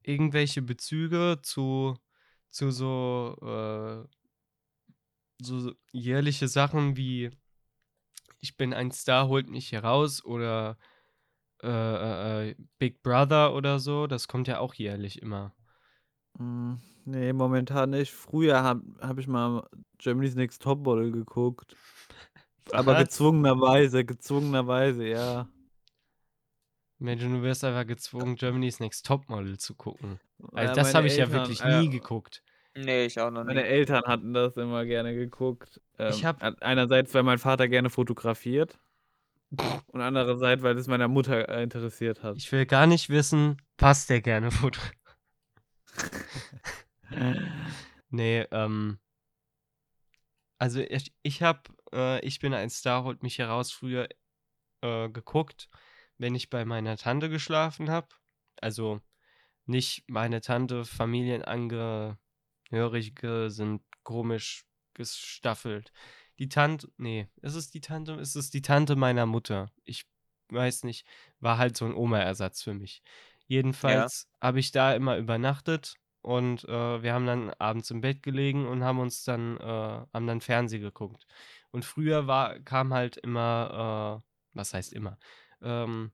irgendwelche 0.02 0.62
Bezüge 0.62 1.38
zu, 1.42 1.96
zu 2.50 2.70
so, 2.70 3.36
äh, 3.42 4.08
so 5.42 5.72
jährliche 5.92 6.48
Sachen 6.48 6.96
wie 6.96 7.30
Ich 8.40 8.56
bin 8.56 8.72
ein 8.74 8.90
Star, 8.90 9.28
holt 9.28 9.48
mich 9.48 9.68
hier 9.68 9.84
raus 9.84 10.24
oder 10.24 10.78
äh, 11.62 11.68
äh, 11.68 12.50
äh, 12.50 12.54
Big 12.78 13.02
Brother 13.02 13.54
oder 13.54 13.78
so, 13.80 14.06
das 14.06 14.28
kommt 14.28 14.48
ja 14.48 14.58
auch 14.60 14.74
jährlich 14.74 15.20
immer. 15.22 15.54
Mm, 16.40 16.74
nee, 17.04 17.32
momentan 17.32 17.90
nicht. 17.90 18.12
Früher 18.12 18.62
habe 18.62 18.82
hab 19.00 19.18
ich 19.18 19.26
mal 19.28 19.68
Germany's 19.98 20.34
Next 20.34 20.62
Topmodel 20.62 21.12
geguckt. 21.12 21.76
Aber 22.72 22.94
Was? 22.94 23.04
gezwungenerweise, 23.04 24.04
gezwungenerweise, 24.04 25.04
ja. 25.06 25.48
Mensch, 26.98 27.22
du 27.22 27.42
wirst 27.42 27.64
einfach 27.64 27.86
gezwungen, 27.86 28.36
Germany's 28.36 28.80
Next 28.80 29.06
Topmodel 29.06 29.58
zu 29.58 29.74
gucken. 29.74 30.20
Also 30.52 30.72
Äh, 30.72 30.76
das 30.76 30.88
meine 30.88 30.96
habe 30.98 31.06
ich 31.08 31.16
ja 31.16 31.24
Eltern, 31.24 31.40
wirklich 31.40 31.60
äh, 31.62 31.80
nie 31.80 31.90
geguckt. 31.90 32.42
Nee, 32.76 33.06
ich 33.06 33.18
auch 33.20 33.30
noch 33.30 33.44
Meine 33.44 33.62
nie. 33.62 33.68
Eltern 33.68 34.02
hatten 34.06 34.32
das 34.32 34.56
immer 34.56 34.84
gerne 34.84 35.14
geguckt. 35.14 35.80
Ich 35.94 35.98
Ähm, 35.98 36.24
hab- 36.24 36.42
an- 36.42 36.56
einerseits, 36.60 37.12
weil 37.14 37.22
mein 37.24 37.38
Vater 37.38 37.68
gerne 37.68 37.90
fotografiert 37.90 38.78
und 39.92 40.00
andererseits, 40.00 40.62
weil 40.62 40.76
es 40.78 40.86
meiner 40.86 41.08
Mutter 41.08 41.48
interessiert 41.60 42.22
hat. 42.22 42.36
Ich 42.36 42.52
will 42.52 42.64
gar 42.66 42.86
nicht 42.86 43.08
wissen, 43.08 43.60
was 43.78 44.06
der 44.06 44.20
gerne 44.20 44.50
foto. 44.50 44.80
Nee, 48.10 48.40
ähm. 48.50 48.98
Also 50.58 50.80
ich, 50.80 51.12
ich 51.22 51.42
habe, 51.42 51.62
äh, 51.92 52.20
ich 52.26 52.38
bin 52.40 52.52
ein 52.52 52.70
Star, 52.70 53.04
holt 53.04 53.22
mich 53.22 53.38
heraus, 53.38 53.72
früher 53.72 54.08
äh, 54.82 55.08
geguckt, 55.08 55.68
wenn 56.18 56.34
ich 56.34 56.50
bei 56.50 56.64
meiner 56.64 56.96
Tante 56.96 57.30
geschlafen 57.30 57.90
habe. 57.90 58.08
Also 58.60 59.00
nicht 59.66 60.04
meine 60.08 60.40
Tante, 60.40 60.84
Familienangehörige 60.84 62.18
sind 63.48 63.82
komisch 64.02 64.66
gestaffelt. 64.94 65.92
Die 66.38 66.48
Tante, 66.48 66.88
nee, 66.96 67.28
ist 67.42 67.54
es 67.54 67.70
die 67.70 67.80
Tante? 67.80 68.14
Ist 68.14 68.34
es 68.36 68.50
die 68.50 68.62
Tante 68.62 68.96
meiner 68.96 69.26
Mutter? 69.26 69.70
Ich 69.84 70.06
weiß 70.48 70.84
nicht, 70.84 71.06
war 71.40 71.58
halt 71.58 71.76
so 71.76 71.86
ein 71.86 71.94
Oma-Ersatz 71.94 72.62
für 72.62 72.74
mich. 72.74 73.02
Jedenfalls 73.50 74.28
habe 74.40 74.60
ich 74.60 74.70
da 74.70 74.94
immer 74.94 75.16
übernachtet 75.16 75.96
und 76.22 76.62
äh, 76.68 77.02
wir 77.02 77.12
haben 77.12 77.26
dann 77.26 77.50
abends 77.54 77.90
im 77.90 78.00
Bett 78.00 78.22
gelegen 78.22 78.68
und 78.68 78.84
haben 78.84 79.00
uns 79.00 79.24
dann, 79.24 79.56
äh, 79.56 80.06
haben 80.14 80.26
dann 80.28 80.40
Fernsehen 80.40 80.82
geguckt. 80.82 81.26
Und 81.72 81.84
früher 81.84 82.28
war, 82.28 82.60
kam 82.60 82.94
halt 82.94 83.16
immer, 83.16 84.22
äh, 84.22 84.56
was 84.56 84.72
heißt 84.72 84.92
immer, 84.92 85.18
ähm, 85.62 86.12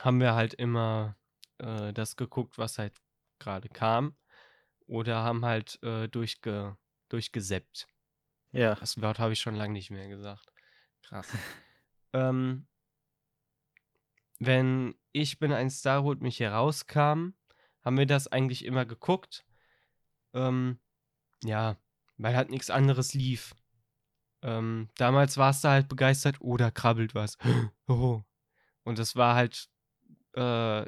haben 0.00 0.18
wir 0.18 0.34
halt 0.34 0.54
immer 0.54 1.16
äh, 1.58 1.92
das 1.92 2.16
geguckt, 2.16 2.58
was 2.58 2.78
halt 2.78 3.00
gerade 3.38 3.68
kam. 3.68 4.16
Oder 4.88 5.22
haben 5.22 5.44
halt 5.44 5.80
äh, 5.84 6.08
durchge, 6.08 6.76
durchgeseppt. 7.10 7.86
Ja. 8.50 8.74
Das 8.74 9.00
Wort 9.00 9.20
habe 9.20 9.34
ich 9.34 9.40
schon 9.40 9.54
lange 9.54 9.74
nicht 9.74 9.92
mehr 9.92 10.08
gesagt. 10.08 10.50
Krass. 11.02 11.28
ähm, 12.12 12.66
wenn 14.40 14.94
Ich 15.12 15.38
bin 15.38 15.52
ein 15.52 15.70
Star 15.70 16.02
holt 16.02 16.20
mich 16.22 16.40
herauskam, 16.40 17.34
haben 17.84 17.98
wir 17.98 18.06
das 18.06 18.26
eigentlich 18.26 18.64
immer 18.64 18.84
geguckt. 18.86 19.44
Ähm, 20.32 20.78
ja, 21.44 21.76
weil 22.16 22.36
halt 22.36 22.50
nichts 22.50 22.70
anderes 22.70 23.14
lief. 23.14 23.54
Ähm, 24.42 24.88
damals 24.96 25.36
warst 25.36 25.64
du 25.64 25.68
halt 25.68 25.88
begeistert, 25.88 26.36
oh, 26.40 26.56
da 26.56 26.70
krabbelt 26.70 27.14
was. 27.14 27.36
oh. 27.86 28.22
Und 28.82 28.98
das 28.98 29.14
war 29.14 29.34
halt 29.34 29.68
äh, 30.34 30.86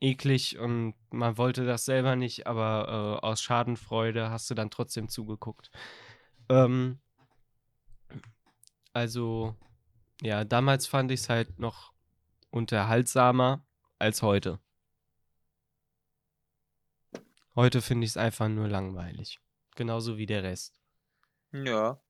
eklig 0.00 0.58
und 0.58 0.94
man 1.10 1.38
wollte 1.38 1.64
das 1.64 1.84
selber 1.84 2.16
nicht, 2.16 2.46
aber 2.46 3.20
äh, 3.22 3.26
aus 3.26 3.40
Schadenfreude 3.40 4.30
hast 4.30 4.50
du 4.50 4.54
dann 4.54 4.70
trotzdem 4.70 5.08
zugeguckt. 5.08 5.70
Ähm, 6.48 6.98
also, 8.92 9.54
ja, 10.22 10.44
damals 10.44 10.86
fand 10.86 11.10
ich 11.12 11.20
es 11.20 11.28
halt 11.28 11.58
noch 11.58 11.93
unterhaltsamer 12.54 13.66
als 13.98 14.22
heute. 14.22 14.60
Heute 17.56 17.82
finde 17.82 18.04
ich 18.04 18.12
es 18.12 18.16
einfach 18.16 18.48
nur 18.48 18.68
langweilig. 18.68 19.40
Genauso 19.74 20.18
wie 20.18 20.26
der 20.26 20.44
Rest. 20.44 20.80
Ja. 21.50 22.00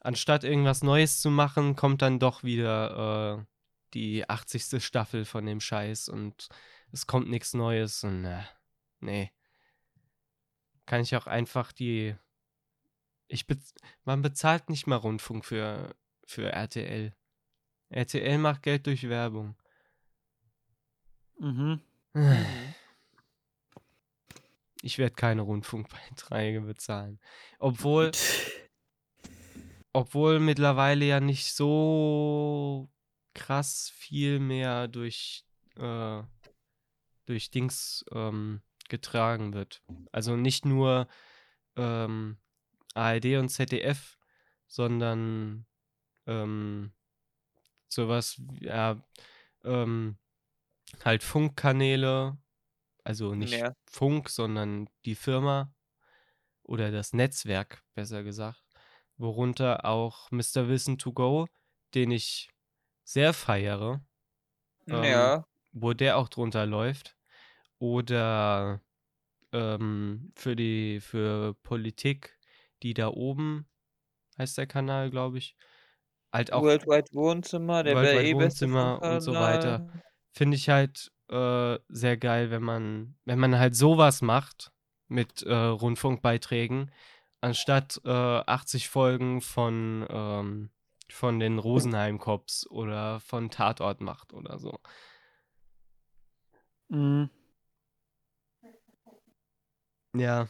Anstatt 0.00 0.44
irgendwas 0.44 0.82
Neues 0.82 1.20
zu 1.20 1.30
machen, 1.30 1.74
kommt 1.74 2.02
dann 2.02 2.18
doch 2.18 2.44
wieder 2.44 3.38
äh, 3.38 3.44
die 3.94 4.28
80. 4.28 4.84
Staffel 4.84 5.24
von 5.24 5.46
dem 5.46 5.60
Scheiß 5.60 6.10
und 6.10 6.48
es 6.92 7.06
kommt 7.06 7.30
nichts 7.30 7.54
Neues 7.54 8.04
und 8.04 8.26
äh, 8.26 8.42
nee. 9.00 9.32
Kann 10.84 11.00
ich 11.00 11.16
auch 11.16 11.26
einfach 11.26 11.72
die. 11.72 12.14
Ich 13.26 13.46
bez 13.46 13.74
man 14.04 14.22
bezahlt 14.22 14.68
nicht 14.70 14.86
mal 14.86 14.96
Rundfunk 14.96 15.44
für, 15.44 15.94
für 16.26 16.50
RTL. 16.50 17.14
RTL 17.90 18.38
macht 18.38 18.62
Geld 18.62 18.86
durch 18.86 19.08
Werbung. 19.08 19.56
Mhm. 21.38 21.80
Ich 24.82 24.96
werde 24.98 25.16
keine 25.16 25.42
Rundfunkbeiträge 25.42 26.60
bezahlen. 26.60 27.18
Obwohl, 27.58 28.12
obwohl 29.92 30.38
mittlerweile 30.38 31.04
ja 31.04 31.18
nicht 31.18 31.52
so 31.52 32.88
krass 33.34 33.90
viel 33.96 34.38
mehr 34.38 34.86
durch, 34.86 35.44
äh, 35.76 36.22
durch 37.26 37.50
Dings 37.50 38.04
ähm, 38.12 38.62
getragen 38.88 39.52
wird. 39.52 39.82
Also 40.12 40.36
nicht 40.36 40.64
nur 40.64 41.08
ähm, 41.76 42.38
ARD 42.94 43.36
und 43.36 43.48
ZDF, 43.48 44.16
sondern 44.68 45.66
ähm, 46.26 46.92
sowas, 47.88 48.40
ja, 48.60 49.02
ähm, 49.64 50.18
halt 51.04 51.22
Funkkanäle, 51.24 52.38
also 53.04 53.34
nicht 53.36 53.60
Ja. 53.60 53.74
Funk, 53.90 54.30
sondern 54.30 54.88
die 55.06 55.16
Firma 55.16 55.74
oder 56.64 56.90
das 56.92 57.12
Netzwerk, 57.14 57.84
besser 57.94 58.24
gesagt, 58.24 58.62
worunter 59.18 59.84
auch 59.86 60.30
Mr. 60.32 60.68
Wissen 60.68 60.98
to 60.98 61.12
Go, 61.14 61.48
den 61.94 62.10
ich 62.12 62.50
sehr 63.04 63.34
feiere, 63.34 64.04
ähm, 64.90 65.32
Ja. 65.32 65.44
wo 65.72 65.94
der 65.94 66.18
auch 66.18 66.28
drunter 66.30 66.66
läuft, 66.66 67.16
oder 67.80 68.82
ähm, 69.52 70.32
für 70.36 70.56
die 70.56 71.00
für 71.00 71.54
Politik, 71.62 72.38
die 72.84 72.94
da 72.94 73.08
oben 73.10 73.68
heißt 74.38 74.58
der 74.58 74.66
Kanal, 74.68 75.10
glaube 75.10 75.38
ich, 75.38 75.56
halt 76.32 76.52
auch 76.52 76.62
Worldwide 76.62 77.08
Wohnzimmer, 77.12 77.82
der 77.82 77.94
Worldwide 77.94 78.14
wäre 78.14 78.26
eh 78.26 78.34
Wohnzimmer 78.34 79.02
und 79.02 79.20
so 79.20 79.32
weiter. 79.32 79.90
Finde 80.32 80.56
ich 80.56 80.68
halt 80.68 81.10
äh, 81.30 81.78
sehr 81.88 82.16
geil, 82.16 82.50
wenn 82.50 82.62
man, 82.62 83.16
wenn 83.24 83.38
man 83.38 83.58
halt 83.58 83.76
sowas 83.76 84.22
macht 84.22 84.72
mit 85.08 85.42
äh, 85.42 85.54
Rundfunkbeiträgen, 85.54 86.90
anstatt 87.40 88.00
äh, 88.04 88.10
80 88.10 88.88
Folgen 88.88 89.40
von, 89.40 90.06
ähm, 90.08 90.70
von 91.10 91.40
den 91.40 91.58
Rosenheim-Cops 91.58 92.66
oder 92.68 93.20
von 93.20 93.50
Tatort 93.50 94.00
macht 94.00 94.32
oder 94.32 94.58
so. 94.58 94.78
Mhm. 96.88 97.30
Ja. 100.14 100.48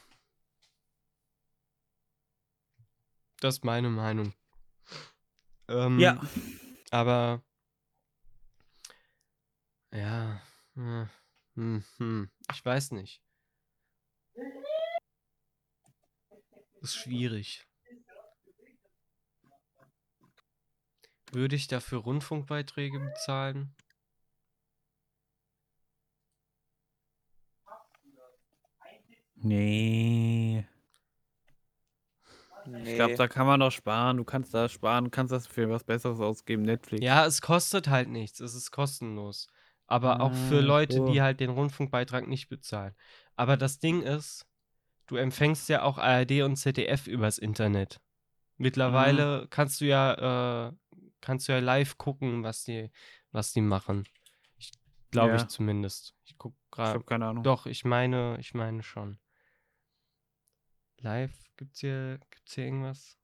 Das 3.41 3.57
ist 3.57 3.64
meine 3.64 3.89
Meinung. 3.89 4.33
Ähm, 5.68 5.98
Ja. 6.00 6.20
Aber 6.90 7.42
ja, 9.92 10.40
hm, 10.74 11.08
hm, 11.54 11.84
hm, 11.98 12.30
ich 12.52 12.64
weiß 12.64 12.92
nicht. 12.92 13.22
Ist 16.80 16.96
schwierig. 16.96 17.66
Würde 21.32 21.56
ich 21.56 21.66
dafür 21.68 21.98
Rundfunkbeiträge 21.98 22.98
bezahlen? 23.00 23.74
Nee. 29.36 30.66
Ich 32.84 32.94
glaube, 32.96 33.12
Nee. 33.12 33.16
da 33.16 33.28
kann 33.28 33.46
man 33.46 33.60
noch 33.60 33.70
sparen. 33.72 34.16
Du 34.16 34.24
kannst 34.24 34.52
da 34.54 34.68
sparen, 34.68 35.04
du 35.04 35.10
kannst 35.10 35.32
das 35.32 35.46
für 35.46 35.68
was 35.70 35.84
Besseres 35.84 36.20
ausgeben. 36.20 36.62
Netflix. 36.62 37.02
Ja, 37.04 37.24
es 37.26 37.40
kostet 37.40 37.88
halt 37.88 38.08
nichts. 38.08 38.40
Es 38.40 38.54
ist 38.54 38.70
kostenlos. 38.70 39.48
Aber 39.86 40.20
auch 40.20 40.34
für 40.34 40.58
Ah, 40.58 40.60
Leute, 40.60 40.96
so. 40.98 41.10
die 41.12 41.22
halt 41.22 41.40
den 41.40 41.50
Rundfunkbeitrag 41.50 42.26
nicht 42.28 42.48
bezahlen. 42.48 42.94
Aber 43.36 43.56
das 43.56 43.78
Ding 43.78 44.02
ist, 44.02 44.46
du 45.06 45.16
empfängst 45.16 45.68
ja 45.70 45.82
auch 45.82 45.96
ARD 45.98 46.42
und 46.42 46.56
ZDF 46.56 47.06
übers 47.06 47.38
Internet. 47.38 48.00
Mittlerweile 48.58 49.46
kannst 49.48 49.80
du 49.80 49.86
ja, 49.86 50.68
äh, 50.68 50.72
kannst 51.22 51.48
du 51.48 51.52
ja 51.52 51.58
live 51.60 51.96
gucken, 51.96 52.42
was 52.42 52.64
die, 52.64 52.90
was 53.32 53.52
die 53.52 53.60
machen. 53.62 54.04
Ich 54.58 54.72
glaube 55.10 55.36
ich 55.36 55.42
Ja. 55.42 55.48
zumindest. 55.48 56.14
Ich 56.24 56.36
guck 56.36 56.52
Ich 56.54 56.70
gerade. 56.72 56.90
habe 56.94 57.04
keine 57.04 57.26
Ahnung. 57.26 57.44
Doch, 57.44 57.64
ich 57.66 57.84
meine, 57.86 58.36
ich 58.40 58.52
meine 58.52 58.82
schon. 58.82 59.18
Live 61.00 61.47
Gibt's 61.59 61.80
hier, 61.80 62.20
gibt's 62.30 62.54
hier 62.54 62.66
irgendwas? 62.66 63.18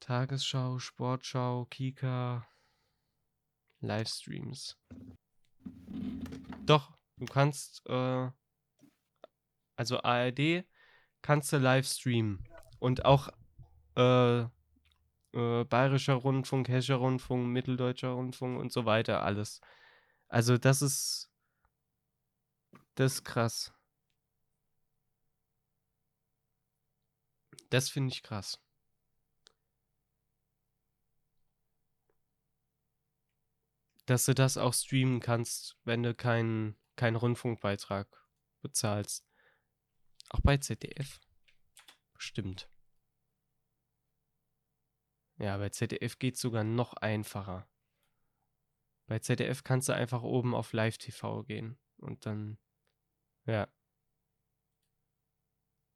Tagesschau, 0.00 0.80
Sportschau, 0.80 1.66
Kika, 1.66 2.44
Livestreams. 3.80 4.76
Doch, 6.64 6.98
du 7.18 7.26
kannst, 7.26 7.88
äh, 7.88 8.30
also 9.76 10.02
ARD 10.02 10.64
kannst 11.22 11.52
du 11.52 11.58
live 11.58 11.86
streamen. 11.86 12.48
Und 12.80 13.04
auch 13.04 13.28
äh, 13.96 14.40
äh, 14.40 15.64
Bayerischer 15.64 16.14
Rundfunk, 16.14 16.68
Hessischer 16.68 16.96
Rundfunk, 16.96 17.46
Mitteldeutscher 17.46 18.08
Rundfunk 18.08 18.58
und 18.58 18.72
so 18.72 18.86
weiter, 18.86 19.22
alles. 19.22 19.60
Also 20.28 20.58
das 20.58 20.82
ist, 20.82 21.30
das 22.96 23.14
ist 23.14 23.24
krass. 23.24 23.72
Das 27.70 27.88
finde 27.88 28.12
ich 28.12 28.22
krass. 28.22 28.60
Dass 34.06 34.24
du 34.24 34.34
das 34.34 34.56
auch 34.56 34.74
streamen 34.74 35.20
kannst, 35.20 35.76
wenn 35.84 36.02
du 36.02 36.14
keinen 36.14 36.76
keinen 36.96 37.16
Rundfunkbeitrag 37.16 38.08
bezahlst. 38.62 39.24
Auch 40.30 40.40
bei 40.40 40.56
ZDF. 40.56 41.20
Bestimmt. 42.14 42.68
Ja, 45.38 45.58
bei 45.58 45.68
ZDF 45.68 46.18
geht 46.18 46.34
es 46.36 46.40
sogar 46.40 46.64
noch 46.64 46.94
einfacher. 46.94 47.68
Bei 49.06 49.18
ZDF 49.18 49.62
kannst 49.62 49.88
du 49.88 49.94
einfach 49.94 50.22
oben 50.22 50.54
auf 50.54 50.72
Live-TV 50.72 51.44
gehen 51.44 51.78
und 51.98 52.26
dann, 52.26 52.58
ja. 53.46 53.68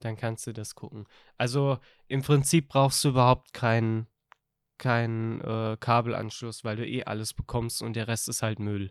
Dann 0.00 0.16
kannst 0.16 0.46
du 0.46 0.52
das 0.52 0.74
gucken. 0.74 1.06
Also 1.36 1.78
im 2.08 2.22
Prinzip 2.22 2.68
brauchst 2.68 3.04
du 3.04 3.10
überhaupt 3.10 3.52
keinen 3.52 4.06
keinen 4.78 5.42
äh, 5.42 5.76
Kabelanschluss, 5.78 6.64
weil 6.64 6.76
du 6.76 6.86
eh 6.86 7.04
alles 7.04 7.34
bekommst 7.34 7.82
und 7.82 7.94
der 7.94 8.08
Rest 8.08 8.28
ist 8.28 8.42
halt 8.42 8.58
Müll. 8.58 8.90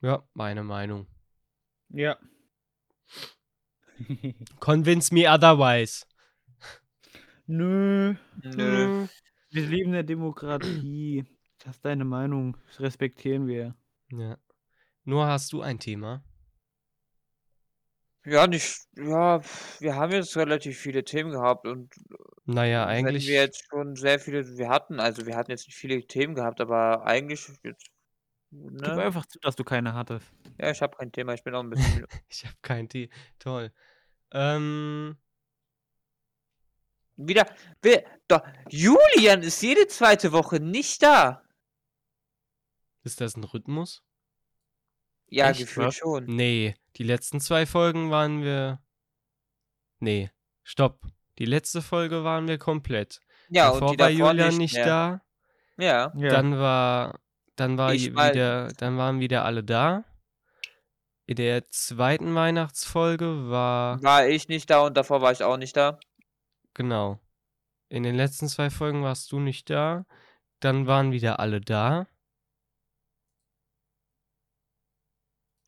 Ja, 0.00 0.22
meine 0.34 0.62
Meinung. 0.62 1.06
Ja. 1.88 2.16
Convince 4.60 5.12
me 5.12 5.26
otherwise. 5.28 6.06
Nö. 7.46 8.14
Nö. 8.42 9.06
Wir 9.50 9.66
leben 9.66 9.86
in 9.88 9.92
der 9.92 10.02
Demokratie. 10.02 11.24
Das 11.58 11.76
ist 11.76 11.84
deine 11.84 12.04
Meinung. 12.04 12.56
Das 12.66 12.80
respektieren 12.80 13.46
wir. 13.46 13.74
Ja. 14.10 14.38
Nur 15.04 15.26
hast 15.26 15.52
du 15.52 15.62
ein 15.62 15.78
Thema. 15.78 16.24
Ja, 18.24 18.48
nicht, 18.48 18.88
ja, 18.96 19.40
wir 19.78 19.94
haben 19.94 20.10
jetzt 20.10 20.36
relativ 20.36 20.76
viele 20.78 21.04
Themen 21.04 21.30
gehabt 21.30 21.64
und 21.64 21.94
Naja, 22.44 22.84
eigentlich. 22.84 23.28
wir 23.28 23.34
jetzt 23.34 23.68
schon 23.70 23.94
sehr 23.94 24.18
viele, 24.18 24.44
wir 24.58 24.68
hatten, 24.68 24.98
also 24.98 25.26
wir 25.26 25.36
hatten 25.36 25.52
jetzt 25.52 25.68
nicht 25.68 25.76
viele 25.76 26.04
Themen 26.08 26.34
gehabt, 26.34 26.60
aber 26.60 27.06
eigentlich 27.06 27.46
jetzt, 27.62 27.86
Gib 28.50 28.82
ne? 28.82 29.02
einfach 29.02 29.26
zu, 29.26 29.38
dass 29.40 29.54
du 29.54 29.62
keine 29.62 29.94
hattest. 29.94 30.26
Ja, 30.58 30.70
ich 30.70 30.82
habe 30.82 30.96
kein 30.96 31.12
Thema, 31.12 31.34
ich 31.34 31.44
bin 31.44 31.54
auch 31.54 31.62
ein 31.62 31.70
bisschen. 31.70 32.06
Ich 32.28 32.44
habe 32.44 32.56
kein 32.62 32.88
Tee. 32.88 33.10
Toll. 33.38 33.72
Ähm, 34.32 35.16
Wieder, 37.16 37.46
wer, 37.82 38.04
doch, 38.28 38.42
Julian 38.68 39.42
ist 39.42 39.62
jede 39.62 39.86
zweite 39.86 40.32
Woche 40.32 40.60
nicht 40.60 41.02
da. 41.02 41.42
ist 43.04 43.20
das 43.20 43.36
ein 43.36 43.44
Rhythmus? 43.44 44.02
Ja, 45.28 45.50
Echt, 45.50 45.60
gefühlt 45.60 45.94
schon. 45.94 46.24
Nee, 46.26 46.74
die 46.96 47.02
letzten 47.04 47.40
zwei 47.40 47.66
Folgen 47.66 48.10
waren 48.10 48.42
wir. 48.42 48.80
Nee, 49.98 50.30
stopp. 50.62 51.00
Die 51.38 51.44
letzte 51.46 51.82
Folge 51.82 52.24
waren 52.24 52.48
wir 52.48 52.58
komplett. 52.58 53.20
Ja, 53.48 53.72
Davor 53.72 53.90
und 53.90 53.94
die 53.94 54.02
war 54.02 54.10
Julian 54.10 54.48
nicht 54.48 54.58
nicht 54.58 54.74
mehr. 54.74 54.86
da. 54.86 55.22
Ja. 55.78 56.08
Dann 56.14 56.58
war, 56.58 57.20
dann 57.56 57.76
war 57.78 57.92
Ich 57.92 58.10
wieder, 58.12 58.68
dann 58.68 58.96
waren 58.98 59.20
wieder 59.20 59.44
alle 59.44 59.62
da. 59.62 60.04
In 61.26 61.36
der 61.36 61.68
zweiten 61.70 62.34
Weihnachtsfolge 62.34 63.50
war, 63.50 64.00
war 64.02 64.28
ich 64.28 64.48
nicht 64.48 64.70
da 64.70 64.80
und 64.80 64.96
davor 64.96 65.20
war 65.22 65.32
ich 65.32 65.42
auch 65.42 65.56
nicht 65.56 65.76
da. 65.76 65.98
Genau. 66.76 67.18
In 67.88 68.04
den 68.04 68.14
letzten 68.14 68.48
zwei 68.48 68.70
Folgen 68.70 69.02
warst 69.02 69.32
du 69.32 69.40
nicht 69.40 69.70
da. 69.70 70.06
Dann 70.60 70.86
waren 70.86 71.12
wieder 71.12 71.40
alle 71.40 71.60
da. 71.60 72.06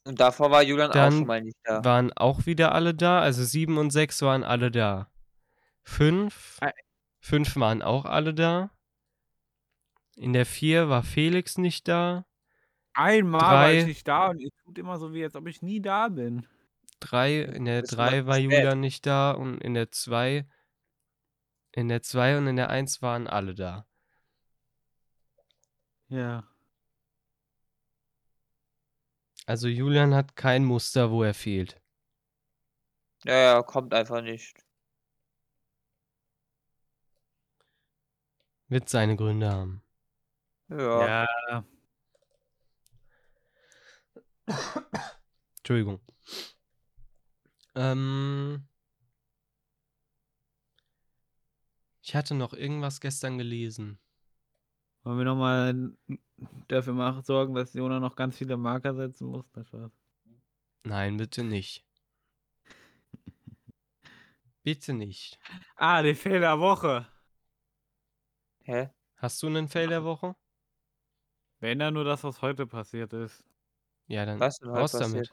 Und 0.04 0.20
davor 0.20 0.50
war 0.50 0.62
Julian 0.62 0.90
auch 0.90 0.94
Dann 0.94 1.12
schon 1.12 1.26
mal 1.26 1.42
nicht 1.42 1.58
da. 1.64 1.84
Waren 1.84 2.12
auch 2.12 2.46
wieder 2.46 2.72
alle 2.72 2.94
da. 2.94 3.20
Also 3.20 3.44
sieben 3.44 3.76
und 3.76 3.90
sechs 3.90 4.22
waren 4.22 4.42
alle 4.42 4.70
da. 4.70 5.10
Fünf. 5.82 6.58
Fünf 7.20 7.56
waren 7.56 7.82
auch 7.82 8.04
alle 8.04 8.32
da. 8.32 8.70
In 10.16 10.32
der 10.32 10.46
vier 10.46 10.88
war 10.88 11.02
Felix 11.02 11.58
nicht 11.58 11.88
da. 11.88 12.26
Einmal 12.94 13.40
war 13.40 13.64
Drei. 13.66 13.78
ich 13.78 13.86
nicht 13.86 14.08
da 14.08 14.28
und 14.28 14.40
ihr 14.40 14.50
tut 14.64 14.78
immer 14.78 14.98
so, 14.98 15.12
wie 15.14 15.22
als 15.22 15.36
ob 15.36 15.46
ich 15.46 15.62
nie 15.62 15.80
da 15.80 16.08
bin. 16.08 16.46
Drei, 17.00 17.42
in 17.42 17.64
der 17.64 17.82
drei 17.82 18.26
war. 18.26 18.38
Julian 18.38 18.80
nicht 18.80 19.06
da 19.06 19.30
und 19.30 19.58
in 19.62 19.74
der 19.74 19.92
zwei, 19.92 20.46
in 21.78 21.88
der 21.88 22.02
zwei 22.02 22.36
und 22.36 22.48
in 22.48 22.56
der 22.56 22.70
eins 22.70 23.02
waren 23.02 23.28
alle 23.28 23.54
da. 23.54 23.86
Ja. 26.08 26.42
Also 29.46 29.68
Julian 29.68 30.12
hat 30.12 30.34
kein 30.34 30.64
Muster, 30.64 31.12
wo 31.12 31.22
er 31.22 31.34
fehlt. 31.34 31.80
Ja, 33.24 33.34
ja, 33.34 33.62
kommt 33.62 33.94
einfach 33.94 34.22
nicht. 34.22 34.64
Wird 38.66 38.88
seine 38.88 39.14
Gründe 39.14 39.48
haben. 39.48 39.82
Ja. 40.68 41.26
Ja. 41.48 41.64
Entschuldigung. 45.58 46.00
Ähm, 47.76 48.67
ich 52.08 52.14
hatte 52.14 52.34
noch 52.34 52.54
irgendwas 52.54 53.02
gestern 53.02 53.36
gelesen. 53.36 53.98
Wollen 55.02 55.18
wir 55.18 55.26
nochmal 55.26 55.92
dafür 56.66 56.94
machen, 56.94 57.22
sorgen, 57.22 57.54
dass 57.54 57.74
Jona 57.74 58.00
noch 58.00 58.16
ganz 58.16 58.38
viele 58.38 58.56
Marker 58.56 58.94
setzen 58.94 59.26
muss? 59.26 59.44
Das 59.52 59.70
war's. 59.74 59.92
Nein, 60.84 61.18
bitte 61.18 61.44
nicht. 61.44 61.84
Bitte 64.62 64.94
nicht. 64.94 65.38
Ah, 65.76 66.00
der 66.00 66.16
Fehler 66.16 66.40
der 66.40 66.58
Woche. 66.60 67.06
Hä? 68.62 68.88
Hast 69.16 69.42
du 69.42 69.48
einen 69.48 69.68
Fail 69.68 69.88
der 69.88 70.02
Woche? 70.02 70.34
Wenn 71.60 71.78
da 71.78 71.90
nur 71.90 72.04
das, 72.04 72.24
was 72.24 72.40
heute 72.40 72.66
passiert 72.66 73.12
ist. 73.12 73.44
Ja, 74.06 74.24
dann 74.24 74.40
Was 74.40 74.64
raus 74.64 74.92
damit. 74.92 75.30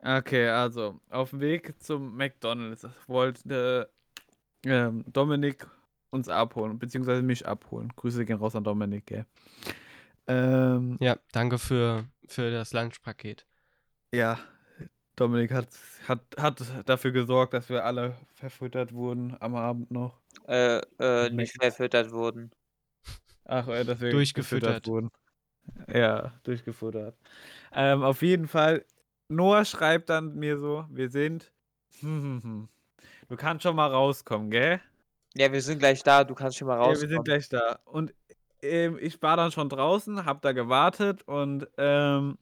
Okay, 0.00 0.48
also 0.48 1.00
auf 1.08 1.30
dem 1.30 1.38
Weg 1.38 1.80
zum 1.80 2.16
McDonalds 2.16 2.88
wollte 3.06 3.92
ähm, 4.64 5.04
Dominik 5.06 5.68
uns 6.10 6.28
abholen, 6.28 6.78
beziehungsweise 6.78 7.22
mich 7.22 7.46
abholen. 7.46 7.92
Grüße 7.96 8.24
gehen 8.24 8.38
raus 8.38 8.56
an 8.56 8.64
Dominik, 8.64 9.06
gell? 9.06 9.26
Ähm, 10.26 10.98
Ja, 11.00 11.16
danke 11.32 11.58
für, 11.58 12.04
für 12.26 12.50
das 12.50 12.72
Lunchpaket. 12.72 13.46
ja, 14.12 14.38
Dominik 15.16 15.52
hat, 15.52 15.68
hat, 16.08 16.22
hat 16.38 16.88
dafür 16.88 17.10
gesorgt, 17.12 17.52
dass 17.52 17.68
wir 17.68 17.84
alle 17.84 18.16
verfüttert 18.34 18.92
wurden 18.92 19.36
am 19.40 19.54
Abend 19.54 19.90
noch. 19.90 20.18
Äh, 20.48 20.80
äh, 20.98 21.30
nicht 21.30 21.60
verfüttert 21.60 22.10
wurden. 22.12 22.50
Ach, 23.44 23.68
äh, 23.68 23.84
dass 23.84 24.00
wir 24.00 24.10
Durchgefüttert. 24.12 24.84
gefüttert 24.84 24.86
wurden. 24.86 25.10
Ja, 25.92 26.32
durchgefuttert. 26.44 27.16
Ähm, 27.72 28.02
auf 28.02 28.22
jeden 28.22 28.48
Fall, 28.48 28.84
Noah 29.28 29.64
schreibt 29.64 30.08
dann 30.08 30.34
mir 30.34 30.58
so, 30.58 30.86
wir 30.90 31.10
sind, 31.10 31.52
du 32.02 33.36
kannst 33.36 33.62
schon 33.62 33.76
mal 33.76 33.90
rauskommen, 33.90 34.50
gell? 34.50 34.80
Ja, 35.34 35.52
wir 35.52 35.62
sind 35.62 35.78
gleich 35.78 36.02
da, 36.02 36.24
du 36.24 36.34
kannst 36.34 36.58
schon 36.58 36.68
mal 36.68 36.80
Ja, 36.80 36.88
wir 36.88 37.08
sind 37.08 37.24
gleich 37.24 37.48
da. 37.48 37.78
Und 37.84 38.14
ähm, 38.62 38.98
ich 39.00 39.20
war 39.22 39.36
dann 39.36 39.52
schon 39.52 39.68
draußen, 39.68 40.24
hab 40.24 40.42
da 40.42 40.52
gewartet 40.52 41.22
und 41.22 41.68
ähm, 41.78 42.38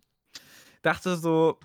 dachte 0.83 1.17
so, 1.17 1.59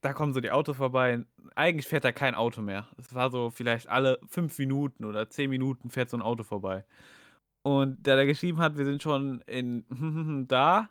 da 0.00 0.12
kommen 0.12 0.32
so 0.32 0.40
die 0.40 0.50
Autos 0.50 0.78
vorbei. 0.78 1.24
Eigentlich 1.54 1.86
fährt 1.86 2.04
da 2.04 2.12
kein 2.12 2.34
Auto 2.34 2.62
mehr. 2.62 2.88
Es 2.98 3.14
war 3.14 3.30
so 3.30 3.50
vielleicht 3.50 3.88
alle 3.88 4.18
fünf 4.26 4.58
Minuten 4.58 5.04
oder 5.04 5.28
zehn 5.28 5.50
Minuten 5.50 5.90
fährt 5.90 6.10
so 6.10 6.16
ein 6.16 6.22
Auto 6.22 6.42
vorbei. 6.42 6.84
Und 7.62 8.06
der 8.06 8.16
da 8.16 8.24
geschrieben 8.24 8.58
hat, 8.58 8.78
wir 8.78 8.86
sind 8.86 9.02
schon 9.02 9.42
in 9.42 9.84
da, 10.48 10.88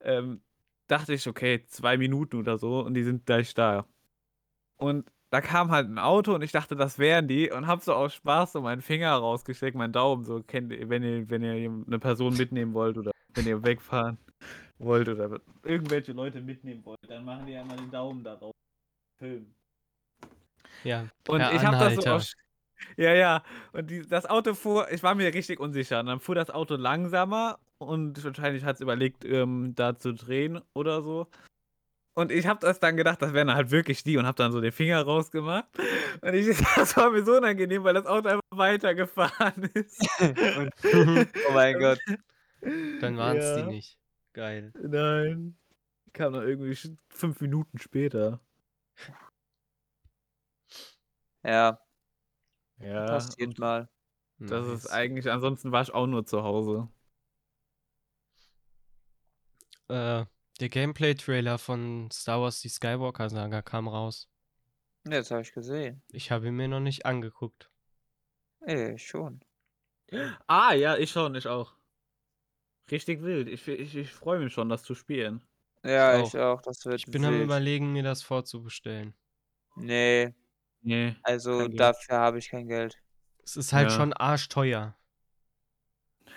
ähm, 0.00 0.42
dachte 0.88 1.14
ich, 1.14 1.28
okay, 1.28 1.64
zwei 1.66 1.96
Minuten 1.96 2.36
oder 2.36 2.58
so 2.58 2.80
und 2.80 2.94
die 2.94 3.04
sind 3.04 3.26
gleich 3.26 3.54
da. 3.54 3.86
Und 4.76 5.10
da 5.30 5.40
kam 5.40 5.70
halt 5.70 5.88
ein 5.88 5.98
Auto 5.98 6.34
und 6.34 6.42
ich 6.42 6.52
dachte, 6.52 6.76
das 6.76 6.98
wären 6.98 7.28
die 7.28 7.50
und 7.50 7.66
hab 7.66 7.82
so 7.82 7.94
aus 7.94 8.14
Spaß 8.14 8.52
so 8.52 8.60
meinen 8.60 8.82
Finger 8.82 9.12
rausgesteckt, 9.12 9.76
meinen 9.76 9.92
Daumen, 9.92 10.24
so 10.24 10.42
kennt 10.42 10.72
ihr, 10.72 10.88
wenn 10.88 11.02
ihr, 11.02 11.30
wenn 11.30 11.42
ihr 11.42 11.52
eine 11.52 11.98
Person 11.98 12.36
mitnehmen 12.36 12.74
wollt 12.74 12.98
oder 12.98 13.12
wenn 13.34 13.46
ihr 13.46 13.62
wegfahren 13.62 14.18
wollt 14.78 15.08
oder 15.08 15.40
irgendwelche 15.62 16.12
Leute 16.12 16.40
mitnehmen 16.40 16.84
wollt, 16.84 16.98
dann 17.08 17.24
machen 17.24 17.46
die 17.46 17.52
ja 17.52 17.64
mal 17.64 17.76
den 17.76 17.90
Daumen 17.90 18.24
da 18.24 18.34
drauf. 18.36 18.54
Film. 19.18 19.54
Ja, 20.82 21.06
Und 21.28 21.40
ich 21.40 21.64
habe 21.64 21.76
das 21.76 21.94
so 21.96 22.10
aus, 22.10 22.34
ja, 22.96 23.14
ja. 23.14 23.42
Und 23.72 23.90
die, 23.90 24.06
das 24.06 24.26
Auto 24.26 24.54
fuhr, 24.54 24.90
ich 24.90 25.02
war 25.02 25.14
mir 25.14 25.32
richtig 25.32 25.60
unsicher. 25.60 26.00
Und 26.00 26.06
dann 26.06 26.20
fuhr 26.20 26.34
das 26.34 26.50
Auto 26.50 26.76
langsamer 26.76 27.58
und 27.78 28.22
wahrscheinlich 28.24 28.64
hat 28.64 28.76
es 28.76 28.80
überlegt, 28.80 29.24
ähm, 29.24 29.74
da 29.74 29.96
zu 29.96 30.14
drehen 30.14 30.60
oder 30.74 31.02
so. 31.02 31.26
Und 32.14 32.32
ich 32.32 32.46
habe 32.46 32.60
das 32.60 32.80
dann 32.80 32.96
gedacht, 32.96 33.22
das 33.22 33.32
wären 33.32 33.52
halt 33.54 33.70
wirklich 33.70 34.02
die 34.02 34.16
und 34.18 34.26
habe 34.26 34.36
dann 34.36 34.52
so 34.52 34.60
den 34.60 34.72
Finger 34.72 35.00
rausgemacht. 35.02 35.68
Und 36.20 36.34
ich, 36.34 36.46
das 36.76 36.96
war 36.96 37.10
mir 37.10 37.24
so 37.24 37.36
unangenehm, 37.36 37.84
weil 37.84 37.94
das 37.94 38.06
Auto 38.06 38.28
einfach 38.28 38.42
weitergefahren 38.50 39.62
ist. 39.74 40.00
Und, 40.58 40.72
Oh 41.48 41.52
mein 41.52 41.78
Gott. 41.78 41.98
Dann 43.00 43.16
waren 43.16 43.36
es 43.38 43.44
Ja. 43.56 43.62
die 43.62 43.68
nicht. 43.70 43.98
Geil. 44.32 44.72
Nein. 44.80 45.56
Kam 46.12 46.32
dann 46.32 46.46
irgendwie 46.46 46.76
fünf 47.08 47.40
Minuten 47.40 47.78
später. 47.78 48.40
Ja, 51.42 51.80
Ja. 52.78 53.06
passiert 53.06 53.58
mal. 53.58 53.88
Das 54.38 54.66
ist 54.66 54.84
Nice. 54.84 54.92
eigentlich, 54.92 55.30
ansonsten 55.30 55.70
war 55.72 55.82
ich 55.82 55.92
auch 55.94 56.06
nur 56.06 56.24
zu 56.26 56.42
Hause. 56.42 56.88
Äh, 59.88 60.24
der 60.60 60.68
Gameplay-Trailer 60.68 61.58
von 61.58 62.10
Star 62.12 62.40
Wars 62.42 62.60
Die 62.60 62.68
Skywalker-Saga 62.68 63.62
kam 63.62 63.88
raus. 63.88 64.28
Ja, 65.04 65.12
das 65.12 65.30
habe 65.30 65.42
ich 65.42 65.52
gesehen. 65.52 66.02
Ich 66.12 66.30
habe 66.30 66.48
ihn 66.48 66.54
mir 66.56 66.68
noch 66.68 66.80
nicht 66.80 67.06
angeguckt. 67.06 67.70
Ey, 68.60 68.98
schon. 68.98 69.40
Ah, 70.46 70.72
ja, 70.74 70.96
ich 70.96 71.10
schon, 71.10 71.34
ich 71.34 71.46
auch. 71.46 71.74
Richtig 72.90 73.22
wild. 73.22 73.48
Ich, 73.48 73.66
ich, 73.68 73.94
ich 73.96 74.12
freue 74.12 74.40
mich 74.40 74.52
schon, 74.52 74.68
das 74.68 74.82
zu 74.82 74.94
spielen. 74.94 75.42
Ja, 75.84 76.20
auch. 76.20 76.26
ich 76.26 76.36
auch. 76.38 76.60
Das 76.62 76.84
wird 76.84 76.98
Ich 77.00 77.06
bin 77.06 77.24
am 77.24 77.32
wild. 77.34 77.44
überlegen, 77.44 77.92
mir 77.92 78.02
das 78.02 78.22
vorzubestellen. 78.22 79.14
Nee, 79.76 80.34
Nee. 80.82 81.14
also 81.22 81.68
dafür 81.68 82.16
habe 82.18 82.38
ich 82.38 82.48
kein 82.50 82.66
Geld. 82.68 82.98
Es 83.44 83.56
ist 83.56 83.72
halt 83.72 83.90
Ja. 83.90 83.96
schon 83.96 84.12
arschteuer. 84.12 84.96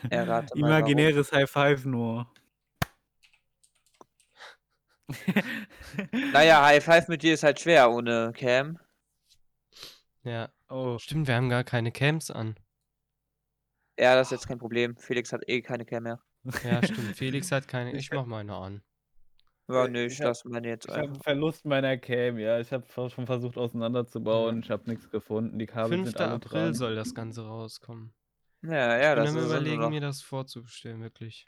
Warum. 0.10 0.48
Imaginäres 0.56 1.32
High 1.32 1.50
Five 1.50 1.86
nur. 1.86 2.28
Naja, 6.32 6.64
High 6.66 6.84
Five 6.84 7.08
mit 7.08 7.24
dir 7.24 7.34
ist 7.34 7.44
halt 7.44 7.60
schwer 7.60 7.92
ohne 7.92 8.32
Cam. 8.34 8.80
Ja. 10.24 10.50
Oh. 10.70 10.98
Stimmt, 10.98 11.28
wir 11.28 11.36
haben 11.36 11.50
gar 11.50 11.64
keine 11.64 11.92
Cams 11.92 12.32
an. 12.32 12.56
Ja, 14.00 14.16
das 14.16 14.28
ist 14.28 14.32
jetzt 14.32 14.48
kein 14.48 14.58
Problem. 14.58 14.98
Felix 14.98 15.32
hat 15.34 15.44
eh 15.48 15.62
keine 15.62 15.86
Cam 15.86 16.04
mehr. 16.04 16.22
Ja, 16.64 16.82
stimmt. 16.84 17.16
Felix 17.16 17.52
hat 17.52 17.68
keine. 17.68 17.94
Ich 17.96 18.12
mach 18.12 18.26
meine 18.26 18.56
an. 18.56 18.82
Ja, 19.70 19.88
nö, 19.88 20.06
ich 20.06 20.20
lasse 20.20 20.48
meine 20.50 20.68
jetzt 20.68 20.86
Ich 20.86 20.92
habe 20.92 21.04
einfach. 21.04 21.14
einen 21.14 21.24
Verlust 21.24 21.66
meiner 21.66 21.98
Cam, 21.98 22.38
ja. 22.38 22.60
Ich 22.60 22.72
habe 22.74 22.86
schon 23.10 23.26
versucht 23.26 23.58
auseinanderzubauen. 23.58 24.60
Ich 24.62 24.70
habe 24.70 24.90
nichts 24.90 25.10
gefunden. 25.10 25.58
Die 25.58 25.66
Kabel 25.66 26.00
5. 26.00 26.08
sind 26.10 26.20
alle 26.20 26.34
April 26.34 26.62
dran. 26.64 26.74
soll 26.74 26.96
das 26.96 27.14
Ganze 27.14 27.46
rauskommen. 27.46 28.14
Ja, 28.62 28.98
ja, 28.98 29.12
Ich 29.12 29.16
bin 29.16 29.36
das 29.36 29.36
ist 29.36 29.50
überlegen, 29.50 29.90
mir 29.90 30.02
das 30.02 30.22
vorzubestellen, 30.22 31.02
wirklich. 31.02 31.46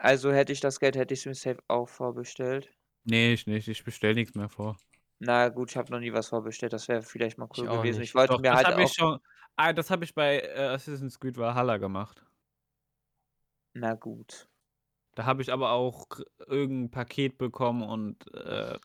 Also 0.00 0.32
hätte 0.32 0.52
ich 0.52 0.60
das 0.60 0.80
Geld, 0.80 0.96
hätte 0.96 1.12
ich 1.12 1.20
es 1.20 1.26
mir 1.26 1.34
safe 1.34 1.62
auch 1.68 1.88
vorbestellt. 1.88 2.72
Nee, 3.04 3.32
ich 3.32 3.46
nicht. 3.46 3.66
Ich 3.68 3.82
bestelle 3.84 4.14
nichts 4.14 4.34
mehr 4.36 4.48
vor. 4.48 4.76
Na 5.20 5.48
gut, 5.48 5.70
ich 5.70 5.76
habe 5.76 5.90
noch 5.90 5.98
nie 6.00 6.12
was 6.12 6.28
vorbestellt. 6.28 6.72
Das 6.72 6.86
wäre 6.88 7.02
vielleicht 7.02 7.38
mal 7.38 7.48
Ich 7.52 7.58
cool 7.58 7.68
auch 7.68 7.82
gewesen. 7.82 8.00
nicht. 8.00 8.10
Ich 8.10 8.14
wollte 8.14 8.34
Doch, 8.34 8.40
mir 8.40 8.50
das 8.50 8.58
halt 8.58 8.66
habe 8.68 8.82
auch. 8.82 8.88
ich 8.88 8.94
schon. 8.94 9.18
Ah, 9.56 9.72
das 9.72 9.90
habe 9.90 10.04
ich 10.04 10.14
bei 10.14 10.38
äh, 10.40 10.68
Assassin's 10.68 11.18
Creed 11.18 11.36
Valhalla 11.36 11.78
gemacht. 11.78 12.24
Na 13.74 13.94
gut. 13.94 14.48
Da 15.14 15.24
habe 15.24 15.42
ich 15.42 15.52
aber 15.52 15.72
auch 15.72 16.06
irgendein 16.46 16.90
Paket 16.90 17.38
bekommen 17.38 17.82
und 17.82 18.32
äh, 18.34 18.78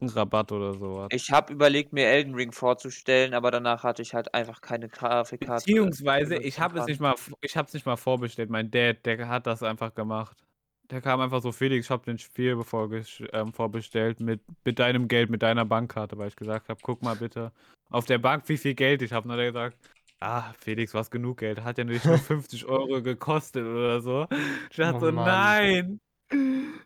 einen 0.00 0.10
Rabatt 0.10 0.52
oder 0.52 0.74
sowas. 0.74 1.08
Ich 1.10 1.30
habe 1.30 1.52
überlegt, 1.52 1.92
mir 1.92 2.06
Elden 2.06 2.34
Ring 2.34 2.52
vorzustellen, 2.52 3.34
aber 3.34 3.50
danach 3.50 3.82
hatte 3.82 4.02
ich 4.02 4.14
halt 4.14 4.34
einfach 4.34 4.60
keine 4.60 4.88
Grafikkarte. 4.88 5.64
Beziehungsweise, 5.64 6.36
ich 6.36 6.60
habe 6.60 6.78
es 6.78 6.86
nicht 6.86 7.00
mal, 7.00 7.14
ich 7.40 7.56
habe 7.56 7.66
es 7.66 7.74
nicht 7.74 7.86
mal 7.86 7.96
vorbestellt. 7.96 8.50
Mein 8.50 8.70
Dad, 8.70 9.04
der 9.04 9.28
hat 9.28 9.46
das 9.46 9.62
einfach 9.62 9.94
gemacht. 9.94 10.44
Der 10.92 11.00
kam 11.00 11.20
einfach 11.22 11.40
so, 11.40 11.52
Felix, 11.52 11.86
ich 11.86 11.90
habe 11.90 12.04
den 12.04 12.18
Spiel 12.18 12.54
bevor 12.54 12.90
ähm, 13.32 13.54
vorbestellt 13.54 14.20
mit, 14.20 14.42
mit 14.62 14.78
deinem 14.78 15.08
Geld, 15.08 15.30
mit 15.30 15.40
deiner 15.42 15.64
Bankkarte, 15.64 16.18
weil 16.18 16.28
ich 16.28 16.36
gesagt 16.36 16.68
habe, 16.68 16.78
guck 16.82 17.00
mal 17.02 17.16
bitte 17.16 17.50
auf 17.88 18.04
der 18.04 18.18
Bank, 18.18 18.46
wie 18.50 18.58
viel 18.58 18.74
Geld 18.74 19.00
ich 19.00 19.10
habe. 19.10 19.24
Und 19.24 19.30
dann 19.30 19.38
hat 19.38 19.44
er 19.46 19.52
gesagt, 19.52 19.78
ah, 20.20 20.52
Felix, 20.60 20.92
was 20.92 21.10
genug 21.10 21.38
Geld, 21.38 21.64
hat 21.64 21.78
ja 21.78 21.84
nicht 21.84 22.04
nur 22.04 22.18
50 22.18 22.66
Euro 22.66 23.00
gekostet 23.00 23.64
oder 23.64 24.02
so. 24.02 24.26
Ich 24.70 24.76
dachte 24.76 24.98
Oh 24.98 25.00
so, 25.00 25.12
Mann. 25.12 25.24
nein. 25.24 26.00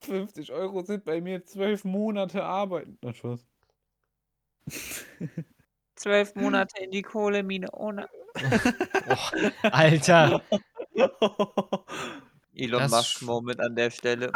50 0.00 0.50
Euro 0.50 0.82
sind 0.82 1.04
bei 1.04 1.20
mir 1.20 1.44
zwölf 1.44 1.84
Monate 1.84 2.42
Arbeiten. 2.42 2.96
Na, 3.02 3.12
Spaß. 3.12 3.46
Zwölf 5.94 6.34
Monate 6.36 6.82
in 6.82 6.90
die 6.90 7.02
Kohlemine 7.02 7.70
ohne. 7.72 8.08
Oh, 8.34 9.30
Alter! 9.70 10.42
Elon 12.54 12.80
Das 12.82 12.90
Musk 12.90 13.22
Moment 13.22 13.60
an 13.60 13.74
der 13.74 13.90
Stelle. 13.90 14.30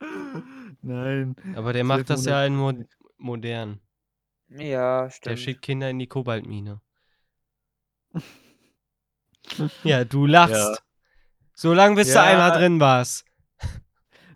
Nein. 0.82 1.36
Aber 1.56 1.72
der 1.72 1.84
macht 1.84 2.10
das 2.10 2.24
ja 2.24 2.44
in 2.44 2.54
mo 2.56 2.72
modern. 3.16 3.80
Ja, 4.50 5.02
Der 5.04 5.10
stimmt. 5.10 5.38
schickt 5.40 5.62
Kinder 5.62 5.90
in 5.90 5.98
die 5.98 6.06
Kobaltmine. 6.06 6.80
Ja, 9.84 10.04
du 10.04 10.26
lachst. 10.26 10.82
So 11.54 11.74
lange, 11.74 11.96
bis 11.96 12.08
du 12.08 12.14
Ja. 12.14 12.22
einmal 12.24 12.52
drin 12.52 12.78
warst. 12.80 13.24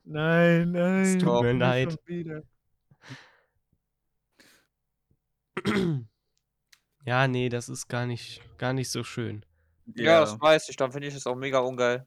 Nein, 0.04 0.72
nein. 0.72 1.18
tut 1.18 1.42
mir 1.42 1.52
leid. 1.52 1.96
Ja, 7.04 7.26
nee, 7.26 7.48
das 7.48 7.68
ist 7.68 7.88
gar 7.88 8.06
nicht, 8.06 8.40
gar 8.58 8.72
nicht 8.72 8.90
so 8.90 9.02
schön. 9.02 9.44
Ja, 9.96 10.20
das 10.20 10.40
weiß 10.40 10.68
ich. 10.68 10.76
Dann 10.76 10.92
finde 10.92 11.08
ich 11.08 11.14
es 11.14 11.26
auch 11.26 11.34
mega 11.34 11.58
ungeil. 11.58 12.06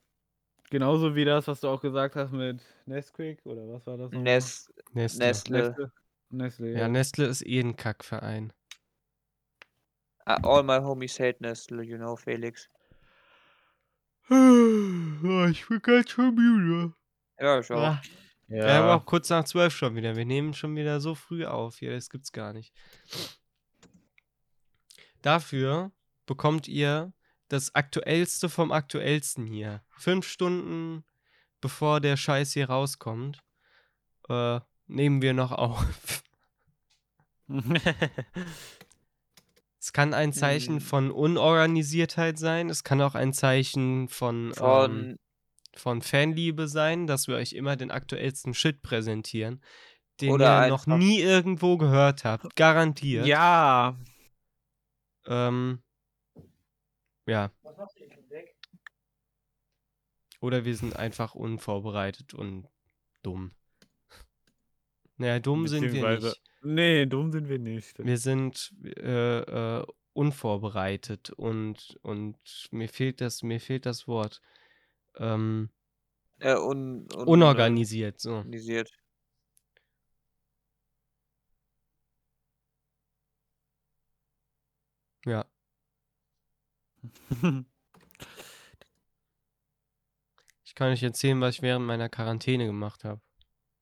Genauso 0.69 1.15
wie 1.15 1.25
das, 1.25 1.47
was 1.47 1.61
du 1.61 1.67
auch 1.67 1.81
gesagt 1.81 2.15
hast 2.15 2.31
mit 2.31 2.61
Nesquik 2.85 3.45
oder 3.45 3.67
was 3.67 3.85
war 3.85 3.97
das? 3.97 4.11
nochmal? 4.11 4.23
Nest, 4.23 4.73
Nestle. 4.93 5.25
Nestle. 5.25 5.59
Nestle. 5.59 5.91
Nestle, 6.29 6.71
Ja, 6.71 6.79
ja. 6.79 6.87
Nestle 6.87 7.25
ist 7.25 7.45
eh 7.45 7.59
ein 7.59 7.75
Kackverein. 7.75 8.51
All 10.25 10.63
my 10.63 10.79
homies 10.79 11.19
hate 11.19 11.37
Nestle, 11.39 11.83
you 11.83 11.97
know, 11.97 12.15
Felix. 12.15 12.69
Oh, 14.29 15.45
ich 15.51 15.67
bin 15.67 15.81
ganz 15.81 16.09
schon 16.09 16.33
müde. 16.33 16.93
Ja, 17.39 17.59
ich 17.59 17.71
auch. 17.71 17.77
Ah. 17.77 18.01
ja. 18.47 18.65
Wir 18.65 18.73
haben 18.73 18.89
auch 18.89 19.05
kurz 19.05 19.29
nach 19.29 19.43
zwölf 19.43 19.75
schon 19.75 19.95
wieder. 19.95 20.15
Wir 20.15 20.25
nehmen 20.25 20.53
schon 20.53 20.75
wieder 20.75 20.99
so 20.99 21.13
früh 21.13 21.45
auf. 21.45 21.77
Hier, 21.77 21.91
das 21.91 22.09
gibt's 22.09 22.31
gar 22.31 22.53
nicht. 22.53 22.73
Dafür 25.25 25.91
bekommt 26.27 26.67
ihr 26.67 27.11
das 27.47 27.73
Aktuellste 27.73 28.47
vom 28.47 28.71
Aktuellsten 28.71 29.47
hier. 29.47 29.81
Fünf 29.97 30.27
Stunden 30.27 31.03
bevor 31.61 31.99
der 31.99 32.15
Scheiß 32.15 32.53
hier 32.53 32.69
rauskommt, 32.69 33.41
äh, 34.29 34.59
nehmen 34.85 35.23
wir 35.23 35.33
noch 35.33 35.51
auf. 35.51 35.83
Es 39.79 39.93
kann 39.93 40.15
ein 40.15 40.33
Zeichen 40.33 40.75
Hm. 40.75 40.81
von 40.81 41.11
Unorganisiertheit 41.11 42.39
sein. 42.39 42.71
Es 42.71 42.83
kann 42.83 43.01
auch 43.01 43.13
ein 43.13 43.33
Zeichen 43.33 44.09
von, 44.09 44.47
ähm, 44.47 44.53
Von, 44.55 45.19
von 45.75 46.01
Fanliebe 46.01 46.67
sein, 46.67 47.05
dass 47.05 47.27
wir 47.27 47.35
euch 47.35 47.53
immer 47.53 47.75
den 47.75 47.91
aktuellsten 47.91 48.55
Shit 48.55 48.81
präsentieren, 48.81 49.61
den 50.21 50.39
ihr 50.39 50.67
noch 50.69 50.87
nie 50.87 51.19
irgendwo 51.19 51.77
gehört 51.77 52.25
habt. 52.25 52.55
Garantiert. 52.55 53.27
ja. 53.27 53.95
Ähm, 55.27 55.81
ja. 57.25 57.51
Oder 60.41 60.65
wir 60.65 60.75
sind 60.75 60.95
einfach 60.95 61.33
unvorbereitet 61.33 62.33
und 62.33 62.67
dumm. 63.23 63.51
Naja, 65.17 65.39
dumm 65.39 65.67
sind 65.67 65.91
wir 65.91 66.19
nicht. 66.19 66.41
Nee, 66.61 67.05
dumm 67.05 67.31
sind 67.31 67.47
wir 67.47 67.59
nicht. 67.59 67.97
Wir 67.99 68.17
sind 68.17 68.73
äh, 68.83 69.39
äh, 69.39 69.85
unvorbereitet 70.13 71.29
und, 71.31 71.97
und 72.01 72.37
mir 72.71 72.89
fehlt 72.89 73.21
das, 73.21 73.43
mir 73.43 73.59
fehlt 73.59 73.85
das 73.85 74.07
Wort. 74.07 74.41
Ähm, 75.17 75.69
äh, 76.39 76.55
un, 76.55 77.07
un, 77.13 77.27
unorganisiert, 77.27 78.19
so. 78.19 78.35
Organisiert. 78.35 78.91
Ja. 85.25 85.45
Ich 90.67 90.77
kann 90.77 90.91
euch 90.91 91.03
erzählen, 91.03 91.39
was 91.39 91.55
ich 91.55 91.61
während 91.61 91.85
meiner 91.85 92.09
Quarantäne 92.09 92.65
gemacht 92.65 93.05
habe. 93.05 93.21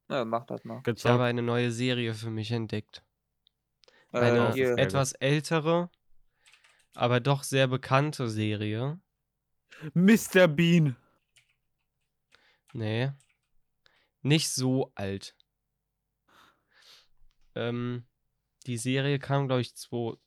Ja, 0.10 0.26
mach 0.26 0.46
das 0.46 0.64
mal. 0.64 0.84
Ich 0.86 1.06
habe 1.06 1.24
eine 1.24 1.42
neue 1.42 1.72
Serie 1.72 2.14
für 2.14 2.30
mich 2.30 2.52
entdeckt. 2.52 3.04
Äh, 4.12 4.20
Eine 4.20 4.50
gut. 4.52 4.78
etwas 4.78 5.14
ältere, 5.14 5.90
aber 6.94 7.20
doch 7.20 7.42
sehr 7.42 7.68
bekannte 7.68 8.30
Serie. 8.30 9.00
Mr. 9.96 10.48
Bean. 10.48 10.96
Nee. 12.74 13.12
Nicht 14.22 14.52
so 14.52 14.92
alt. 14.94 15.36
Ähm, 17.56 18.06
die 18.68 18.78
Serie 18.78 19.18
kam, 19.18 19.48
glaube 19.48 19.62
ich, 19.62 19.76
2 19.76 20.18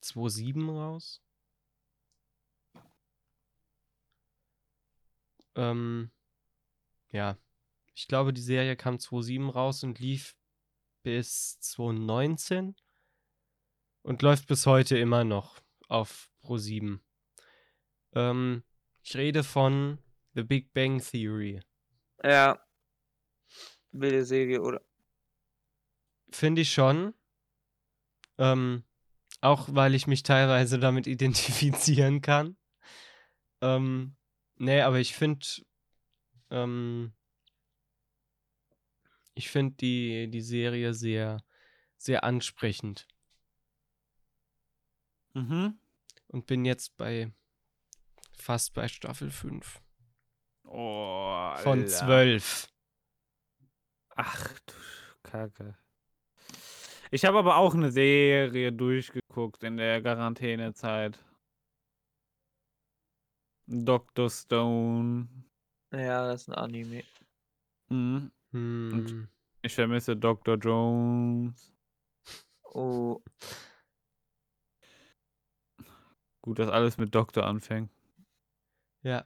2007 0.00 0.68
raus. 0.70 1.22
Ähm, 5.54 6.10
ja. 7.10 7.36
Ich 7.94 8.06
glaube, 8.06 8.32
die 8.32 8.40
Serie 8.40 8.76
kam 8.76 8.98
2007 8.98 9.50
raus 9.50 9.82
und 9.82 9.98
lief 9.98 10.36
bis 11.02 11.58
2019 11.60 12.76
und 14.02 14.22
läuft 14.22 14.46
bis 14.46 14.66
heute 14.66 14.96
immer 14.98 15.24
noch 15.24 15.60
auf 15.88 16.30
Pro7. 16.42 17.00
Ähm, 18.12 18.62
ich 19.02 19.16
rede 19.16 19.42
von 19.42 19.98
The 20.34 20.44
Big 20.44 20.72
Bang 20.72 21.00
Theory. 21.00 21.60
Ja. 22.22 22.64
Wilde 23.90 24.24
Serie, 24.24 24.62
oder? 24.62 24.80
Finde 26.30 26.62
ich 26.62 26.72
schon. 26.72 27.14
Ähm, 28.36 28.84
auch 29.40 29.68
weil 29.72 29.94
ich 29.94 30.06
mich 30.06 30.22
teilweise 30.22 30.78
damit 30.78 31.06
identifizieren 31.06 32.20
kann. 32.20 32.56
Ähm, 33.60 34.16
nee, 34.56 34.80
aber 34.80 34.98
ich 34.98 35.14
finde, 35.14 35.46
ähm, 36.50 37.12
ich 39.34 39.50
finde 39.50 39.76
die, 39.76 40.28
die 40.30 40.40
Serie 40.40 40.94
sehr, 40.94 41.42
sehr 41.96 42.24
ansprechend 42.24 43.06
Mhm. 45.34 45.78
und 46.28 46.46
bin 46.46 46.64
jetzt 46.64 46.96
bei 46.96 47.32
fast 48.36 48.74
bei 48.74 48.88
Staffel 48.88 49.30
5 49.30 49.80
Oh, 50.64 51.52
von 51.56 51.80
Alter. 51.80 51.88
12. 51.88 52.68
Ach 54.16 54.58
du 54.66 54.72
Kacke. 55.22 55.76
Ich 57.10 57.24
habe 57.24 57.38
aber 57.38 57.56
auch 57.56 57.74
eine 57.74 57.90
Serie 57.90 58.72
durchgeguckt 58.72 59.62
in 59.64 59.76
der 59.76 60.02
Quarantänezeit. 60.02 61.18
Dr. 63.66 64.30
Stone. 64.30 65.28
Ja, 65.92 66.26
das 66.26 66.42
ist 66.42 66.48
ein 66.48 66.54
Anime. 66.54 67.04
Mhm. 67.88 68.30
Hm, 68.52 69.28
Ich 69.62 69.74
vermisse 69.74 70.16
Dr. 70.16 70.56
Jones. 70.56 71.72
Oh, 72.64 73.22
Gut, 76.42 76.58
dass 76.58 76.68
alles 76.70 76.96
mit 76.98 77.14
Doktor 77.14 77.44
anfängt. 77.46 77.90
ja. 79.02 79.24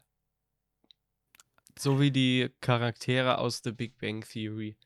So 1.78 1.99
wie 2.01 2.11
die 2.11 2.51
Charaktere 2.61 3.39
aus 3.39 3.62
The 3.64 3.72
Big 3.72 3.97
Bang 3.99 4.20
Theory. 4.22 4.76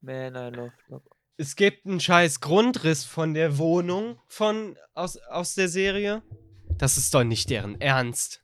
Man, 0.00 0.34
I 0.34 0.54
love 0.54 0.72
Doc. 0.88 1.16
Es 1.38 1.54
gibt 1.54 1.86
einen 1.86 2.00
scheiß 2.00 2.40
Grundriss 2.40 3.04
von 3.04 3.34
der 3.34 3.58
Wohnung 3.58 4.18
von 4.26 4.76
aus, 4.94 5.16
aus 5.18 5.54
der 5.54 5.68
Serie. 5.68 6.22
Das 6.68 6.96
ist 6.96 7.14
doch 7.14 7.24
nicht 7.24 7.50
deren 7.50 7.80
Ernst. 7.80 8.42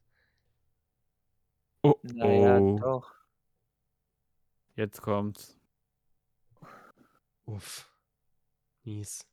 oh, 1.83 1.95
Naja, 2.03 2.59
oh. 2.59 2.79
doch. 2.79 3.15
Jetzt 4.77 5.01
kommt's. 5.03 5.59
Uff. 7.45 7.91
Mies. 8.85 9.27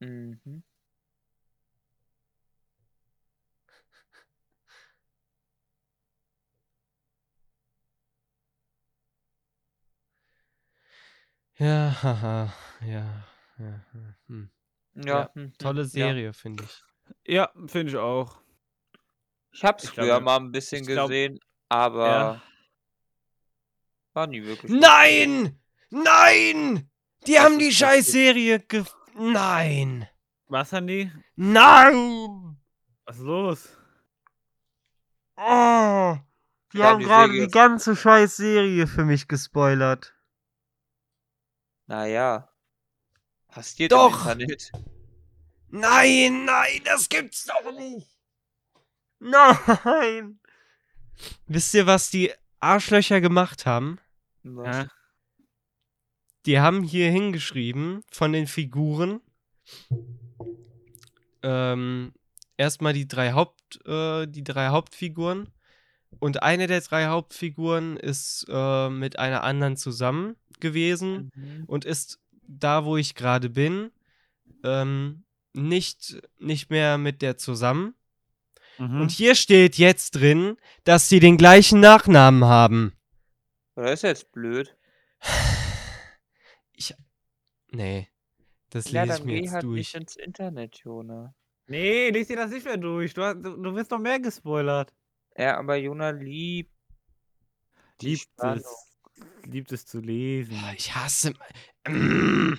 Mhm. 0.00 0.62
Ja, 11.60 11.94
haha. 12.02 12.52
Ja. 12.80 13.04
ja 13.58 13.80
hm, 13.92 14.14
hm. 14.28 14.50
Ja, 14.94 15.02
Ja, 15.04 15.30
hm, 15.34 15.42
hm, 15.42 15.52
Tolle 15.58 15.82
ja. 15.82 15.88
Serie, 15.88 16.32
finde 16.32 16.64
ich. 16.64 16.82
Ja, 17.34 17.50
finde 17.66 17.90
ich 17.92 17.96
auch. 17.98 18.40
Ich 19.52 19.62
hab's 19.64 19.84
Ich 19.84 19.90
früher 19.90 20.04
glaube- 20.06 20.24
mal 20.24 20.36
ein 20.36 20.52
bisschen 20.52 20.82
ich 20.82 20.88
glaub- 20.88 21.08
gesehen, 21.08 21.38
aber 21.68 22.06
Ja. 22.08 22.42
war 24.14 24.26
nie 24.26 24.42
wirklich. 24.42 24.70
gut. 24.72 24.80
Nein! 24.80 25.60
Nein! 25.90 26.88
Die 27.26 27.34
Was 27.34 27.40
haben 27.40 27.58
die 27.58 27.66
ist 27.68 27.80
passiert? 27.80 28.04
Serie 28.06 28.60
ge... 28.60 28.84
Nein! 29.18 30.08
Was, 30.48 30.72
Handy? 30.72 31.12
Nein! 31.36 32.56
Was 33.04 33.16
ist 33.18 33.22
los? 33.24 33.76
Oh! 35.36 36.16
Die 36.72 36.78
Ja, 36.78 36.86
haben 36.90 37.00
die 37.00 37.04
gerade 37.04 37.26
Serie 37.26 37.40
die 37.40 37.46
ist- 37.46 37.52
ganze 37.52 37.96
scheiß 37.96 38.36
Serie 38.36 38.86
für 38.86 39.04
mich 39.04 39.28
gespoilert. 39.28 40.14
Naja. 41.90 42.48
Passiert 43.48 43.90
Doch! 43.90 44.24
im 44.26 44.38
Internet. 44.38 44.70
Nein, 45.70 46.44
nein, 46.44 46.80
das 46.84 47.08
gibt's 47.08 47.46
doch 47.46 47.72
nicht. 47.72 48.06
Nein. 49.18 50.38
Wisst 51.48 51.74
ihr, 51.74 51.88
was 51.88 52.08
die 52.10 52.32
Arschlöcher 52.60 53.20
gemacht 53.20 53.66
haben? 53.66 53.98
Was? 54.44 54.76
Hä? 54.76 54.88
Die 56.46 56.60
haben 56.60 56.84
hier 56.84 57.10
hingeschrieben 57.10 58.04
von 58.12 58.32
den 58.32 58.46
Figuren. 58.46 59.20
Ähm, 61.42 62.12
erstmal 62.56 62.92
die 62.92 63.08
drei 63.08 63.32
Haupt, 63.32 63.84
äh, 63.84 64.28
die 64.28 64.44
drei 64.44 64.68
Hauptfiguren. 64.68 65.52
Und 66.20 66.44
eine 66.44 66.68
der 66.68 66.82
drei 66.82 67.06
Hauptfiguren 67.06 67.96
ist 67.96 68.46
äh, 68.48 68.88
mit 68.90 69.18
einer 69.18 69.42
anderen 69.42 69.76
zusammen 69.76 70.36
gewesen. 70.60 71.30
Mhm. 71.34 71.64
und 71.66 71.84
ist 71.84 72.18
da, 72.42 72.84
wo 72.84 72.96
ich 72.96 73.14
gerade 73.14 73.48
bin, 73.50 73.90
ähm, 74.64 75.24
nicht, 75.52 76.20
nicht 76.38 76.70
mehr 76.70 76.98
mit 76.98 77.22
der 77.22 77.36
zusammen. 77.36 77.94
Mhm. 78.78 79.00
Und 79.02 79.10
hier 79.10 79.34
steht 79.34 79.76
jetzt 79.78 80.12
drin, 80.12 80.56
dass 80.84 81.08
sie 81.08 81.20
den 81.20 81.36
gleichen 81.36 81.80
Nachnamen 81.80 82.44
haben. 82.44 82.92
Das 83.76 83.92
ist 83.92 84.02
jetzt 84.02 84.32
blöd. 84.32 84.76
Ich. 86.72 86.94
Nee. 87.70 88.08
Das 88.70 88.90
Ja, 88.90 89.02
lese 89.04 89.18
ich 89.18 89.24
mir 89.24 89.34
geh 89.34 89.40
jetzt 89.42 89.52
halt 89.52 89.64
durch. 89.64 89.78
nicht 89.78 89.94
ins 89.94 90.16
Internet, 90.16 90.76
Jona. 90.84 91.34
nee, 91.66 92.10
lies 92.10 92.28
dir 92.28 92.36
das 92.36 92.50
nicht 92.50 92.64
mehr 92.64 92.76
durch. 92.76 93.14
Du, 93.14 93.22
hast- 93.22 93.42
du, 93.42 93.74
wirst 93.74 93.90
noch 93.90 93.98
mehr 93.98 94.20
gespoilert. 94.20 94.92
Ja, 95.36 95.58
aber 95.58 95.76
Jona 95.76 96.10
liebt 96.10 96.72
die 98.00 98.06
Liebt 98.14 98.28
es, 98.38 98.64
liebt 99.44 99.72
es 99.72 99.86
zu 99.86 100.00
lesen. 100.00 100.54
Ah, 100.64 100.72
Ich 100.74 100.94
hasse. 100.94 101.34
Mm. 101.88 102.54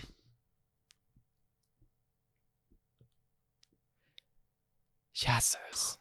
Ich 5.14 5.28
hasse 5.30 5.57
es. 5.72 5.99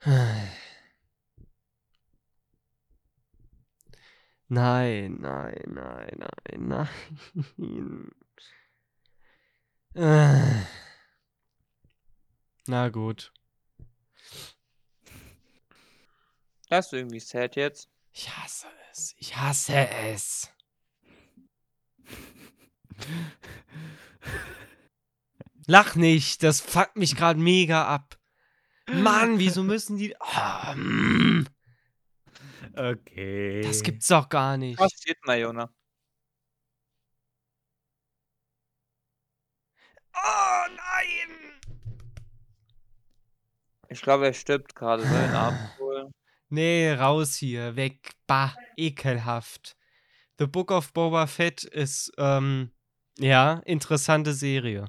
Nein, 4.50 5.18
nein, 5.20 5.62
nein, 5.66 6.18
nein, 6.18 6.88
nein. 7.56 8.12
Na 12.68 12.88
gut. 12.90 13.32
Das 16.68 16.86
ist 16.86 16.92
irgendwie 16.92 17.20
sad 17.20 17.56
jetzt. 17.56 17.88
Ich 18.12 18.28
hasse 18.36 18.66
es. 18.92 19.14
Ich 19.18 19.36
hasse 19.36 19.88
es. 19.88 20.50
Lach 25.66 25.94
nicht, 25.96 26.42
das 26.42 26.60
fuckt 26.60 26.96
mich 26.96 27.14
gerade 27.14 27.38
mega 27.38 27.86
ab. 27.86 28.18
Mann, 28.90 29.38
wieso 29.38 29.62
müssen 29.62 29.98
die. 29.98 30.18
Ah, 30.20 30.74
mm, 30.74 31.46
Okay. 32.74 33.60
das 33.62 33.82
gibt's 33.82 34.06
doch 34.08 34.28
gar 34.28 34.56
nicht. 34.56 34.78
Passiert 34.78 35.18
mal, 35.26 35.38
Jona. 35.38 35.70
Oh 40.14 40.66
nein! 40.76 41.17
Ich 43.88 44.02
glaube, 44.02 44.26
er 44.26 44.32
stirbt 44.32 44.74
gerade. 44.74 45.02
Soll 45.02 45.24
ihn 45.24 45.34
abholen? 45.34 46.12
Nee, 46.50 46.92
raus 46.92 47.36
hier, 47.36 47.76
weg. 47.76 48.12
Bah, 48.26 48.54
ekelhaft. 48.76 49.76
The 50.38 50.46
Book 50.46 50.70
of 50.70 50.92
Boba 50.92 51.26
Fett 51.26 51.64
ist, 51.64 52.12
ähm, 52.16 52.70
ja, 53.18 53.60
interessante 53.64 54.32
Serie. 54.32 54.86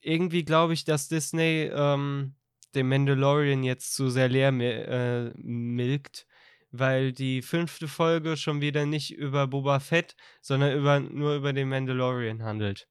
Irgendwie 0.00 0.44
glaube 0.44 0.74
ich, 0.74 0.84
dass 0.84 1.08
Disney 1.08 1.70
ähm, 1.72 2.36
den 2.74 2.88
Mandalorian 2.88 3.64
jetzt 3.64 3.94
zu 3.94 4.10
sehr 4.10 4.28
leer 4.28 4.48
äh, 4.48 5.32
milkt, 5.36 6.26
weil 6.70 7.12
die 7.12 7.40
fünfte 7.40 7.88
Folge 7.88 8.36
schon 8.36 8.60
wieder 8.60 8.84
nicht 8.84 9.14
über 9.14 9.46
Boba 9.46 9.80
Fett, 9.80 10.14
sondern 10.42 10.76
über, 10.76 11.00
nur 11.00 11.36
über 11.36 11.52
den 11.52 11.68
Mandalorian 11.68 12.42
handelt. 12.42 12.86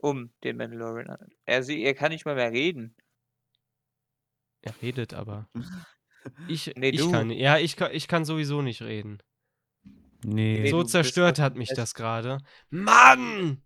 Um 0.00 0.32
den 0.42 0.56
Mandalorian. 0.56 1.18
Er, 1.44 1.62
sie, 1.62 1.82
er 1.82 1.94
kann 1.94 2.12
nicht 2.12 2.24
mal 2.24 2.34
mehr 2.34 2.52
reden. 2.52 2.96
Er 4.64 4.80
redet 4.82 5.14
aber. 5.14 5.48
Ich, 6.48 6.72
Nee, 6.76 6.88
ich 6.88 7.00
du. 7.00 7.10
kann, 7.10 7.28
ja, 7.30 7.58
ich 7.58 7.76
kann, 7.76 7.92
ich 7.92 8.08
kann 8.08 8.24
sowieso 8.24 8.62
nicht 8.62 8.80
reden. 8.80 9.18
Nee. 10.24 10.60
Nee, 10.62 10.70
so 10.70 10.82
zerstört 10.82 11.38
hat 11.38 11.54
mich 11.54 11.68
das 11.74 11.92
gerade. 11.92 12.38
Mann! 12.70 13.62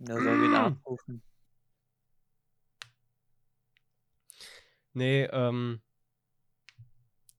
Da 0.00 0.14
sollen 0.14 0.40
wir 0.40 0.46
ihn 0.46 0.50
Mm. 0.50 0.54
anrufen. 0.56 1.22
Nee, 4.92 5.24
ähm. 5.26 5.80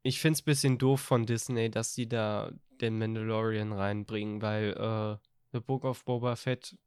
Ich 0.03 0.21
find's 0.21 0.41
bisschen 0.41 0.77
doof 0.77 1.01
von 1.01 1.25
Disney, 1.25 1.69
dass 1.69 1.93
sie 1.93 2.07
da 2.07 2.51
den 2.79 2.97
Mandalorian 2.97 3.73
reinbringen, 3.73 4.41
weil 4.41 4.71
äh, 4.71 5.17
The 5.51 5.59
Book 5.59 5.83
of 5.83 6.05
Boba 6.05 6.35
Fett 6.37 6.77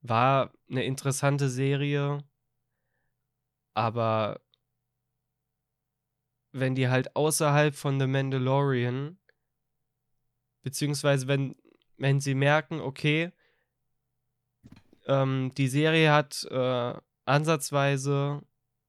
war 0.00 0.52
eine 0.70 0.84
interessante 0.84 1.50
Serie, 1.50 2.24
aber 3.74 4.40
wenn 6.52 6.74
die 6.74 6.88
halt 6.88 7.14
außerhalb 7.14 7.74
von 7.74 8.00
The 8.00 8.06
Mandalorian, 8.06 9.18
beziehungsweise 10.62 11.28
wenn, 11.28 11.56
wenn 11.96 12.20
sie 12.20 12.34
merken, 12.34 12.80
okay, 12.80 13.32
ähm, 15.06 15.52
die 15.56 15.68
Serie 15.68 16.12
hat 16.12 16.44
äh, 16.50 16.94
ansatzweise 17.24 18.42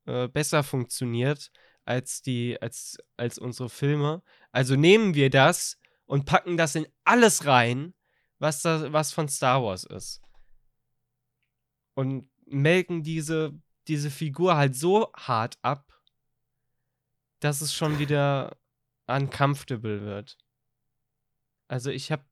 äh, 0.05 0.27
besser 0.27 0.63
funktioniert 0.63 1.51
als 1.85 2.21
die, 2.21 2.61
als, 2.61 2.97
als 3.17 3.37
unsere 3.37 3.69
Filme. 3.69 4.23
Also 4.51 4.75
nehmen 4.75 5.13
wir 5.13 5.29
das 5.29 5.77
und 6.05 6.25
packen 6.25 6.57
das 6.57 6.75
in 6.75 6.87
alles 7.03 7.45
rein, 7.45 7.93
was, 8.39 8.61
da, 8.61 8.91
was 8.91 9.13
von 9.13 9.27
Star 9.29 9.63
Wars 9.63 9.83
ist. 9.83 10.21
Und 11.93 12.29
melken 12.45 13.03
diese, 13.03 13.53
diese 13.87 14.09
Figur 14.09 14.55
halt 14.55 14.75
so 14.75 15.11
hart 15.13 15.57
ab, 15.61 15.91
dass 17.39 17.61
es 17.61 17.73
schon 17.73 17.99
wieder 17.99 18.57
uncomfortable 19.07 20.01
wird. 20.01 20.37
Also 21.67 21.89
ich 21.89 22.11
habe 22.11 22.23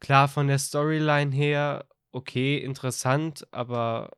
klar 0.00 0.28
von 0.28 0.48
der 0.48 0.58
Storyline 0.58 1.34
her, 1.34 1.86
okay, 2.12 2.58
interessant, 2.58 3.46
aber 3.52 4.10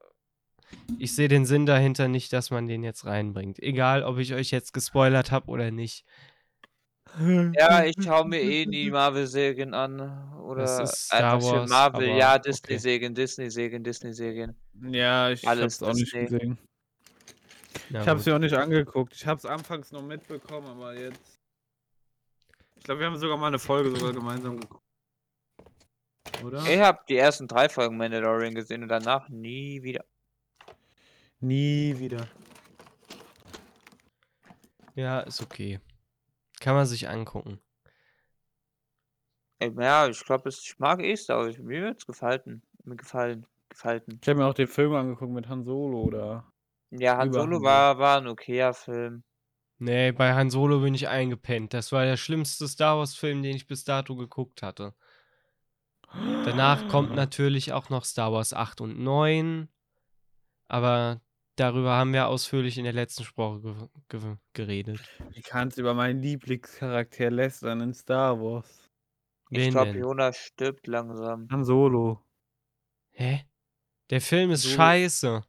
ich 0.98 1.14
sehe 1.14 1.28
den 1.28 1.46
Sinn 1.46 1.66
dahinter 1.66 2.08
nicht, 2.08 2.32
dass 2.32 2.50
man 2.50 2.68
den 2.68 2.84
jetzt 2.84 3.04
reinbringt. 3.04 3.58
Egal, 3.58 4.02
ob 4.04 4.18
ich 4.18 4.34
euch 4.34 4.50
jetzt 4.50 4.72
gespoilert 4.72 5.30
habe 5.30 5.48
oder 5.48 5.70
nicht. 5.70 6.04
Ja, 7.18 7.84
ich 7.84 7.96
schaue 8.00 8.28
mir 8.28 8.40
eh 8.40 8.66
die 8.66 8.90
Marvel-Serien 8.90 9.74
an. 9.74 10.00
Oder 10.42 10.82
ist 10.82 11.06
Star 11.06 11.42
Wars, 11.42 11.68
Marvel. 11.68 12.16
Ja, 12.16 12.34
okay. 12.36 12.42
Disney-Serien, 12.46 13.14
Disney-Serien, 13.14 13.82
Disney-Serien. 13.82 14.56
Ja, 14.82 15.30
ich 15.30 15.46
Alles 15.46 15.80
hab's 15.80 15.82
auch 15.82 15.94
nicht 15.94 16.12
gesehen. 16.12 16.58
Na 17.90 18.02
Ich 18.02 18.08
hab's 18.08 18.24
mir 18.24 18.34
auch 18.34 18.38
nicht 18.38 18.54
angeguckt. 18.54 19.14
Ich 19.14 19.26
hab's 19.26 19.44
anfangs 19.44 19.92
noch 19.92 20.02
mitbekommen, 20.02 20.66
aber 20.66 20.98
jetzt. 20.98 21.38
Ich 22.76 22.84
glaube, 22.84 23.00
wir 23.00 23.06
haben 23.06 23.18
sogar 23.18 23.36
mal 23.36 23.48
eine 23.48 23.58
Folge 23.58 23.90
sogar 23.90 24.12
gemeinsam 24.12 24.58
geguckt. 24.58 24.84
Oder? 26.42 26.64
Ich 26.66 26.80
habe 26.80 27.00
die 27.08 27.16
ersten 27.16 27.46
drei 27.46 27.68
Folgen 27.68 27.96
Mandalorian 27.96 28.54
gesehen 28.54 28.82
und 28.82 28.88
danach 28.88 29.28
nie 29.28 29.82
wieder. 29.82 30.04
Nie 31.40 31.98
wieder. 31.98 32.28
Ja, 34.94 35.20
ist 35.20 35.42
okay. 35.42 35.80
Kann 36.60 36.74
man 36.74 36.86
sich 36.86 37.08
angucken. 37.08 37.60
Ey, 39.58 39.72
Ja, 39.78 40.08
ich 40.08 40.24
glaube, 40.24 40.48
ich 40.48 40.78
mag 40.78 41.00
Wars. 41.00 41.58
Mir 41.58 41.82
wird's 41.82 42.06
gefallen. 42.06 42.62
Mir 42.84 42.96
gefallen. 42.96 43.46
Gefallen. 43.70 44.02
Ich 44.20 44.28
habe 44.28 44.40
mir 44.40 44.46
auch 44.46 44.54
den 44.54 44.68
Film 44.68 44.94
angeguckt 44.94 45.32
mit 45.32 45.48
Han 45.48 45.64
Solo 45.64 46.10
da. 46.10 46.52
Ja, 46.90 47.16
Han 47.16 47.32
Solo 47.32 47.56
Han 47.56 47.62
war, 47.62 47.98
war 47.98 48.18
ein 48.18 48.26
okayer 48.26 48.74
Film. 48.74 49.22
Nee, 49.78 50.12
bei 50.12 50.34
Han 50.34 50.50
Solo 50.50 50.80
bin 50.80 50.94
ich 50.94 51.08
eingepennt. 51.08 51.72
Das 51.72 51.90
war 51.90 52.04
der 52.04 52.18
schlimmste 52.18 52.68
Star 52.68 52.98
Wars-Film, 52.98 53.42
den 53.42 53.56
ich 53.56 53.66
bis 53.66 53.84
dato 53.84 54.14
geguckt 54.14 54.62
hatte. 54.62 54.94
Danach 56.12 56.86
kommt 56.88 57.14
natürlich 57.14 57.72
auch 57.72 57.88
noch 57.88 58.04
Star 58.04 58.32
Wars 58.32 58.52
8 58.52 58.82
und 58.82 58.98
9. 58.98 59.68
Aber 60.68 61.22
darüber 61.56 61.92
haben 61.96 62.12
wir 62.12 62.28
ausführlich 62.28 62.76
in 62.76 62.84
der 62.84 62.92
letzten 62.92 63.24
Sprache 63.24 63.60
ge 63.62 63.74
ge 64.08 64.36
geredet. 64.52 65.00
Wie 65.32 65.42
kannst 65.42 65.78
du 65.78 65.82
über 65.82 65.94
meinen 65.94 66.20
Lieblingscharakter 66.20 67.30
lästern 67.30 67.80
in 67.80 67.94
Star 67.94 68.38
Wars? 68.38 68.90
Ich 69.50 69.70
glaube? 69.70 69.98
Jonas 69.98 70.36
stirbt 70.36 70.86
langsam. 70.86 71.48
Han 71.50 71.64
Solo. 71.64 72.20
Hä? 73.10 73.44
Der 74.10 74.20
Film 74.20 74.50
ist 74.50 74.62
Solo- 74.62 74.74
scheiße. 74.76 75.44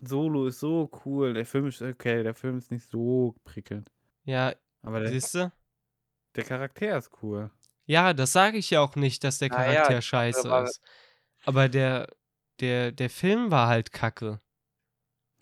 Solo 0.00 0.46
ist 0.46 0.60
so 0.60 0.90
cool. 1.04 1.34
Der 1.34 1.46
Film 1.46 1.66
ist 1.66 1.80
okay, 1.82 2.22
der 2.22 2.34
Film 2.34 2.58
ist 2.58 2.70
nicht 2.70 2.88
so 2.88 3.34
prickelnd. 3.44 3.90
Ja, 4.24 4.54
Aber 4.82 5.00
der, 5.00 5.10
siehst 5.10 5.34
du? 5.34 5.50
der 6.36 6.44
Charakter 6.44 6.96
ist 6.98 7.10
cool. 7.22 7.50
Ja, 7.86 8.12
das 8.12 8.32
sage 8.32 8.58
ich 8.58 8.70
ja 8.70 8.80
auch 8.80 8.96
nicht, 8.96 9.24
dass 9.24 9.38
der 9.38 9.48
ja, 9.48 9.54
Charakter 9.54 9.96
die 9.96 10.02
scheiße 10.02 10.48
war- 10.50 10.64
ist. 10.64 10.80
Aber 11.44 11.68
der, 11.68 12.08
der, 12.60 12.92
der 12.92 13.10
Film 13.10 13.50
war 13.50 13.68
halt 13.68 13.92
kacke. 13.92 14.40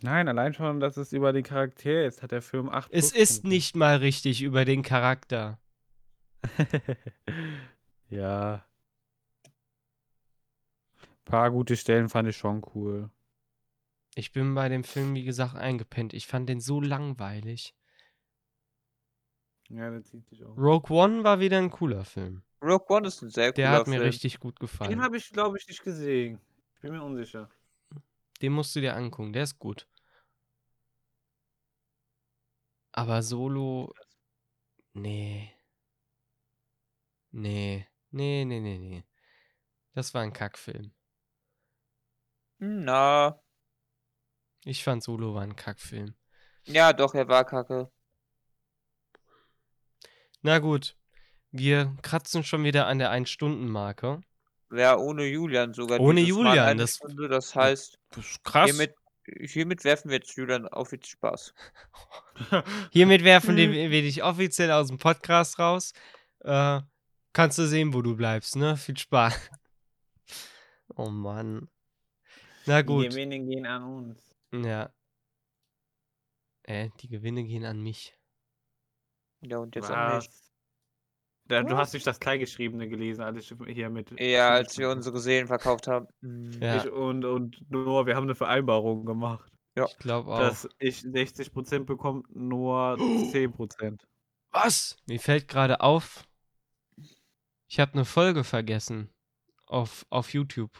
Nein, 0.03 0.29
allein 0.29 0.53
schon, 0.53 0.79
dass 0.79 0.99
es 0.99 1.13
über 1.13 1.33
den 1.33 1.43
Charakter 1.43 2.05
ist, 2.05 2.23
hat 2.23 2.31
der 2.31 2.43
Film 2.43 2.69
8 2.69 2.93
Es 2.93 3.13
ist 3.13 3.45
nicht 3.45 3.75
mal 3.77 3.97
richtig 3.97 4.43
über 4.43 4.65
den 4.67 4.83
Charakter. 4.83 5.59
ja. 8.09 8.65
Ein 11.27 11.31
paar 11.31 11.51
gute 11.51 11.77
Stellen 11.77 12.09
fand 12.09 12.29
ich 12.29 12.37
schon 12.37 12.63
cool. 12.75 13.11
Ich 14.15 14.31
bin 14.31 14.55
bei 14.55 14.69
dem 14.69 14.85
Film, 14.85 15.15
wie 15.15 15.25
gesagt, 15.25 15.57
eingepennt. 15.57 16.15
Ich 16.15 16.29
fand 16.29 16.49
den 16.49 16.61
so 16.61 16.81
langweilig. 16.81 17.75
Ja, 19.69 19.91
der 19.91 20.05
zieht 20.05 20.25
sich 20.29 20.45
auch. 20.45 20.57
Rogue 20.57 20.97
One 20.97 21.25
war 21.25 21.41
wieder 21.41 21.59
ein 21.59 21.71
cooler 21.71 22.05
Film. 22.05 22.43
Rogue 22.63 22.87
One 22.97 23.09
ist 23.09 23.23
ein 23.23 23.31
sehr 23.31 23.51
Der 23.53 23.67
cooler 23.67 23.79
hat 23.81 23.87
mir 23.89 23.95
Film. 23.97 24.07
richtig 24.07 24.39
gut 24.39 24.55
Den 24.61 24.61
gefallen. 24.61 25.03
habe 25.03 25.17
ich, 25.17 25.31
glaube 25.33 25.59
ich, 25.59 25.67
nicht 25.67 25.83
gesehen. 25.83 26.41
Ich 26.77 26.81
bin 26.83 26.93
mir 26.93 27.03
unsicher. 27.03 27.51
Den 28.41 28.53
musst 28.53 28.77
du 28.77 28.81
dir 28.81 28.95
angucken, 28.95 29.33
der 29.33 29.43
ist 29.43 29.59
gut. 29.59 29.89
Aber 32.93 33.21
Solo. 33.23 33.93
Nee. 34.95 35.53
Nee. 37.33 37.87
Nee, 38.13 38.45
nee, 38.45 38.61
nee, 38.61 38.79
nee. 38.79 39.05
Das 39.93 40.15
war 40.15 40.23
ein 40.23 40.33
Kackfilm. 40.33 40.93
Na, 42.59 43.39
Ich 44.65 44.83
fand 44.83 45.03
Solo 45.03 45.35
war 45.35 45.43
ein 45.43 45.57
Kackfilm. 45.57 46.15
ja, 46.65 46.93
doch, 46.93 47.15
er 47.15 47.29
war 47.29 47.45
kacke. 47.45 47.91
Na 50.43 50.59
gut. 50.59 50.97
Wir 51.51 51.97
kratzen 52.03 52.45
schon 52.45 52.65
wieder 52.65 52.87
an 52.87 52.99
der 52.99 53.11
1-Stunden-Marke. 53.13 54.21
Ja, 54.73 54.97
ohne 54.97 55.25
Julian 55.27 55.73
sogar. 55.75 56.01
Ohne 56.01 56.21
Julian, 56.21 56.77
das- 56.79 56.97
Stunde, 56.97 57.29
das 57.29 57.55
heißt, 57.55 57.99
Das 58.11 58.25
ist 58.27 58.45
krass. 58.45 58.65
hiermit, 58.67 58.95
hiermit 59.41 59.85
werfen 59.85 60.11
wir 60.11 60.17
jetzt 60.19 60.35
Julian 60.37 60.67
auf 60.69 60.89
viel 60.91 61.05
Spaß. 61.05 61.55
Hiermit 62.93 63.25
werfen 63.25 63.57
wir 63.57 63.71
wir 63.73 64.03
dich 64.03 64.23
offiziell 64.23 64.71
aus 64.73 64.89
dem 64.89 64.99
Podcast 64.99 65.59
raus. 65.59 65.93
Äh, 66.41 66.81
kannst 67.33 67.59
du 67.59 67.67
sehen, 67.67 67.95
wo 67.95 68.03
du 68.03 68.17
bleibst, 68.17 68.57
ne? 68.57 68.77
Viel 68.77 68.97
Spaß. 68.99 69.35
Oh 70.97 71.09
Mann. 71.11 71.69
Na 72.67 72.83
Die 72.83 72.87
gut. 72.87 73.11
Gewinne 73.11 73.41
gehen 73.41 73.67
an 73.67 73.83
uns. 73.85 74.35
Ja. 74.53 74.91
Äh, 76.65 76.91
die 77.01 77.09
Gewinne 77.09 77.45
gehen 77.45 77.65
an 77.65 77.81
mich. 77.83 78.19
Ja, 79.43 79.59
und 79.59 79.75
jetzt 79.75 79.91
auch 79.91 80.15
nicht. 80.17 80.29
Was? 80.29 80.53
Da, 81.49 81.63
du 81.63 81.77
hast 81.77 81.95
nicht 81.95 82.07
das 82.07 82.19
Kleingeschriebene 82.19 82.89
gelesen, 82.89 83.23
als 83.23 83.39
ich 83.39 83.55
hier 83.69 83.89
mit. 83.89 84.19
Ja, 84.21 84.51
als 84.51 84.77
wir 84.79 84.91
unsere 84.91 85.21
Seelen 85.21 85.47
verkauft 85.47 85.87
haben. 85.87 86.09
Hm. 86.21 86.61
Ja. 86.61 86.77
Ich 86.79 86.91
und, 86.91 87.25
und 87.25 87.71
nur, 87.71 88.07
wir 88.07 88.17
haben 88.17 88.25
eine 88.25 88.35
Vereinbarung 88.35 89.05
gemacht, 89.05 89.53
Ich 89.77 89.99
glaube 89.99 90.33
auch. 90.33 90.41
dass 90.41 90.69
ich 90.81 90.99
60% 90.99 91.85
bekomme, 91.85 92.25
nur 92.31 92.97
10%. 92.99 94.01
Was? 94.51 94.97
Mir 95.07 95.21
fällt 95.21 95.47
gerade 95.47 95.81
auf, 95.83 96.27
ich 97.69 97.79
habe 97.79 97.93
eine 97.93 98.05
Folge 98.05 98.43
vergessen. 98.43 99.11
Auf, 99.67 100.07
auf 100.11 100.33
YouTube. 100.33 100.71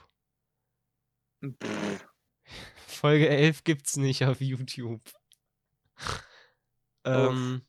Pff, 1.43 2.07
Folge 2.87 3.29
11 3.29 3.65
gibt's 3.65 3.97
nicht 3.97 4.25
auf 4.25 4.41
YouTube. 4.41 5.03
ähm, 7.05 7.63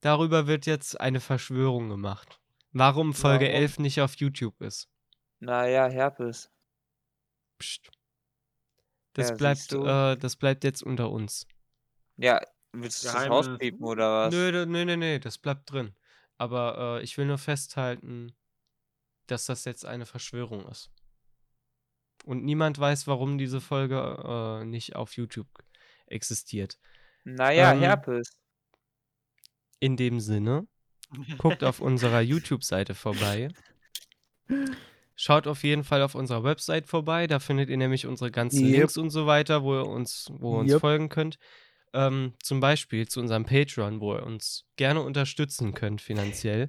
darüber 0.00 0.46
wird 0.46 0.66
jetzt 0.66 1.00
eine 1.00 1.20
Verschwörung 1.20 1.88
gemacht. 1.88 2.40
Warum 2.72 3.14
Folge 3.14 3.46
Warum? 3.46 3.56
11 3.62 3.78
nicht 3.78 4.00
auf 4.00 4.14
YouTube 4.16 4.60
ist. 4.60 4.88
Naja, 5.40 5.88
Herpes. 5.88 6.50
Psst. 7.58 7.90
Das 9.14 9.30
Ja, 9.30 9.36
bleibt, 9.36 9.72
äh, 9.72 10.16
das 10.16 10.36
bleibt 10.36 10.64
jetzt 10.64 10.82
unter 10.82 11.10
uns. 11.10 11.46
Ja, 12.16 12.40
willst 12.72 13.02
du 13.02 13.06
das 13.08 13.14
Geheimnis. 13.14 13.48
rauspiepen 13.48 13.84
oder 13.84 14.12
was? 14.26 14.34
Nö, 14.34 14.52
nö, 14.66 14.84
nö, 14.84 14.96
nö, 14.96 15.18
das 15.18 15.38
bleibt 15.38 15.70
drin. 15.72 15.94
Aber 16.36 16.98
äh, 17.00 17.02
ich 17.02 17.16
will 17.18 17.26
nur 17.26 17.38
festhalten, 17.38 18.36
dass 19.26 19.46
das 19.46 19.64
jetzt 19.64 19.84
eine 19.84 20.06
Verschwörung 20.06 20.66
ist. 20.68 20.90
Und 22.24 22.44
niemand 22.44 22.78
weiß, 22.78 23.06
warum 23.06 23.38
diese 23.38 23.60
Folge 23.60 24.60
äh, 24.60 24.64
nicht 24.64 24.96
auf 24.96 25.16
YouTube 25.16 25.48
existiert. 26.06 26.78
Naja, 27.24 27.72
Ähm, 27.72 27.80
Herpes. 27.80 28.36
In 29.80 29.96
dem 29.96 30.20
Sinne, 30.20 30.66
guckt 31.38 31.62
auf 31.62 31.80
unserer 31.80 32.20
YouTube-Seite 32.20 32.94
vorbei. 32.94 33.48
Schaut 35.14 35.46
auf 35.46 35.62
jeden 35.64 35.84
Fall 35.84 36.02
auf 36.02 36.14
unserer 36.14 36.44
Website 36.44 36.86
vorbei. 36.86 37.26
Da 37.26 37.38
findet 37.38 37.70
ihr 37.70 37.76
nämlich 37.76 38.06
unsere 38.06 38.30
ganzen 38.30 38.64
Yep. 38.66 38.72
Links 38.76 38.96
und 38.96 39.10
so 39.10 39.26
weiter, 39.26 39.62
wo 39.62 39.74
ihr 39.78 39.86
uns, 39.86 40.30
wo 40.38 40.56
ihr 40.56 40.60
uns 40.60 40.72
Yep. 40.72 40.80
folgen 40.80 41.08
könnt. 41.08 41.38
Ähm, 41.92 42.34
zum 42.42 42.60
Beispiel 42.60 43.08
zu 43.08 43.20
unserem 43.20 43.44
Patreon, 43.44 44.00
wo 44.00 44.14
ihr 44.14 44.22
uns 44.22 44.66
gerne 44.76 45.00
unterstützen 45.00 45.74
könnt 45.74 46.00
finanziell. 46.00 46.68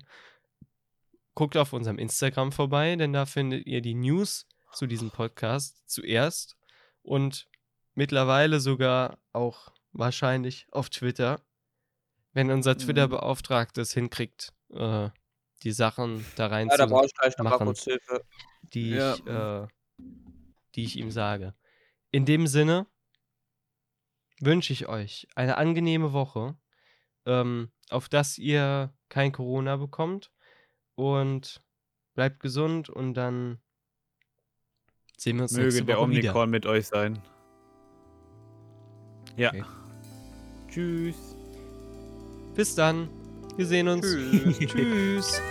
Guckt 1.36 1.58
auf 1.58 1.74
unserem 1.74 1.98
Instagram 2.00 2.52
vorbei, 2.52 2.96
denn 2.96 3.14
da 3.14 3.26
findet 3.26 3.66
ihr 3.68 3.82
die 3.82 3.96
News 3.96 4.48
zu 4.74 4.88
diesem 4.88 5.12
Podcast 5.12 5.84
zuerst 5.90 6.58
und 7.02 7.48
mittlerweile 7.96 8.60
sogar 8.60 9.20
auch 9.34 9.72
wahrscheinlich 9.92 10.68
auf 10.72 10.90
Twitter, 10.90 11.42
wenn 12.34 12.52
unser 12.52 12.74
Mhm. 12.76 12.80
Twitter-Beauftragter 12.80 13.82
es 13.82 13.94
hinkriegt, 13.94 14.54
äh, 14.72 15.10
die 15.64 15.72
Sachen 15.72 16.26
da 16.36 16.48
rein 16.48 16.70
Ja, 16.70 16.78
da 16.78 16.86
zu 16.88 16.94
brauche 16.94 17.06
ich 17.06 17.14
gleich 17.16 17.38
machen. 17.40 17.66
kurz 17.66 17.84
Hilfe. 17.84 18.24
die 18.62 18.92
Ja. 18.92 19.16
ich, 19.16 19.26
äh, 19.28 19.68
die 20.76 20.84
ich 20.84 20.96
ihm 20.98 21.12
sage. 21.12 21.56
In 22.12 22.26
dem 22.26 22.48
Sinne 22.48 22.88
wünsche 24.40 24.72
ich 24.74 24.88
euch 24.88 25.28
eine 25.36 25.58
angenehme 25.58 26.14
Woche, 26.14 26.58
ähm, 27.26 27.72
auf 27.90 28.08
dass 28.10 28.38
ihr 28.38 28.94
kein 29.10 29.32
Corona 29.32 29.76
bekommt 29.78 30.32
und 30.96 31.62
bleibt 32.14 32.40
gesund 32.40 32.90
und 32.90 33.16
dann 33.16 33.60
sehen 35.20 35.38
wir 35.38 35.44
uns 35.44 35.52
Möge 35.54 35.66
nächste 35.66 35.86
der 35.86 35.98
Woche 35.98 36.10
wieder. 36.12 36.30
Omikron 36.30 36.50
mit 36.50 36.66
euch 36.66 36.88
sein. 36.88 37.20
Ja. 39.36 39.50
Okay. 39.50 39.64
Tschüss. 40.70 41.16
Bis 42.56 42.76
dann. 42.76 43.10
Wir 43.58 43.66
sehen 43.66 43.88
uns. 43.88 44.06
Tschüss. 44.06 44.60
Tschüss. 44.60 45.42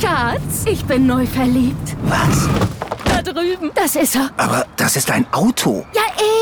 Schatz, 0.00 0.66
ich 0.66 0.84
bin 0.84 1.06
neu 1.06 1.26
verliebt. 1.26 1.96
Was? 2.04 2.48
Da 3.04 3.22
drüben. 3.22 3.70
Das 3.74 3.94
ist 3.96 4.16
er. 4.16 4.30
Aber 4.36 4.66
das 4.76 4.96
ist 4.96 5.10
ein 5.10 5.26
Auto. 5.32 5.86
Ja, 5.94 6.02